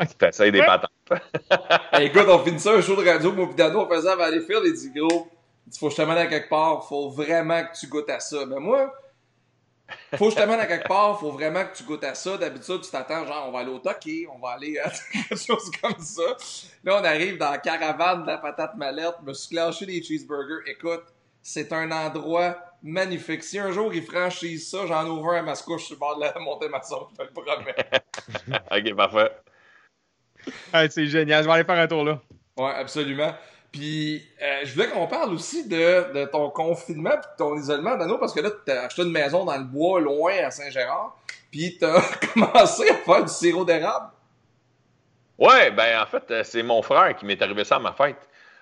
tu 0.00 0.26
essaies 0.26 0.50
des 0.50 0.62
patates. 0.62 0.90
écoute, 2.00 2.26
on 2.28 2.38
finit 2.40 2.58
ça 2.58 2.72
un 2.72 2.80
show 2.80 3.00
de 3.00 3.08
radio, 3.08 3.32
moi, 3.32 3.48
Dano, 3.56 3.86
on 3.86 3.88
faisait 3.88 4.10
à 4.10 4.16
Valleyfield, 4.16 4.62
il 4.64 4.72
dit, 4.72 4.90
gros, 4.90 5.28
il 5.66 5.78
faut 5.78 5.86
que 5.86 5.92
je 5.92 6.02
te 6.02 6.02
mène 6.02 6.18
à 6.18 6.26
quelque 6.26 6.48
part, 6.48 6.86
faut 6.88 7.10
vraiment 7.10 7.62
que 7.64 7.78
tu 7.78 7.86
goûtes 7.86 8.10
à 8.10 8.20
ça. 8.20 8.44
Mais 8.46 8.58
moi, 8.58 8.92
faut 10.16 10.26
que 10.26 10.30
je 10.32 10.36
te 10.36 10.46
mène 10.46 10.60
à 10.60 10.66
quelque 10.66 10.88
part, 10.88 11.18
faut 11.18 11.30
vraiment 11.30 11.64
que 11.64 11.76
tu 11.76 11.84
goûtes 11.84 12.04
à 12.04 12.14
ça. 12.14 12.36
D'habitude, 12.36 12.80
tu 12.82 12.90
t'attends, 12.90 13.26
genre, 13.26 13.46
on 13.48 13.52
va 13.52 13.60
aller 13.60 13.70
au 13.70 13.78
Toki, 13.78 14.26
on 14.32 14.38
va 14.38 14.54
aller 14.54 14.78
à 14.78 14.90
quelque 15.12 15.36
chose 15.36 15.70
comme 15.80 16.00
ça. 16.00 16.36
Là, 16.84 17.00
on 17.00 17.04
arrive 17.04 17.38
dans 17.38 17.50
la 17.50 17.58
caravane 17.58 18.22
de 18.22 18.28
la 18.28 18.38
patate 18.38 18.76
mallette, 18.76 19.16
me 19.24 19.32
suis 19.32 19.54
clenché 19.54 19.86
des 19.86 20.02
cheeseburgers. 20.02 20.62
Écoute, 20.66 21.04
c'est 21.42 21.72
un 21.72 21.90
endroit 21.90 22.56
magnifique. 22.82 23.42
Si 23.42 23.58
un 23.58 23.70
jour 23.72 23.92
ils 23.94 24.02
franchissent 24.02 24.70
ça, 24.70 24.86
j'en 24.86 25.06
ouvre 25.06 25.30
un 25.32 25.38
à 25.38 25.42
Mascouche 25.42 25.84
sur 25.84 25.94
le 25.94 26.00
bord 26.00 26.16
de 26.16 26.24
la 26.24 26.38
montée 26.38 26.68
maçon, 26.68 27.08
je 27.12 27.16
te 27.16 27.22
le 27.22 27.30
promets. 27.30 27.74
ok, 28.90 28.96
parfait. 28.96 29.30
c'est 30.90 31.06
génial, 31.06 31.42
je 31.42 31.48
vais 31.48 31.54
aller 31.54 31.64
faire 31.64 31.78
un 31.78 31.86
tour 31.86 32.04
là. 32.04 32.20
Ouais, 32.56 32.72
absolument. 32.74 33.34
Puis, 33.72 34.24
euh, 34.40 34.60
je 34.64 34.72
voulais 34.72 34.88
qu'on 34.88 35.06
parle 35.06 35.34
aussi 35.34 35.68
de, 35.68 36.12
de 36.14 36.24
ton 36.24 36.48
confinement 36.48 37.12
et 37.12 37.16
de 37.16 37.36
ton 37.36 37.56
isolement, 37.58 37.96
Dano, 37.96 38.16
parce 38.16 38.32
que 38.32 38.40
là, 38.40 38.50
tu 38.64 38.72
as 38.72 38.84
acheté 38.84 39.02
une 39.02 39.10
maison 39.10 39.44
dans 39.44 39.56
le 39.56 39.64
bois, 39.64 40.00
loin, 40.00 40.32
à 40.44 40.50
Saint-Gérard, 40.50 41.14
puis 41.50 41.76
tu 41.78 41.84
as 41.84 42.00
commencé 42.32 42.88
à 42.88 42.94
faire 42.94 43.22
du 43.22 43.32
sirop 43.32 43.66
d'érable. 43.66 44.06
Ouais, 45.38 45.70
ben 45.70 46.00
en 46.00 46.06
fait, 46.06 46.30
euh, 46.30 46.42
c'est 46.42 46.62
mon 46.62 46.80
frère 46.80 47.14
qui 47.16 47.26
m'est 47.26 47.40
arrivé 47.42 47.64
ça 47.64 47.76
à 47.76 47.78
ma 47.78 47.92
fête. 47.92 48.16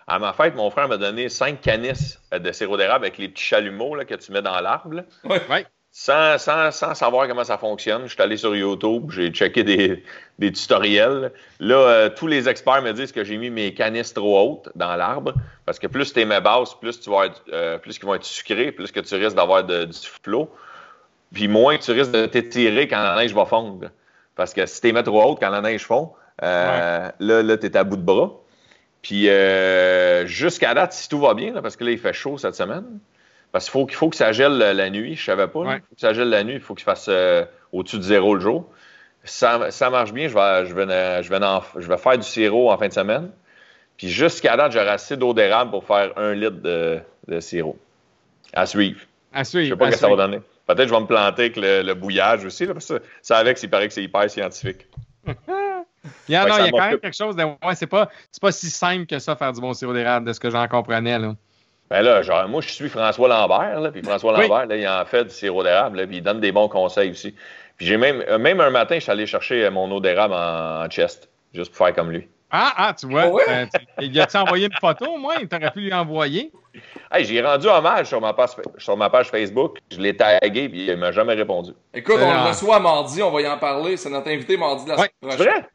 À 0.06 0.18
ma 0.18 0.32
fête, 0.32 0.54
mon 0.54 0.70
frère 0.70 0.88
m'a 0.88 0.98
donné 0.98 1.28
cinq 1.28 1.60
canisses 1.60 2.20
euh, 2.32 2.38
de 2.38 2.52
sirop 2.52 2.76
d'érable 2.76 3.06
avec 3.06 3.18
les 3.18 3.28
petits 3.28 3.44
chalumeaux 3.44 3.94
là, 3.94 4.04
que 4.04 4.14
tu 4.14 4.32
mets 4.32 4.42
dans 4.42 4.60
l'arbre. 4.60 5.02
Oui. 5.24 5.64
Sans, 5.96 6.38
sans, 6.38 6.72
sans, 6.72 6.92
savoir 6.94 7.28
comment 7.28 7.44
ça 7.44 7.56
fonctionne. 7.56 8.02
Je 8.06 8.14
suis 8.14 8.20
allé 8.20 8.36
sur 8.36 8.54
YouTube, 8.54 9.12
j'ai 9.12 9.30
checké 9.30 9.62
des, 9.62 10.02
des, 10.40 10.50
tutoriels. 10.50 11.32
Là, 11.60 11.76
euh, 11.76 12.10
tous 12.10 12.26
les 12.26 12.48
experts 12.48 12.82
me 12.82 12.92
disent 12.92 13.12
que 13.12 13.22
j'ai 13.22 13.36
mis 13.36 13.48
mes 13.48 13.72
canisses 13.74 14.12
trop 14.12 14.40
hautes 14.40 14.70
dans 14.74 14.96
l'arbre. 14.96 15.34
Parce 15.64 15.78
que 15.78 15.86
plus 15.86 16.12
tu 16.12 16.24
mets 16.24 16.40
basses, 16.40 16.74
plus 16.74 16.98
tu 16.98 17.10
vas 17.10 17.28
euh, 17.52 17.78
plus 17.78 17.96
qu'ils 17.96 18.08
vont 18.08 18.14
être 18.16 18.24
sucrés, 18.24 18.72
plus 18.72 18.90
que 18.90 18.98
tu 18.98 19.14
risques 19.14 19.36
d'avoir 19.36 19.62
du 19.62 19.86
flot. 20.22 20.50
Puis 21.32 21.46
moins 21.46 21.78
tu 21.78 21.92
risques 21.92 22.10
de 22.10 22.26
t'étirer 22.26 22.88
quand 22.88 23.00
la 23.00 23.14
neige 23.14 23.32
va 23.32 23.44
fondre. 23.44 23.90
Parce 24.34 24.52
que 24.52 24.66
si 24.66 24.80
tu 24.80 24.92
mets 24.92 25.04
trop 25.04 25.22
hautes 25.22 25.38
quand 25.38 25.50
la 25.50 25.60
neige 25.60 25.84
fond, 25.84 26.12
là, 26.40 27.12
là 27.20 27.56
tu 27.56 27.66
es 27.66 27.76
à 27.76 27.84
bout 27.84 27.96
de 27.96 28.02
bras. 28.02 28.32
Puis 29.04 29.28
euh, 29.28 30.26
jusqu'à 30.26 30.72
date, 30.72 30.94
si 30.94 31.10
tout 31.10 31.20
va 31.20 31.34
bien, 31.34 31.52
parce 31.60 31.76
que 31.76 31.84
là, 31.84 31.90
il 31.90 31.98
fait 31.98 32.14
chaud 32.14 32.38
cette 32.38 32.54
semaine, 32.54 32.86
parce 33.52 33.66
qu'il 33.66 33.72
faut, 33.72 33.84
qu'il 33.84 33.96
faut 33.96 34.08
que 34.08 34.16
ça 34.16 34.32
gèle 34.32 34.56
la 34.56 34.88
nuit, 34.88 35.14
je 35.14 35.22
savais 35.22 35.46
pas. 35.46 35.60
Il 35.60 35.80
faut 35.80 35.94
que 35.94 36.00
ça 36.00 36.14
gèle 36.14 36.30
la 36.30 36.42
nuit, 36.42 36.54
il 36.54 36.60
faut 36.60 36.74
qu'il 36.74 36.86
fasse 36.86 37.08
euh, 37.10 37.44
au-dessus 37.70 37.98
de 37.98 38.02
zéro 38.02 38.34
le 38.34 38.40
jour. 38.40 38.66
Ça, 39.22 39.70
ça 39.70 39.90
marche 39.90 40.14
bien, 40.14 40.28
je 40.28 40.34
vais, 40.34 40.66
je, 40.66 40.74
vais, 40.74 41.22
je, 41.22 41.28
vais 41.28 41.38
je 41.82 41.86
vais 41.86 41.98
faire 41.98 42.16
du 42.16 42.26
sirop 42.26 42.70
en 42.70 42.78
fin 42.78 42.88
de 42.88 42.94
semaine. 42.94 43.30
Puis 43.98 44.08
jusqu'à 44.08 44.56
date, 44.56 44.72
j'aurai 44.72 44.88
assez 44.88 45.18
d'eau 45.18 45.34
d'érable 45.34 45.70
pour 45.70 45.84
faire 45.84 46.16
un 46.16 46.32
litre 46.32 46.62
de, 46.62 46.98
de 47.28 47.40
sirop. 47.40 47.76
À 48.54 48.64
suivre. 48.64 49.00
À 49.34 49.44
suivre. 49.44 49.66
Je 49.66 49.70
sais 49.70 49.76
pas 49.76 49.86
ce 49.88 49.96
que 49.96 49.98
ça 49.98 50.08
va 50.08 50.16
donner. 50.16 50.40
Peut-être 50.66 50.78
que 50.78 50.88
je 50.88 50.94
vais 50.94 51.00
me 51.00 51.06
planter 51.06 51.42
avec 51.42 51.56
le, 51.56 51.92
bouillage 51.92 52.46
aussi, 52.46 52.64
là, 52.64 52.72
parce 52.72 52.86
que 52.86 53.02
ça 53.20 53.36
avec, 53.36 53.62
il 53.62 53.68
paraît 53.68 53.86
que 53.86 53.92
c'est 53.92 54.02
hyper 54.02 54.30
scientifique. 54.30 54.86
Il 56.28 56.32
y 56.32 56.36
a, 56.36 56.46
non, 56.46 56.56
il 56.58 56.64
y 56.64 56.68
a 56.68 56.70
quand 56.70 56.90
même 56.90 57.00
quelque 57.00 57.16
chose 57.16 57.36
de. 57.36 57.44
Ouais, 57.44 57.74
c'est 57.74 57.86
pas, 57.86 58.08
pas 58.40 58.52
si 58.52 58.70
simple 58.70 59.06
que 59.06 59.18
ça, 59.18 59.36
faire 59.36 59.52
du 59.52 59.60
bon 59.60 59.72
sirop 59.72 59.92
d'érable, 59.92 60.26
de 60.26 60.32
ce 60.32 60.40
que 60.40 60.50
j'en 60.50 60.66
comprenais. 60.68 61.18
Là. 61.18 61.34
Ben 61.90 62.02
là, 62.02 62.22
genre, 62.22 62.48
moi, 62.48 62.60
je 62.62 62.68
suis 62.68 62.88
François 62.88 63.28
Lambert, 63.28 63.80
là, 63.80 63.90
puis 63.90 64.02
François 64.02 64.32
Lambert, 64.32 64.66
là, 64.66 64.76
il 64.76 64.88
en 64.88 65.04
fait 65.04 65.24
du 65.24 65.30
sirop 65.30 65.62
d'érable, 65.62 66.06
puis 66.06 66.16
il 66.16 66.22
donne 66.22 66.40
des 66.40 66.52
bons 66.52 66.68
conseils 66.68 67.10
aussi. 67.10 67.34
Puis 67.76 67.86
j'ai 67.86 67.96
même, 67.96 68.24
euh, 68.28 68.38
même 68.38 68.60
un 68.60 68.70
matin, 68.70 68.94
je 68.96 69.00
suis 69.00 69.12
allé 69.12 69.26
chercher 69.26 69.64
euh, 69.64 69.70
mon 69.70 69.90
eau 69.90 70.00
d'érable 70.00 70.34
en, 70.34 70.88
chest, 70.88 71.28
juste 71.52 71.74
pour 71.74 71.86
faire 71.86 71.94
comme 71.94 72.10
lui. 72.10 72.28
Ah, 72.50 72.72
ah, 72.76 72.94
tu 72.98 73.08
vois. 73.08 73.24
Euh, 73.48 73.66
il 74.00 74.18
a-tu 74.20 74.36
envoyé 74.36 74.66
une 74.66 74.78
photo, 74.80 75.16
moi? 75.18 75.34
Il 75.40 75.48
t'aurait 75.48 75.72
pu 75.72 75.80
lui 75.80 75.92
envoyer. 75.92 76.52
Hey, 77.10 77.24
j'ai 77.24 77.42
rendu 77.42 77.66
hommage 77.66 78.06
sur 78.06 78.20
ma, 78.20 78.32
page, 78.32 78.50
sur 78.78 78.96
ma 78.96 79.10
page 79.10 79.28
Facebook. 79.28 79.78
Je 79.90 80.00
l'ai 80.00 80.16
tagué 80.16 80.68
puis 80.68 80.86
il 80.86 80.96
m'a 80.96 81.10
jamais 81.10 81.34
répondu. 81.34 81.72
Écoute, 81.92 82.16
on 82.20 82.32
le 82.32 82.48
reçoit 82.48 82.78
mardi, 82.78 83.22
on 83.22 83.30
va 83.32 83.40
y 83.40 83.48
en 83.48 83.58
parler. 83.58 83.96
C'est 83.96 84.10
notre 84.10 84.28
invité 84.28 84.56
mardi 84.56 84.84
de 84.84 84.90
la 84.90 84.96
semaine 84.96 85.10
prochaine. 85.20 85.66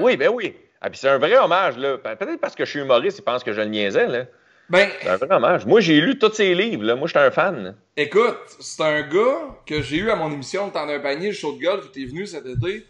Oui, 0.00 0.16
ben 0.16 0.28
oui. 0.28 0.54
Ah, 0.80 0.88
puis 0.88 0.98
c'est 0.98 1.08
un 1.08 1.18
vrai 1.18 1.36
hommage, 1.36 1.76
là. 1.76 1.98
Peut-être 1.98 2.40
parce 2.40 2.54
que 2.54 2.64
je 2.64 2.70
suis 2.70 2.80
humoriste, 2.80 3.18
il 3.18 3.22
pense 3.22 3.44
que 3.44 3.52
je 3.52 3.60
le 3.60 3.68
niaisais, 3.68 4.06
là. 4.06 4.24
Ben, 4.70 4.88
c'est 5.02 5.08
un 5.08 5.16
vrai 5.16 5.34
hommage. 5.34 5.66
Moi, 5.66 5.80
j'ai 5.80 6.00
lu 6.00 6.18
tous 6.18 6.32
ses 6.32 6.54
livres, 6.54 6.84
là. 6.84 6.94
Moi, 6.94 7.08
j'étais 7.08 7.18
un 7.18 7.30
fan. 7.30 7.76
Écoute, 7.96 8.38
c'est 8.60 8.82
un 8.82 9.02
gars 9.02 9.58
que 9.66 9.82
j'ai 9.82 9.96
eu 9.98 10.10
à 10.10 10.16
mon 10.16 10.30
émission 10.32 10.68
de 10.68 10.72
T'en 10.72 10.88
un 10.88 11.00
panier, 11.00 11.28
le 11.28 11.34
show 11.34 11.52
de 11.52 11.62
golf, 11.62 11.90
tu 11.92 12.02
es 12.02 12.06
venu 12.06 12.26
cet 12.26 12.46
été. 12.46 12.86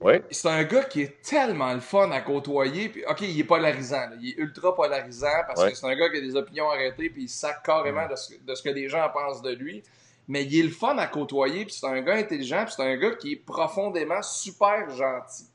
Oui. 0.00 0.14
C'est 0.30 0.48
un 0.48 0.62
gars 0.64 0.84
qui 0.84 1.02
est 1.02 1.22
tellement 1.22 1.72
le 1.74 1.80
fun 1.80 2.10
à 2.12 2.20
côtoyer. 2.20 2.88
Puis, 2.88 3.04
ok, 3.08 3.20
il 3.22 3.38
est 3.38 3.44
polarisant. 3.44 4.08
Il 4.20 4.30
est 4.30 4.36
ultra 4.38 4.74
polarisant 4.74 5.26
parce 5.46 5.64
que 5.64 5.74
c'est 5.74 5.86
un 5.86 5.96
gars 5.96 6.08
qui 6.08 6.18
a 6.18 6.20
des 6.20 6.36
opinions 6.36 6.70
arrêtées 6.70 7.10
puis 7.10 7.24
il 7.24 7.28
sac 7.28 7.62
carrément 7.64 8.06
de, 8.06 8.54
ce, 8.54 8.62
que 8.62 8.68
les 8.70 8.88
gens 8.88 9.08
pensent 9.12 9.42
de 9.42 9.50
lui. 9.50 9.82
Mais 10.28 10.44
il 10.44 10.60
est 10.60 10.62
le 10.62 10.70
fun 10.70 10.96
à 10.98 11.06
côtoyer. 11.06 11.64
Puis 11.64 11.74
c'est 11.74 11.86
un 11.86 12.00
gars 12.00 12.14
intelligent. 12.14 12.64
Puis 12.64 12.74
c'est 12.76 12.82
un 12.82 12.96
gars 12.96 13.10
qui 13.16 13.32
est 13.32 13.44
profondément 13.44 14.22
super 14.22 14.88
gentil. 14.90 15.48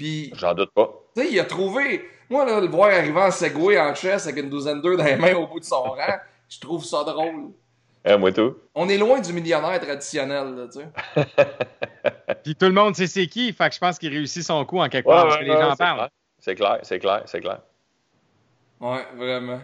Puis. 0.00 0.32
J'en 0.34 0.54
doute 0.54 0.70
pas. 0.70 0.90
Tu 1.14 1.20
sais, 1.20 1.30
il 1.30 1.38
a 1.38 1.44
trouvé. 1.44 2.08
Moi, 2.30 2.46
là, 2.46 2.58
le 2.58 2.68
voir 2.68 2.88
arriver 2.88 3.20
en 3.20 3.30
Segway 3.30 3.78
en 3.78 3.94
chess 3.94 4.26
avec 4.26 4.42
une 4.42 4.48
douzaine 4.48 4.80
d'œufs 4.80 4.96
dans 4.96 5.04
les 5.04 5.16
mains 5.16 5.34
au 5.34 5.46
bout 5.46 5.60
de 5.60 5.64
son 5.66 5.82
rang, 5.82 6.16
je 6.48 6.58
trouve 6.58 6.82
ça 6.82 7.04
drôle. 7.04 7.50
Eh, 8.02 8.16
moi 8.16 8.32
tout. 8.32 8.56
On 8.74 8.88
est 8.88 8.96
loin 8.96 9.20
du 9.20 9.30
millionnaire 9.34 9.78
traditionnel, 9.78 10.54
là, 10.54 10.68
tu 10.72 10.80
sais. 10.80 11.26
Puis 12.42 12.56
tout 12.56 12.64
le 12.64 12.72
monde 12.72 12.96
sait 12.96 13.06
c'est 13.06 13.26
qui, 13.26 13.52
fait 13.52 13.68
que 13.68 13.74
je 13.74 13.78
pense 13.78 13.98
qu'il 13.98 14.08
réussit 14.08 14.42
son 14.42 14.64
coup 14.64 14.78
en 14.78 14.88
quelque 14.88 15.04
part 15.04 15.26
parce 15.26 15.36
que 15.36 15.44
les 15.44 15.52
gens 15.52 15.76
parlent. 15.76 16.08
C'est 16.38 16.54
clair, 16.54 16.78
c'est 16.82 16.98
clair, 16.98 17.22
c'est 17.26 17.40
clair. 17.40 17.60
Ouais, 18.80 19.04
vraiment. 19.14 19.60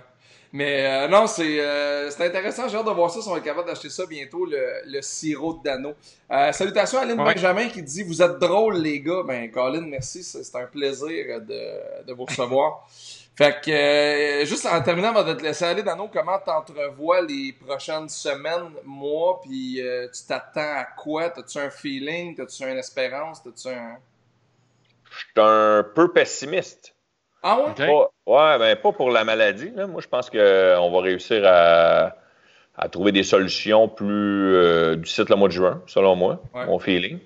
Mais 0.52 0.86
euh, 0.86 1.08
non, 1.08 1.26
euh, 1.38 2.10
c'est 2.10 2.26
intéressant. 2.26 2.68
J'ai 2.68 2.76
hâte 2.76 2.86
de 2.86 2.90
voir 2.90 3.10
ça 3.10 3.20
si 3.20 3.28
on 3.28 3.32
va 3.32 3.38
être 3.38 3.44
capable 3.44 3.68
d'acheter 3.68 3.90
ça 3.90 4.06
bientôt, 4.06 4.46
le, 4.46 5.00
sirop 5.02 5.54
de 5.54 5.62
Dano. 5.64 5.94
Euh, 6.30 6.52
salutations 6.52 6.98
à 6.98 7.02
Aline 7.02 7.16
Benjamin 7.16 7.68
qui 7.68 7.82
dit 7.82 8.02
Vous 8.02 8.22
êtes 8.22 8.38
drôles, 8.38 8.78
les 8.78 9.00
gars. 9.00 9.22
Ben, 9.26 9.50
Colin, 9.50 9.82
merci. 9.82 10.22
C'est 10.22 10.56
un 10.56 10.66
plaisir 10.66 11.40
de, 11.40 12.04
de 12.04 12.12
vous 12.12 12.24
recevoir. 12.24 12.86
Fait 13.36 13.60
que, 13.62 13.70
euh, 13.70 14.46
juste 14.46 14.64
en 14.64 14.80
terminant, 14.80 15.10
on 15.10 15.22
va 15.22 15.34
te 15.34 15.42
laisser 15.42 15.66
aller, 15.66 15.82
Dano, 15.82 16.08
comment 16.10 16.38
t'entrevois 16.38 17.20
les 17.20 17.52
prochaines 17.52 18.08
semaines, 18.08 18.72
mois, 18.82 19.42
puis 19.42 19.82
euh, 19.82 20.08
tu 20.08 20.22
t'attends 20.26 20.74
à 20.74 20.84
quoi? 20.84 21.28
T'as-tu 21.28 21.58
un 21.58 21.68
feeling? 21.68 22.34
T'as-tu 22.34 22.62
une 22.62 22.78
espérance? 22.78 23.42
T'as-tu 23.42 23.68
un... 23.68 23.98
Je 25.10 25.18
suis 25.18 25.32
un 25.36 25.84
peu 25.94 26.10
pessimiste. 26.12 26.94
Ah 27.48 27.60
ouais? 27.60 27.86
Pas, 27.86 28.10
ouais, 28.26 28.58
ben 28.58 28.76
pas 28.76 28.92
pour 28.92 29.10
la 29.10 29.22
maladie. 29.22 29.70
Là. 29.74 29.86
Moi, 29.86 30.00
je 30.02 30.08
pense 30.08 30.30
qu'on 30.30 30.90
va 30.90 31.00
réussir 31.00 31.42
à, 31.46 32.16
trouver 32.90 33.12
des 33.12 33.22
solutions 33.22 33.88
plus 33.88 34.54
euh, 34.56 34.96
du 34.96 35.08
site 35.08 35.30
le 35.30 35.36
mois 35.36 35.46
de 35.46 35.52
juin, 35.52 35.80
selon 35.86 36.16
moi, 36.16 36.40
mon 36.54 36.80
feeling. 36.80 37.20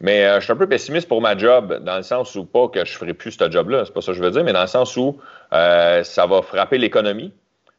Mais 0.00 0.24
euh, 0.24 0.40
je 0.40 0.44
suis 0.44 0.52
un 0.52 0.56
peu 0.56 0.68
pessimiste 0.68 1.08
pour 1.08 1.20
ma 1.20 1.36
job, 1.36 1.82
dans 1.84 1.96
le 1.96 2.02
sens 2.02 2.34
où 2.36 2.44
pas 2.44 2.68
que 2.68 2.84
je 2.84 2.92
ferai 2.92 3.14
plus 3.14 3.32
ce 3.32 3.50
job-là, 3.50 3.84
c'est 3.84 3.92
pas 3.92 4.00
ça 4.02 4.12
que 4.12 4.18
je 4.18 4.22
veux 4.22 4.30
dire, 4.30 4.44
mais 4.44 4.52
dans 4.52 4.62
le 4.62 4.66
sens 4.66 4.96
où 4.96 5.18
euh, 5.52 6.02
ça 6.02 6.26
va 6.26 6.42
frapper 6.42 6.78
l'économie 6.78 7.32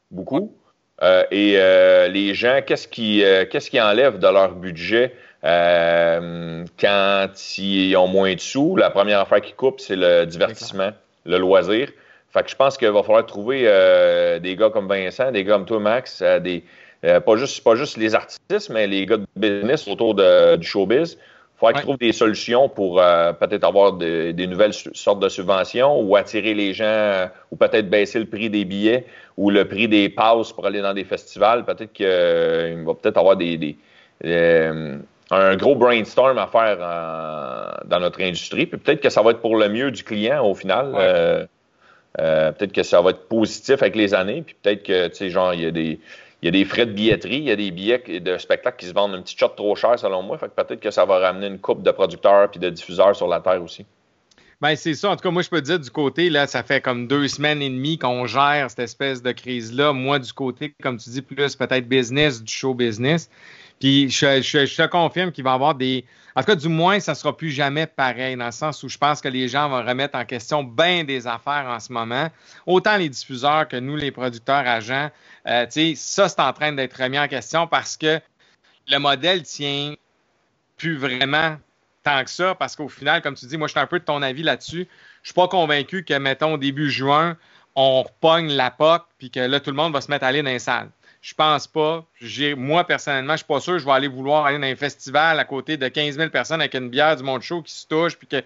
beaucoup. 0.10 0.54
Euh, 1.04 1.24
et 1.30 1.58
les 2.10 2.34
gens, 2.34 2.62
qu'est-ce 2.66 2.88
qui, 2.88 3.24
qu'est-ce 3.52 3.70
qui 3.70 3.80
enlève 3.80 4.20
de 4.20 4.28
leur 4.28 4.54
budget 4.54 5.16
quand 5.44 7.28
ils 7.58 7.96
ont 7.96 8.08
moins 8.08 8.34
de 8.34 8.40
sous? 8.40 8.76
La 8.76 8.90
première 8.90 9.20
affaire 9.20 9.42
qui 9.42 9.54
coupe, 9.54 9.80
c'est 9.80 9.96
le 9.96 10.26
divertissement, 10.26 10.92
le 11.28 11.38
loisir. 11.38 11.90
Fait 12.30 12.44
que 12.44 12.50
je 12.50 12.56
pense 12.56 12.78
qu'il 12.78 12.90
va 12.90 13.04
falloir 13.04 13.26
trouver 13.26 13.62
des 14.42 14.56
gars 14.56 14.70
comme 14.70 14.88
Vincent, 14.88 15.32
des 15.32 15.44
gars 15.44 15.54
comme 15.54 15.66
toi, 15.66 15.80
Max, 15.80 16.22
des, 16.42 16.64
pas, 17.02 17.36
juste, 17.36 17.64
pas 17.64 17.76
juste 17.76 17.98
les 17.98 18.16
artistes, 18.16 18.70
mais 18.70 18.88
les 18.88 19.06
gars 19.06 19.18
de 19.18 19.26
business 19.36 19.88
autour 19.88 20.14
de, 20.16 20.56
du 20.58 20.68
showbiz 20.68 21.18
il 21.58 21.60
faudrait 21.60 21.74
qu'ils 21.74 21.84
trouvent 21.84 21.98
des 21.98 22.14
solutions 22.14 22.70
pour 22.70 23.02
euh, 23.02 23.34
peut-être 23.34 23.64
avoir 23.64 23.94
des 23.94 24.48
nouvelles 24.48 24.74
sortes 24.74 25.20
de 25.20 25.28
subventions 25.28 26.00
ou 26.00 26.16
attirer 26.16 26.54
les 26.54 26.72
gens 26.72 26.86
euh, 26.86 27.26
ou 27.50 27.56
peut-être 27.56 27.90
baisser 27.90 28.20
le 28.20 28.28
prix 28.28 28.52
des 28.52 28.64
billets 28.64 29.08
ou 29.38 29.50
le 29.50 29.68
prix 29.68 29.88
des 29.88 30.08
passes 30.08 30.54
pour 30.54 30.68
aller 30.68 30.82
dans 30.82 30.94
des 30.94 31.04
festivals. 31.04 31.66
Peut-être 31.66 31.94
qu'il 31.94 32.06
euh, 32.08 32.84
va 32.86 32.94
peut-être 32.94 33.18
avoir 33.18 33.38
des, 33.38 33.76
un 34.24 35.56
gros 35.56 35.76
brainstorm 35.76 36.38
à 36.38 36.46
faire 36.46 36.78
dans 37.88 38.00
notre 38.00 38.22
industrie. 38.22 38.66
Puis 38.66 38.78
peut-être 38.78 39.02
que 39.02 39.10
ça 39.10 39.22
va 39.22 39.32
être 39.32 39.42
pour 39.42 39.58
le 39.58 39.70
mieux 39.70 39.92
du 39.92 40.04
client 40.04 40.46
au 40.46 40.56
final. 40.56 41.48
peut-être 42.16 42.72
que 42.74 42.84
ça 42.84 43.02
va 43.02 43.12
être 43.12 43.28
positif 43.28 43.82
avec 43.82 43.96
les 43.96 44.14
années. 44.14 44.42
Puis 44.42 44.56
peut-être 44.62 44.84
que, 44.84 45.08
tu 45.08 45.16
sais, 45.16 45.30
genre, 45.30 45.54
il 45.54 45.62
y 45.62 45.66
a 45.66 45.72
des 45.72 46.00
il 46.42 46.46
y 46.46 46.50
a 46.50 46.52
des 46.52 46.66
frais 46.66 46.86
de 46.86 46.92
billetterie, 46.92 47.38
il 47.38 47.46
y 47.46 47.52
a 47.52 47.56
des 47.56 47.72
billets 47.72 48.20
de 48.20 48.38
spectacles 48.38 48.78
qui 48.78 48.86
se 48.86 48.94
vendent 48.94 49.16
une 49.16 49.24
petite 49.24 49.40
shot 49.40 49.50
trop 49.50 49.76
cher, 49.76 49.98
selon 49.98 50.22
moi. 50.22 50.38
Fait 50.38 50.48
que 50.48 50.62
peut-être 50.62 50.80
que 50.80 50.92
ça 50.92 51.06
va 51.06 51.20
ramener 51.20 51.48
une 51.48 51.60
coupe 51.60 51.82
de 51.82 51.92
producteurs 51.92 52.52
puis 52.52 52.60
de 52.60 52.70
diffuseurs 52.70 53.16
sur 53.16 53.28
la 53.28 53.40
Terre 53.40 53.62
aussi. 53.64 53.86
Ben, 54.62 54.76
c'est 54.76 54.94
ça. 54.94 55.10
En 55.10 55.16
tout 55.16 55.22
cas, 55.22 55.32
moi, 55.32 55.42
je 55.42 55.50
peux 55.50 55.62
te 55.62 55.66
dire 55.66 55.80
du 55.80 55.90
côté, 55.90 56.30
là, 56.30 56.48
ça 56.48 56.64
fait 56.64 56.82
comme 56.82 57.08
deux 57.08 57.28
semaines 57.28 57.62
et 57.62 57.70
demie 57.70 57.98
qu'on 57.98 58.26
gère 58.26 58.70
cette 58.70 58.80
espèce 58.80 59.22
de 59.22 59.32
crise-là. 59.32 59.94
Moi, 59.94 60.20
du 60.20 60.34
côté, 60.34 60.74
comme 60.82 60.98
tu 60.98 61.10
dis, 61.10 61.22
plus 61.22 61.56
peut-être 61.56 61.88
business, 61.88 62.44
du 62.44 62.52
show 62.52 62.74
business. 62.74 63.30
Puis 63.80 64.10
je, 64.10 64.42
je, 64.42 64.76
te 64.76 64.88
confirme 64.88 65.32
qu'il 65.32 65.44
va 65.44 65.52
y 65.52 65.54
avoir 65.54 65.76
des. 65.76 66.06
En 66.36 66.42
tout 66.42 66.48
cas, 66.48 66.56
du 66.56 66.68
moins, 66.68 67.00
ça 67.00 67.12
ne 67.14 67.16
sera 67.16 67.36
plus 67.36 67.52
jamais 67.52 67.88
pareil, 67.88 68.36
dans 68.36 68.46
le 68.46 68.52
sens 68.52 68.82
où 68.84 68.90
je 68.90 68.98
pense 68.98 69.22
que 69.22 69.28
les 69.28 69.48
gens 69.48 69.70
vont 69.70 69.84
remettre 69.84 70.18
en 70.18 70.26
question 70.26 70.64
bien 70.64 71.04
des 71.04 71.28
affaires 71.28 71.66
en 71.68 71.80
ce 71.80 71.92
moment. 71.92 72.30
Autant 72.66 72.98
les 72.98 73.10
diffuseurs 73.10 73.68
que 73.68 73.78
nous, 73.78 73.96
les 73.96 74.12
producteurs 74.12 74.68
agents. 74.68 75.10
Euh, 75.48 75.66
ça, 75.96 76.30
c'est 76.30 76.40
en 76.40 76.54
train 76.54 76.74
d'être 76.74 77.02
remis 77.02 77.20
en 77.20 77.28
question 77.28 77.68
parce 77.68 77.98
que 77.98 78.20
le 78.88 78.98
modèle 79.00 79.44
tient 79.44 79.96
plus 80.78 80.98
vraiment 80.98 81.58
tant 82.04 82.24
que 82.24 82.30
ça, 82.30 82.56
parce 82.56 82.76
qu'au 82.76 82.88
final, 82.88 83.22
comme 83.22 83.36
tu 83.36 83.46
dis, 83.48 83.58
moi, 83.58 83.68
je 83.68 83.72
suis 83.72 83.80
un 83.80 83.88
peu 83.88 84.00
de 84.00 84.06
ton 84.06 84.22
avis 84.22 84.44
là-dessus. 84.44 84.88
Je 85.24 85.30
suis 85.30 85.34
pas 85.34 85.48
convaincu 85.48 86.04
que, 86.06 86.14
mettons, 86.14 86.58
début 86.58 86.90
juin, 86.90 87.36
on 87.76 88.04
repogne 88.04 88.50
la 88.54 88.72
POC, 88.72 89.06
puis 89.18 89.30
que 89.30 89.40
là, 89.42 89.60
tout 89.60 89.72
le 89.72 89.76
monde 89.76 89.94
va 89.94 90.02
se 90.02 90.10
mettre 90.10 90.24
à 90.24 90.28
aller 90.28 90.42
dans 90.42 90.50
les 90.50 90.60
salles. 90.60 90.90
Je 91.28 91.34
pense 91.34 91.68
pas. 91.68 92.06
Moi, 92.56 92.86
personnellement, 92.86 93.34
je 93.34 93.40
suis 93.40 93.46
pas 93.46 93.60
sûr 93.60 93.74
que 93.74 93.80
je 93.80 93.86
vais 93.86 93.92
aller 93.92 94.08
vouloir 94.08 94.46
aller 94.46 94.58
dans 94.58 94.66
un 94.66 94.78
festival 94.78 95.38
à 95.42 95.44
côté 95.44 95.76
de 95.76 95.86
15 95.90 96.16
000 96.16 96.30
personnes 96.30 96.62
avec 96.62 96.74
une 96.74 96.88
bière 96.90 97.18
du 97.18 97.24
monde 97.24 97.42
chaud 97.42 97.62
qui 97.62 97.74
se 97.74 97.86
touche. 97.86 98.16
Puis 98.16 98.28
que. 98.28 98.42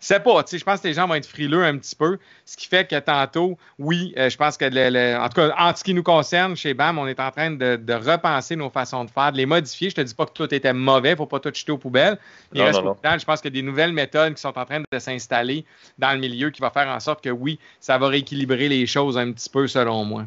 C'est 0.00 0.18
pas, 0.18 0.42
tu 0.42 0.50
sais, 0.50 0.58
je 0.58 0.64
pense 0.64 0.80
que 0.80 0.88
les 0.88 0.94
gens 0.94 1.06
vont 1.06 1.14
être 1.14 1.28
frileux 1.28 1.62
un 1.62 1.78
petit 1.78 1.94
peu. 1.94 2.18
Ce 2.44 2.56
qui 2.56 2.66
fait 2.66 2.84
que 2.90 2.98
tantôt, 2.98 3.56
oui, 3.78 4.12
euh, 4.18 4.28
je 4.28 4.36
pense 4.36 4.56
que, 4.56 4.66
en 4.66 5.28
tout 5.28 5.34
cas, 5.36 5.54
en 5.56 5.76
ce 5.76 5.84
qui 5.84 5.94
nous 5.94 6.02
concerne, 6.02 6.56
chez 6.56 6.74
BAM, 6.74 6.98
on 6.98 7.06
est 7.06 7.20
en 7.20 7.30
train 7.30 7.52
de, 7.52 7.78
repenser 7.92 8.56
nos 8.56 8.70
façons 8.70 9.04
de 9.04 9.10
faire, 9.12 9.30
de 9.30 9.36
les 9.36 9.46
modifier. 9.46 9.90
Je 9.90 9.94
te 9.94 10.00
dis 10.00 10.14
pas 10.14 10.26
que 10.26 10.32
tout 10.32 10.52
était 10.52 10.72
mauvais, 10.72 11.14
faut 11.14 11.26
pas 11.26 11.38
tout 11.38 11.52
jeter 11.54 11.70
aux 11.70 11.78
poubelles. 11.78 12.18
Il 12.52 12.60
reste 12.60 12.80
je 12.80 13.24
pense 13.24 13.40
qu'il 13.40 13.54
y 13.54 13.56
a 13.56 13.62
des 13.62 13.66
nouvelles 13.66 13.92
méthodes 13.92 14.34
qui 14.34 14.40
sont 14.40 14.58
en 14.58 14.64
train 14.64 14.80
de 14.80 14.98
s'installer 14.98 15.64
dans 15.96 16.10
le 16.10 16.18
milieu 16.18 16.50
qui 16.50 16.60
va 16.60 16.70
faire 16.70 16.88
en 16.88 16.98
sorte 16.98 17.22
que, 17.22 17.30
oui, 17.30 17.60
ça 17.78 17.98
va 17.98 18.08
rééquilibrer 18.08 18.68
les 18.68 18.84
choses 18.86 19.16
un 19.16 19.30
petit 19.30 19.48
peu, 19.48 19.68
selon 19.68 20.04
moi. 20.04 20.26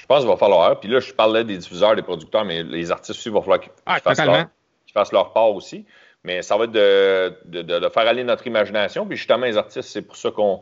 Je 0.00 0.06
pense 0.06 0.20
qu'il 0.20 0.28
va 0.28 0.36
falloir. 0.36 0.80
Puis 0.80 0.88
là, 0.88 0.98
je 0.98 1.12
parlais 1.12 1.44
des 1.44 1.58
diffuseurs, 1.58 1.94
des 1.94 2.02
producteurs, 2.02 2.44
mais 2.44 2.62
les 2.62 2.90
artistes 2.90 3.18
aussi, 3.18 3.28
il 3.28 3.34
va 3.34 3.40
falloir 3.40 3.60
qu'ils 3.60 3.72
ah, 3.84 3.98
fassent, 4.00 5.12
leur, 5.12 5.32
part 5.32 5.50
aussi. 5.54 5.84
Mais 6.24 6.40
ça 6.42 6.56
va 6.56 6.64
être 6.64 6.72
de, 6.72 7.88
faire 7.92 8.08
aller 8.08 8.24
notre 8.24 8.46
imagination. 8.46 9.06
Puis 9.06 9.18
justement, 9.18 9.44
les 9.44 9.58
artistes, 9.58 9.88
c'est 9.90 10.02
pour 10.02 10.16
ça 10.16 10.30
qu'on 10.30 10.60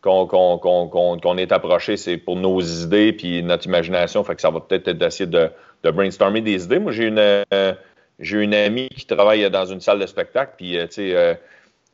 qu'on 0.00 1.36
est 1.36 1.52
approché, 1.52 1.96
c'est 1.96 2.16
pour 2.16 2.36
nos 2.36 2.60
idées 2.60 3.12
puis 3.12 3.42
notre 3.42 3.66
imagination. 3.66 4.24
Fait 4.24 4.34
que 4.36 4.40
ça 4.40 4.50
va 4.50 4.60
peut-être 4.60 4.88
être, 4.88 4.98
d'essayer 4.98 5.26
de, 5.26 5.50
brainstormer 5.82 6.40
des 6.40 6.64
idées. 6.64 6.78
Moi, 6.78 6.92
j'ai 6.92 7.08
une, 7.08 7.18
euh, 7.18 7.74
j'ai 8.18 8.38
une 8.38 8.54
amie 8.54 8.88
qui 8.88 9.06
travaille 9.06 9.50
dans 9.50 9.66
une 9.66 9.80
salle 9.80 9.98
de 9.98 10.06
spectacle, 10.06 10.54
puis 10.56 10.78
euh, 10.78 10.86
tu 10.86 10.94
sais, 10.94 11.14
euh, 11.14 11.34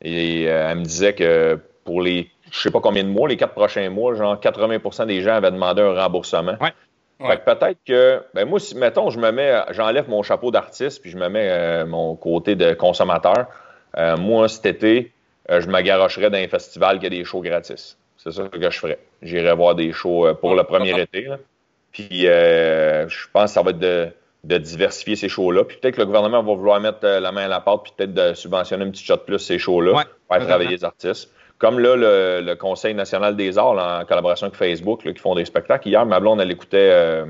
et, 0.03 0.43
elle 0.45 0.79
me 0.79 0.85
disait 0.85 1.15
que 1.15 1.59
pour 1.85 2.03
les 2.03 2.31
je 2.51 2.61
sais 2.61 2.71
pas 2.71 2.81
combien 2.81 3.03
de 3.03 3.09
mois, 3.09 3.29
les 3.29 3.37
quatre 3.37 3.55
prochains 3.55 3.91
mois, 3.91 4.15
genre 4.15 4.39
80% 4.39 5.07
des 5.07 5.23
gens 5.23 5.35
avaient 5.35 5.51
demandé 5.51 5.83
un 5.83 5.93
remboursement. 5.93 6.57
Ouais. 6.61 6.73
Peut-être 7.19 7.79
que, 7.87 8.23
ben 8.35 8.49
moi, 8.49 8.61
si, 8.61 8.77
mettons, 8.77 9.11
je 9.11 9.19
me 9.19 9.31
mets, 9.31 9.63
j'enlève 9.71 10.09
mon 10.09 10.23
chapeau 10.23 10.51
d'artiste, 10.51 11.01
puis 11.01 11.11
je 11.11 11.17
me 11.17 11.29
mets 11.29 11.49
euh, 11.51 11.87
mon 11.87 12.17
côté 12.17 12.55
de 12.57 12.75
consommateur. 12.75 13.47
Euh, 13.97 14.17
moi, 14.17 14.49
cet 14.49 14.67
été, 14.67 15.13
euh, 15.51 15.61
je 15.61 15.69
m'agarocherais 15.69 16.31
dans 16.31 16.39
un 16.39 16.49
festival 16.49 16.99
qui 16.99 17.07
a 17.07 17.11
des 17.11 17.25
shows 17.25 17.41
gratis. 17.41 17.97
C'est 18.17 18.33
ça 18.33 18.45
que 18.49 18.71
je 18.71 18.79
ferais. 18.79 18.99
J'irais 19.23 19.55
voir 19.55 19.75
des 19.75 19.93
shows 19.93 20.35
pour 20.41 20.55
le 20.55 20.65
premier 20.65 20.99
été. 21.01 21.29
Puis, 21.93 22.23
je 22.23 23.27
pense 23.33 23.51
que 23.51 23.55
ça 23.55 23.63
va 23.63 23.71
être 23.71 23.79
de, 23.79 24.59
diversifier 24.59 25.17
ces 25.17 25.29
shows-là. 25.29 25.65
Puis 25.65 25.79
peut-être 25.79 25.95
que 25.95 26.01
le 26.01 26.07
gouvernement 26.07 26.43
va 26.43 26.55
vouloir 26.55 26.81
mettre 26.81 27.07
la 27.07 27.33
main 27.33 27.45
à 27.45 27.49
la 27.49 27.61
pâte, 27.61 27.81
puis 27.85 27.93
peut-être 27.97 28.15
de 28.15 28.35
subventionner 28.35 28.85
un 28.85 28.91
petit 28.91 29.05
shot 29.05 29.17
de 29.17 29.21
plus 29.21 29.39
ces 29.39 29.59
shows-là 29.59 29.93
pour 29.93 30.37
faire 30.37 30.47
travailler 30.47 30.71
les 30.71 30.85
artistes. 30.85 31.31
Comme 31.65 31.79
là, 31.79 31.97
le, 31.97 32.55
Conseil 32.57 32.93
national 32.93 33.37
des 33.37 33.57
arts, 33.57 33.79
en 33.79 34.05
collaboration 34.05 34.49
avec 34.49 34.59
Facebook, 34.59 35.01
qui 35.01 35.19
font 35.19 35.35
des 35.35 35.47
spectacles. 35.47 35.89
Hier, 35.89 36.05
ma 36.05 36.21
blonde, 36.21 36.39
elle 36.43 36.51
écoutait. 36.51 36.91
Euh, 36.93 37.25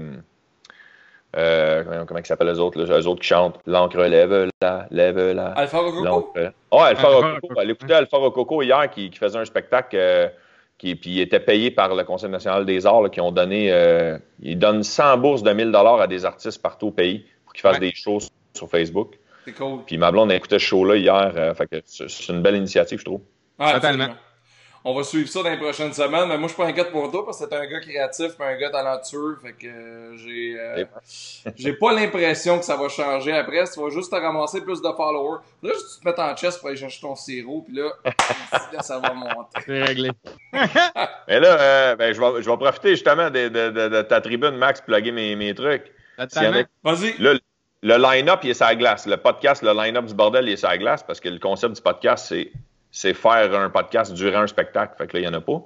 euh, 1.37 2.05
comment, 2.05 2.19
ils 2.19 2.27
s'appellent 2.27 2.49
les 2.49 2.59
autres? 2.59 2.83
Les 2.83 3.07
autres 3.07 3.21
qui 3.21 3.29
chantent 3.29 3.61
L'encre 3.65 4.03
lève 4.03 4.49
la, 4.61 4.89
lève 4.91 5.31
la. 5.31 5.53
Alpha 5.53 5.79
Rococo? 5.79 6.33
Oh, 6.73 6.81
Alpha 6.81 7.07
Rococo. 7.07 7.61
Elle 7.63 7.71
écoutait 7.71 7.95
Alpha 7.95 8.17
Rococo 8.17 8.63
hier 8.63 8.91
qui, 8.91 9.09
faisait 9.13 9.39
un 9.39 9.45
spectacle. 9.45 9.97
Euh, 9.97 10.29
qui, 10.79 10.97
puis 10.97 11.11
il 11.11 11.21
était 11.21 11.39
payé 11.39 11.71
par 11.71 11.95
le 11.95 12.03
Conseil 12.03 12.31
national 12.31 12.67
des 12.67 12.87
arts, 12.87 13.03
là, 13.03 13.11
qui 13.11 13.21
ont 13.21 13.31
donné, 13.31 13.71
euh, 13.71 14.19
ils 14.43 14.59
donnent 14.59 14.83
100 14.83 15.19
bourses 15.19 15.45
de 15.45 15.53
1000 15.53 15.71
dollars 15.71 16.01
à 16.01 16.09
des 16.09 16.25
artistes 16.25 16.61
partout 16.61 16.89
au 16.89 16.91
pays 16.91 17.25
pour 17.45 17.53
qu'ils 17.53 17.63
fassent 17.63 17.75
Ouais. 17.75 17.91
des 17.91 17.95
shows 17.95 18.19
sur 18.53 18.69
Facebook. 18.69 19.17
C'est 19.45 19.53
cool. 19.53 19.85
Puis 19.87 19.97
ma 19.97 20.11
blonde 20.11 20.33
a 20.33 20.35
écouté 20.35 20.59
ce 20.59 20.65
show-là 20.65 20.97
hier, 20.97 21.33
euh, 21.37 21.55
fait 21.55 21.69
que 21.69 21.77
c'est 21.85 22.11
c'est 22.11 22.33
une 22.33 22.43
belle 22.43 22.57
initiative, 22.57 22.99
je 22.99 23.05
trouve. 23.05 23.21
Totalement. 23.59 23.77
absolument. 23.77 24.17
On 24.87 24.95
va 24.95 25.03
suivre 25.03 25.27
ça 25.31 25.43
dans 25.43 25.49
les 25.49 25.57
prochaines 25.57 25.95
semaines, 25.95 26.29
mais 26.29 26.37
moi 26.37 26.47
je 26.47 26.53
suis 26.53 26.63
pas 26.63 26.69
inquiète 26.69 26.91
pour 26.93 27.11
toi 27.11 27.25
parce 27.25 27.41
que 27.41 27.47
t'es 27.47 27.57
un 27.57 27.65
gars 27.67 27.81
créatif 27.81 28.33
et 28.39 28.43
un 28.43 28.57
gars 28.59 28.69
talentueux, 28.69 29.39
fait 29.43 29.55
que 29.55 29.67
euh, 29.67 30.15
j'ai 30.19 30.57
euh, 30.61 30.85
j'ai 31.57 31.73
pas 31.73 31.95
l'impression 31.95 32.59
que 32.59 32.67
ça 32.67 32.77
va 32.77 32.91
changer 32.91 33.33
après, 33.33 33.65
tu 33.73 33.81
vas 33.81 33.89
juste 33.89 34.11
te 34.13 34.17
ramasser 34.17 34.61
plus 34.61 34.83
de 34.83 34.89
followers. 34.95 35.39
Là, 35.63 35.71
tu 35.71 36.01
te 36.03 36.07
mets 36.07 36.21
en 36.21 36.37
chest 36.37 36.59
pour 36.59 36.69
aller 36.69 36.77
chercher 36.77 37.01
ton 37.01 37.17
sirop, 37.17 37.63
puis 37.67 37.77
là, 37.77 37.93
là 38.75 38.83
ça 38.83 38.99
va 38.99 39.15
monter. 39.15 39.61
C'est 39.65 39.83
réglé. 39.85 40.11
Mais 40.53 41.41
là, 41.41 41.59
euh, 41.61 41.97
ben, 41.97 42.13
je, 42.13 42.21
vais, 42.21 42.43
je 42.43 42.51
vais 42.51 42.57
profiter 42.59 42.91
justement 42.91 43.31
de, 43.31 43.49
de- 43.49 43.71
de- 43.71 43.89
de 43.89 44.03
ta 44.03 44.21
tribune, 44.21 44.57
Max, 44.59 44.83
plugger 44.83 45.13
mes, 45.13 45.35
mes 45.35 45.55
trucs. 45.55 45.91
Vas-y. 46.83 47.17
Là, 47.23 47.33
le 47.83 47.97
line-up, 47.97 48.41
il 48.43 48.51
est 48.51 48.55
sur 48.55 48.67
la 48.67 48.75
glace. 48.75 49.07
Le 49.07 49.17
podcast, 49.17 49.63
le 49.63 49.73
line-up 49.73 50.05
du 50.05 50.13
bordel, 50.15 50.47
il 50.47 50.53
est 50.53 50.57
sur 50.57 50.69
la 50.69 50.77
glace 50.77 51.03
parce 51.03 51.21
que 51.21 51.31
le 51.31 51.39
concept 51.39 51.75
du 51.77 51.81
podcast, 51.83 52.27
c'est, 52.29 52.53
c'est 52.97 53.13
faire 53.13 53.53
un 53.59 53.71
podcast 53.71 54.13
durant 54.15 54.43
un 54.43 54.47
spectacle. 54.47 54.95
Fait 54.97 55.09
que 55.09 55.15
là, 55.17 55.19
il 55.19 55.29
n'y 55.29 55.35
en 55.35 55.37
a 55.37 55.41
pas. 55.41 55.61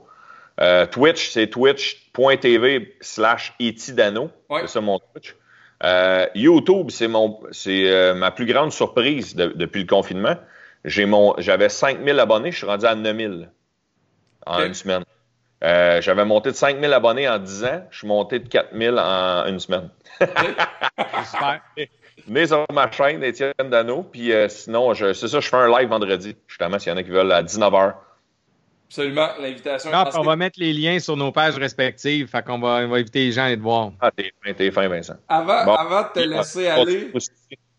Euh, 0.62 0.86
Twitch, 0.86 1.28
c'est 1.28 1.46
twitch.tv 1.48 2.96
slash 3.02 3.52
etidano. 3.60 4.30
Ouais. 4.48 4.62
C'est 4.62 4.68
ça 4.68 4.80
mon 4.80 4.98
Twitch. 4.98 5.36
Euh, 5.84 6.26
YouTube, 6.34 6.90
c'est 6.90 7.06
mon, 7.06 7.38
c'est 7.52 7.88
euh, 7.92 8.14
ma 8.14 8.30
plus 8.30 8.46
grande 8.46 8.72
surprise 8.72 9.36
de- 9.36 9.52
depuis 9.54 9.82
le 9.82 9.86
confinement. 9.86 10.36
J'ai 10.86 11.04
mon, 11.04 11.34
j'avais 11.38 11.68
5000 11.68 12.18
abonnés, 12.18 12.50
je 12.50 12.56
suis 12.56 12.66
rendu 12.66 12.86
à 12.86 12.94
9000 12.94 13.50
en 14.46 14.62
une 14.64 14.74
semaine. 14.74 15.04
Euh, 15.62 16.00
j'avais 16.00 16.24
monté 16.24 16.50
de 16.50 16.56
5000 16.56 16.92
abonnés 16.92 17.28
en 17.28 17.38
10 17.38 17.64
ans, 17.64 17.86
je 17.90 17.98
suis 17.98 18.08
monté 18.08 18.38
de 18.38 18.48
4000 18.48 18.98
en 18.98 19.44
une 19.46 19.60
semaine. 19.60 19.90
Super. 20.18 21.60
Venez 22.26 22.46
sur 22.48 22.64
ma 22.72 22.90
chaîne, 22.90 23.22
Étienne 23.22 23.52
Dano. 23.70 24.02
Puis 24.02 24.32
euh, 24.32 24.48
sinon, 24.48 24.92
je, 24.94 25.12
c'est 25.12 25.28
ça, 25.28 25.40
je 25.40 25.48
fais 25.48 25.56
un 25.56 25.68
live 25.78 25.88
vendredi, 25.88 26.36
justement, 26.46 26.78
s'il 26.78 26.90
y 26.92 26.94
en 26.94 26.98
a 26.98 27.02
qui 27.02 27.10
veulent 27.10 27.32
à 27.32 27.42
19h. 27.42 27.94
Absolument, 28.88 29.28
l'invitation 29.38 29.90
est 29.90 29.92
Non, 29.92 30.04
lancée. 30.04 30.18
on 30.18 30.22
va 30.22 30.36
mettre 30.36 30.58
les 30.58 30.72
liens 30.72 30.98
sur 30.98 31.16
nos 31.16 31.30
pages 31.30 31.56
respectives. 31.58 32.26
Fait 32.28 32.42
qu'on 32.42 32.58
va, 32.58 32.80
on 32.84 32.88
va 32.88 32.96
inviter 32.96 33.26
les 33.26 33.32
gens 33.32 33.42
à 33.42 33.44
aller 33.46 33.56
te 33.58 33.62
voir. 33.62 33.90
Ah, 34.00 34.10
t'es 34.10 34.32
fin, 34.42 34.52
t'es 34.54 34.70
fin, 34.70 34.88
Vincent. 34.88 35.16
Avant, 35.28 35.64
Bon. 35.66 35.74
avant 35.74 36.02
de 36.02 36.08
te 36.14 36.20
laisser 36.20 36.68
aller. 36.68 37.12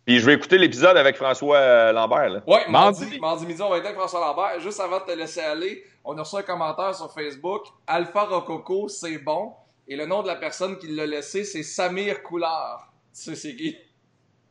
Puis 0.06 0.20
je 0.20 0.26
vais 0.26 0.34
écouter 0.34 0.58
l'épisode 0.58 0.98
avec 0.98 1.16
François 1.18 1.58
euh, 1.58 1.92
Lambert. 1.92 2.42
Mardi, 2.48 2.70
Mardi. 2.70 3.20
mardi 3.20 3.46
midi, 3.46 3.62
on 3.62 3.70
va 3.70 3.78
être 3.78 3.86
avec 3.86 3.98
François 3.98 4.20
Lambert. 4.22 4.60
Juste 4.60 4.80
avant 4.80 5.00
de 5.00 5.06
te 5.06 5.12
laisser 5.18 5.42
aller, 5.42 5.84
on 6.04 6.18
a 6.18 6.22
reçu 6.22 6.36
un 6.38 6.42
commentaire 6.44 6.94
sur 6.96 7.12
Facebook. 7.12 7.64
Alpha 7.88 8.24
Rococo, 8.26 8.88
c'est 8.88 9.18
bon. 9.20 9.54
Et 9.88 9.96
le 9.96 10.06
nom 10.06 10.22
de 10.22 10.28
la 10.28 10.36
personne 10.36 10.78
qui 10.78 10.88
l'a 10.88 11.06
laissé, 11.08 11.44
c'est 11.44 11.64
Samir 11.64 12.22
Coulard. 12.24 12.92
Tu 13.16 13.22
sais 13.22 13.36
c'est 13.36 13.56
qui? 13.56 13.76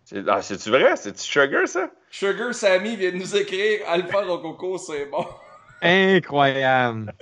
C'est, 0.09 0.27
ah, 0.27 0.41
c'est-tu 0.41 0.71
vrai? 0.71 0.97
C'est-tu 0.97 1.21
Sugar, 1.21 1.69
ça? 1.69 1.91
Sugar 2.11 2.55
Sammy 2.55 2.97
vient 2.97 3.11
de 3.13 3.17
nous 3.17 3.37
écrire 3.37 3.81
Alpha 3.87 4.23
Rococo, 4.23 4.79
c'est 4.79 5.05
bon. 5.05 5.27
Incroyable. 5.83 7.13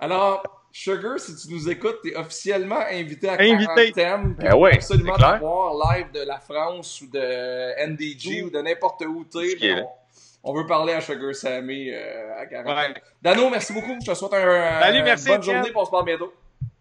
Alors, 0.00 0.42
Sugar, 0.70 1.18
si 1.18 1.34
tu 1.34 1.54
nous 1.54 1.70
écoutes, 1.70 2.00
t'es 2.02 2.14
officiellement 2.14 2.80
invité 2.90 3.30
à 3.30 3.40
Invité. 3.40 3.92
Quarantaine. 3.92 4.34
Ben 4.38 4.54
ouais, 4.54 4.74
absolument 4.74 5.14
te 5.16 5.38
voir 5.38 5.72
live 5.72 6.12
de 6.12 6.26
la 6.26 6.40
France 6.40 7.00
ou 7.00 7.06
de 7.10 7.86
NDG 7.86 8.42
ou 8.42 8.50
de 8.50 8.60
n'importe 8.60 9.02
où 9.06 9.24
t'es. 9.24 9.56
On, 9.80 10.50
on 10.50 10.54
veut 10.54 10.66
parler 10.66 10.92
à 10.92 11.00
Sugar 11.00 11.34
Sammy 11.34 11.88
euh, 11.90 12.38
à 12.38 12.44
Quarantaine. 12.44 12.92
Ouais. 12.92 13.02
Dano, 13.22 13.48
merci 13.48 13.72
beaucoup. 13.72 13.96
Je 14.04 14.10
te 14.10 14.14
souhaite 14.14 14.34
un, 14.34 14.80
Salut, 14.82 15.02
merci, 15.04 15.28
bonne 15.28 15.42
journée. 15.42 15.72
On 15.74 15.84
se 15.86 15.90
parle 15.90 16.04
bientôt. 16.04 16.34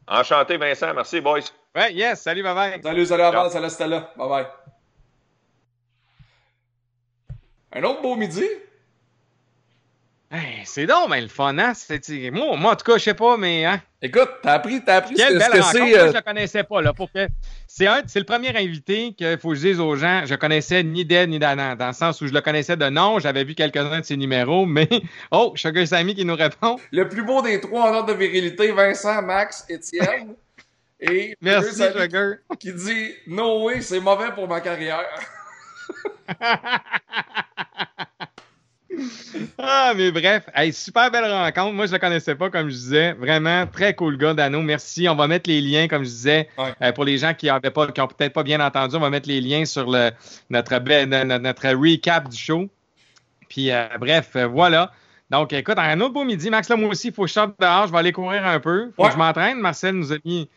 Enchanté, 0.06 0.58
Vincent. 0.58 0.94
Merci, 0.94 1.22
boys. 1.22 1.40
Ouais, 1.74 1.94
yes. 1.94 2.24
Salut, 2.24 2.44
bye 2.44 2.54
bye. 2.54 2.82
Salut, 2.84 3.06
salut 3.06 3.24
à 3.24 3.32
Ciao. 3.32 3.50
salut 3.50 3.70
Stella. 3.70 4.12
Bye 4.18 4.28
bye. 4.28 4.46
Un 7.76 7.84
autre 7.84 8.02
beau 8.02 8.16
midi? 8.16 8.46
Hey, 10.32 10.64
c'est 10.66 10.88
donc, 10.88 11.10
mais 11.10 11.22
le 11.22 11.28
fun, 11.28 11.58
hein? 11.60 11.74
Moi, 12.32 12.58
moi, 12.58 12.72
en 12.74 12.76
tout 12.76 12.92
cas, 12.92 12.98
je 12.98 13.04
sais 13.04 13.14
pas, 13.14 13.38
mais 13.38 13.66
hein? 13.66 13.80
Écoute, 14.02 14.30
t'as 14.42 14.54
appris, 14.54 14.84
t'as 14.84 14.96
appris 14.96 15.14
Quelle 15.14 15.34
ce, 15.34 15.38
belle 15.38 15.52
que 15.52 15.58
rencontre. 15.58 15.72
c'est. 15.72 15.80
Moi, 15.80 15.98
euh, 15.98 16.08
je 16.08 16.14
le 16.14 16.22
connaissais 16.22 16.64
pas, 16.64 16.82
là. 16.82 16.94
Pour 16.94 17.12
que... 17.12 17.28
C'est 17.68 17.86
un, 17.86 18.02
c'est 18.08 18.18
le 18.18 18.26
premier 18.26 18.50
invité 18.56 19.14
qu'il 19.14 19.38
faut 19.38 19.50
que 19.50 19.56
je 19.56 19.62
dise 19.62 19.80
aux 19.80 19.96
gens. 19.96 20.24
Je 20.26 20.34
connaissais 20.34 20.82
ni 20.82 21.06
d'Ed 21.06 21.30
ni 21.30 21.38
d'Adam, 21.38 21.76
dans 21.76 21.88
le 21.88 21.94
sens 21.94 22.20
où 22.22 22.28
je 22.28 22.34
le 22.34 22.42
connaissais 22.42 22.76
de 22.76 22.90
nom. 22.90 23.20
J'avais 23.20 23.44
vu 23.44 23.54
quelques-uns 23.54 24.00
de 24.00 24.06
ses 24.06 24.18
numéros, 24.18 24.66
mais 24.66 24.90
oh, 25.32 25.54
Sugar 25.56 25.86
Sammy 25.88 26.16
qui 26.16 26.26
nous 26.26 26.36
répond. 26.36 26.78
Le 26.92 27.08
plus 27.08 27.22
beau 27.22 27.44
des 27.44 27.60
trois 27.62 27.92
en 27.92 27.94
ordre 27.94 28.14
de 28.14 28.14
virilité, 28.14 28.72
Vincent, 28.72 29.22
Max, 29.22 29.66
Étienne. 29.70 30.34
Et 31.00 31.36
Merci, 31.42 31.76
Sugar. 31.76 32.34
qui 32.60 32.74
dit 32.74 33.12
No 33.28 33.66
way, 33.66 33.82
c'est 33.82 34.00
mauvais 34.00 34.32
pour 34.34 34.48
ma 34.48 34.62
carrière. 34.62 35.06
Ah, 39.58 39.94
mais 39.96 40.12
bref, 40.12 40.44
hey, 40.54 40.72
super 40.72 41.10
belle 41.10 41.26
rencontre. 41.32 41.74
Moi, 41.74 41.88
je 41.88 41.94
le 41.94 41.98
connaissais 42.00 42.36
pas, 42.36 42.50
comme 42.52 42.70
je 42.70 42.76
disais. 42.76 43.14
Vraiment, 43.14 43.66
très 43.66 43.96
cool 43.96 44.18
gars, 44.18 44.34
Dano. 44.36 44.62
Merci. 44.62 45.10
On 45.10 45.16
va 45.16 45.28
mettre 45.28 45.50
les 45.50 45.62
liens, 45.62 45.88
comme 45.88 46.04
je 46.04 46.10
disais, 46.10 46.48
Ouais. 46.58 46.74
euh, 46.82 46.92
pour 46.92 47.04
les 47.04 47.18
gens 47.18 47.34
qui 47.34 47.50
avaient 47.50 47.72
pas, 47.72 47.88
qui 47.92 48.02
ont 48.02 48.08
peut-être 48.08 48.34
pas 48.34 48.44
bien 48.44 48.60
entendu. 48.60 48.96
On 48.96 49.00
va 49.00 49.10
mettre 49.10 49.28
les 49.28 49.42
liens 49.42 49.66
sur 49.66 49.90
le, 49.90 50.12
notre, 50.52 50.74
notre, 51.06 51.38
notre 51.40 51.68
recap 51.70 52.30
du 52.30 52.38
show. 52.38 52.70
Puis, 53.50 53.72
euh, 53.72 53.88
bref, 54.00 54.32
euh, 54.36 54.46
voilà. 54.46 54.92
Donc, 55.32 55.54
écoute, 55.54 55.80
un 55.80 56.00
autre 56.02 56.14
beau 56.14 56.24
midi. 56.24 56.52
Max, 56.52 56.70
là, 56.70 56.76
moi 56.76 56.90
aussi, 56.90 57.08
il 57.08 57.14
faut 57.14 57.24
que 57.24 57.30
je 57.30 57.34
sorte 57.34 57.60
dehors. 57.60 57.88
Je 57.88 57.92
vais 57.92 57.98
aller 57.98 58.12
courir 58.12 58.46
un 58.46 58.60
peu. 58.60 58.92
Faut 58.96 59.02
Ouais. 59.04 59.10
que 59.10 59.14
je 59.16 59.18
m'entraîne. 59.20 59.60
Marcel 59.60 59.96
nous 59.96 60.14
a 60.14 60.18
mis, 60.24 60.48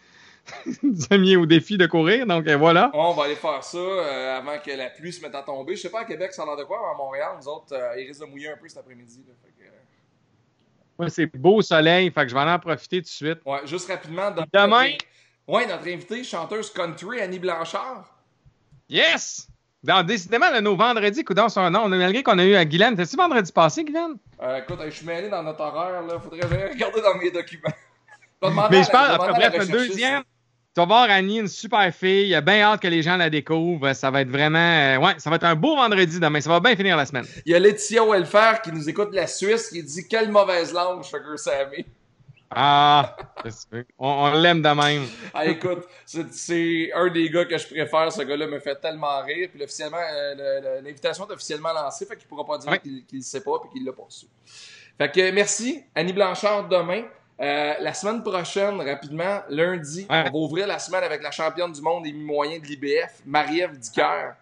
nous 0.83 0.97
a 1.11 1.17
mis 1.19 1.37
au 1.37 1.47
défi 1.47 1.77
de 1.79 1.87
courir. 1.87 2.27
Donc, 2.27 2.47
euh, 2.47 2.57
voilà. 2.57 2.91
On 2.95 3.13
va 3.13 3.25
aller 3.25 3.35
faire 3.37 3.63
ça 3.65 3.79
euh, 3.79 4.39
avant 4.39 4.59
que 4.59 4.71
la 4.71 4.91
pluie 4.91 5.13
se 5.13 5.21
mette 5.23 5.35
à 5.35 5.43
tomber. 5.43 5.77
Je 5.77 5.83
sais 5.83 5.91
pas 5.91 6.01
à 6.01 6.05
Québec, 6.05 6.33
ça 6.33 6.43
a 6.43 6.47
l'air 6.47 6.57
de 6.57 6.65
quoi, 6.65 6.79
mais 6.83 6.95
à 6.95 6.97
Montréal, 6.97 7.31
nous 7.41 7.49
autres, 7.49 7.73
euh, 7.73 8.01
il 8.01 8.07
risque 8.09 8.21
de 8.21 8.27
mouiller 8.27 8.51
un 8.51 8.57
peu 8.57 8.69
cet 8.69 8.79
après-midi. 8.79 9.25
que, 9.25 9.65
euh, 9.65 9.69
Moi, 10.99 11.09
c'est 11.11 11.27
beau 11.27 11.63
soleil. 11.63 12.11
Fait 12.11 12.23
que 12.23 12.29
je 12.29 12.35
vais 12.35 12.41
en 12.41 12.59
profiter 12.59 12.99
tout 12.99 13.03
de 13.05 13.09
suite. 13.09 13.39
Ouais, 13.45 13.61
juste 13.67 13.89
rapidement. 13.91 14.31
notre- 14.31 14.49
Demain? 14.53 14.93
Ouais, 15.49 15.67
notre 15.67 15.87
invitée, 15.89 16.25
chanteuse 16.25 16.71
country, 16.73 17.21
Annie 17.21 17.39
Blanchard. 17.39 18.05
Yes! 18.89 19.49
Dans, 19.83 20.03
décidément, 20.05 20.51
là, 20.51 20.61
nos 20.61 20.75
vendredis, 20.75 21.23
coudons 21.23 21.49
son 21.49 21.71
nom. 21.71 21.89
Malgré 21.89 22.23
qu'on 22.23 22.39
a 22.39 22.45
eu 22.45 22.57
à 22.57 22.65
Guylaine. 22.65 22.97
C'était-tu 22.97 23.17
vendredi 23.17 23.53
passé, 23.53 23.85
Guylaine? 23.85 24.17
Euh, 24.43 24.59
écoute, 24.59 24.79
je 24.85 24.91
suis 24.91 25.07
mêlé 25.07 25.29
dans 25.29 25.43
notre 25.45 25.61
horaire, 25.61 26.03
là. 26.03 26.19
Faudrait 26.19 26.41
regarder 26.73 27.01
dans 27.01 27.15
mes 27.17 27.31
documents. 27.31 27.73
Mais 28.71 28.83
je 28.83 28.91
parle, 28.91 29.13
après, 29.13 29.33
bref, 29.33 29.71
deuxième. 29.71 30.23
Tu 30.77 30.81
vas 30.83 30.87
voir 30.89 31.09
Annie, 31.09 31.39
une 31.39 31.49
super 31.49 31.91
fille. 31.95 32.29
Il 32.29 32.35
a 32.35 32.43
bien 32.43 32.61
hâte 32.61 32.83
que 32.83 32.89
les 32.89 33.01
gens 33.01 33.17
la 33.17 33.31
découvrent. 33.31 33.95
Ça 33.95 34.11
va 34.11 34.21
être 34.21 34.29
vraiment. 34.29 34.59
euh, 34.59 34.99
ouais, 34.99 35.15
ça 35.17 35.31
va 35.31 35.37
être 35.37 35.45
un 35.45 35.55
beau 35.55 35.75
vendredi 35.75 36.21
demain. 36.21 36.39
Ça 36.43 36.51
va 36.51 36.61
bien 36.61 36.77
finir 36.77 36.99
la 36.99 37.07
semaine. 37.07 37.25
Il 37.47 37.53
y 37.53 37.55
a 37.55 37.59
Laetitia 37.59 38.05
Welfare 38.05 38.61
qui 38.61 38.73
nous 38.73 38.87
écoute 38.87 39.11
de 39.11 39.17
la 39.17 39.27
Suisse 39.27 39.71
qui 39.71 39.83
dit 39.83 40.07
Quelle 40.07 40.31
mauvaise 40.31 40.75
langue, 40.75 41.03
Sugar 41.03 41.39
Sammy. 41.39 41.87
Ah, 42.51 43.17
on, 43.99 44.07
on 44.07 44.35
l'aime 44.39 44.61
de 44.61 44.69
même. 44.69 45.07
Ah, 45.33 45.47
écoute, 45.47 45.85
c'est- 46.05 46.93
un 46.93 47.09
des 47.11 47.31
gars 47.31 47.47
que 47.47 47.57
je 47.57 47.67
préfère. 47.69 48.13
Ce 48.13 48.21
gars-là 48.21 48.47
me 48.47 48.61
fait 48.61 48.77
tellement 48.79 49.23
rire. 49.23 49.49
Puis 49.51 49.65
officiellement, 49.65 49.97
euh, 49.97 50.83
l'invitation 50.83 51.27
est 51.27 51.33
officiellement 51.33 51.73
lancée. 51.73 52.05
Fait 52.05 52.17
qu'il 52.19 52.29
pourra 52.29 52.45
pas 52.45 52.59
dire 52.59 52.71
Ouais. 52.73 52.81
qu'il 52.81 53.03
le 53.15 53.21
sait 53.23 53.41
pas 53.43 53.59
puis 53.61 53.71
qu'il 53.73 53.85
l'a 53.87 53.93
pas 53.93 54.05
su. 54.11 54.27
Fait 54.99 55.11
que 55.11 55.31
merci, 55.31 55.83
Annie 55.95 56.13
Blanchard, 56.13 56.69
demain. 56.69 57.05
Euh, 57.41 57.75
la 57.81 57.93
semaine 57.93 58.23
prochaine, 58.23 58.81
rapidement, 58.81 59.41
lundi, 59.51 60.07
Ouais. 60.09 60.25
on 60.29 60.31
va 60.31 60.39
ouvrir 60.39 60.67
la 60.67 60.79
semaine 60.79 61.05
avec 61.05 61.23
la 61.23 61.31
championne 61.31 61.71
du 61.73 61.83
monde 61.83 62.05
des 62.05 62.13
mi-moyens 62.13 62.63
de 62.63 62.67
l'IBF, 62.67 63.21
Marie-Ève 63.27 63.79
Dicker. 63.79 64.33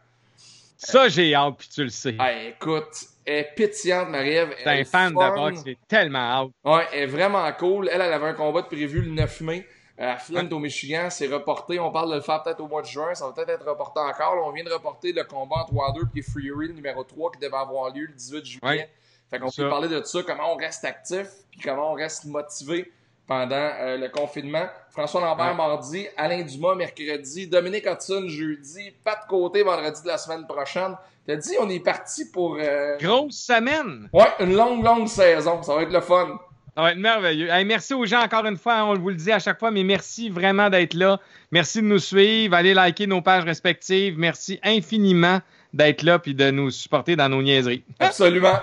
Ça, 0.77 1.09
j'ai 1.09 1.35
hâte, 1.35 1.55
puis 1.59 1.69
tu 1.75 1.83
le 1.85 1.89
sais. 1.91 2.15
Ah, 2.19 2.33
écoute, 2.33 2.93
elle 3.25 3.37
est 3.39 3.55
pétillante, 3.57 4.09
Marie-Ève. 4.11 4.51
T'es 4.51 4.63
Elle 4.67 4.81
un 4.81 4.85
fan 4.85 5.13
de 5.13 5.35
boxe, 5.35 5.63
j'ai 5.65 5.79
tellement 5.89 6.19
hâte. 6.19 6.51
Ouais, 6.65 6.87
elle 6.93 7.03
est 7.05 7.07
vraiment 7.07 7.51
cool. 7.55 7.89
Elle, 7.91 8.01
elle 8.01 8.13
avait 8.13 8.27
un 8.29 8.35
combat 8.35 8.63
de 8.63 8.67
prévu 8.67 9.01
le 9.01 9.11
9 9.11 9.41
mai 9.41 9.67
à 9.99 10.17
Flint, 10.17 10.49
au 10.51 10.59
Michigan. 10.59 11.09
C'est 11.11 11.27
reporté. 11.29 11.79
On 11.81 11.91
parle 11.91 12.11
de 12.11 12.17
le 12.17 12.21
faire 12.21 12.43
peut-être 12.43 12.61
au 12.61 12.69
mois 12.69 12.83
de 12.83 12.87
juin. 12.87 13.15
Ça 13.15 13.27
va 13.27 13.33
peut-être 13.33 13.49
être 13.61 13.67
reporté 13.67 14.01
encore. 14.01 14.35
Là, 14.37 14.43
on 14.45 14.53
vient 14.53 14.65
de 14.65 14.73
reporter 14.73 15.13
le 15.13 15.25
combat 15.25 15.57
entre 15.63 15.73
Wilder 15.73 16.07
et 16.17 16.23
Fury, 16.23 16.69
le 16.69 16.75
numéro 16.75 17.03
3, 17.03 17.31
qui 17.33 17.39
devait 17.41 17.57
avoir 17.57 17.91
lieu 17.95 18.07
le 18.07 18.13
18 18.13 18.45
juillet. 18.45 18.61
Ouais. 18.63 18.89
Fait 19.31 19.39
qu'on 19.39 19.51
peut 19.51 19.69
parler 19.69 19.89
de 19.89 20.03
ça, 20.05 20.23
comment 20.23 20.53
on 20.55 20.57
reste 20.57 20.85
actif, 20.85 21.27
puis 21.51 21.61
comment 21.61 21.93
on 21.93 21.95
reste 21.95 22.25
motivé 22.27 22.93
pendant 23.27 23.55
euh, 23.57 23.97
le 23.97 24.09
confinement. 24.11 24.67
François 24.91 25.21
Lambert 25.23 25.47
Ouais. 25.53 25.55
mardi, 25.57 26.07
Alain 26.17 26.43
Dumas 26.43 26.75
mercredi, 26.75 27.47
Dominique 27.49 27.87
Hudson 27.87 28.25
jeudi, 28.29 28.93
Pat 29.03 29.21
Côté 29.29 29.63
vendredi 29.63 30.03
de 30.03 30.09
la 30.09 30.19
semaine 30.19 30.47
prochaine. 30.47 30.95
T'as 31.27 31.37
dit, 31.37 31.55
on 31.59 31.69
est 31.71 31.81
parti 31.81 32.31
pour 32.31 32.59
euh, 32.61 32.99
Grosse 32.99 33.37
semaine. 33.47 34.11
ouais, 34.13 34.27
une 34.41 34.55
longue, 34.55 34.85
longue 34.85 35.09
saison. 35.09 35.63
Ça 35.63 35.75
va 35.75 35.83
être 35.83 35.93
le 35.93 36.03
fun. 36.03 36.39
Ça 36.77 36.83
va 36.83 36.93
être 36.93 36.99
merveilleux. 36.99 37.49
Merci 37.65 37.95
aux 37.95 38.05
gens 38.05 38.21
encore 38.21 38.45
une 38.45 38.59
fois. 38.59 38.85
On 38.85 38.95
vous 38.95 39.09
le 39.09 39.15
dit 39.15 39.33
à 39.33 39.39
chaque 39.39 39.59
fois, 39.59 39.71
mais 39.71 39.85
merci 39.85 40.29
vraiment 40.29 40.69
d'être 40.69 40.93
là. 40.93 41.19
Merci 41.51 41.79
de 41.81 41.87
nous 41.87 41.99
suivre. 42.01 42.55
Allez 42.55 42.75
liker 42.75 43.07
nos 43.07 43.23
pages 43.23 43.45
respectives. 43.45 44.19
Merci 44.19 44.59
infiniment 44.63 45.41
d'être 45.73 46.03
là 46.03 46.19
puis 46.19 46.35
de 46.35 46.51
nous 46.51 46.71
supporter 46.71 47.17
dans 47.17 47.29
nos 47.31 47.43
niaiseries. 47.43 47.85
Absolument. 48.01 48.59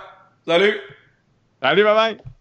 Salut! 0.45 0.81
Salut, 1.61 1.83
bye 1.83 1.93
bye. 1.93 2.31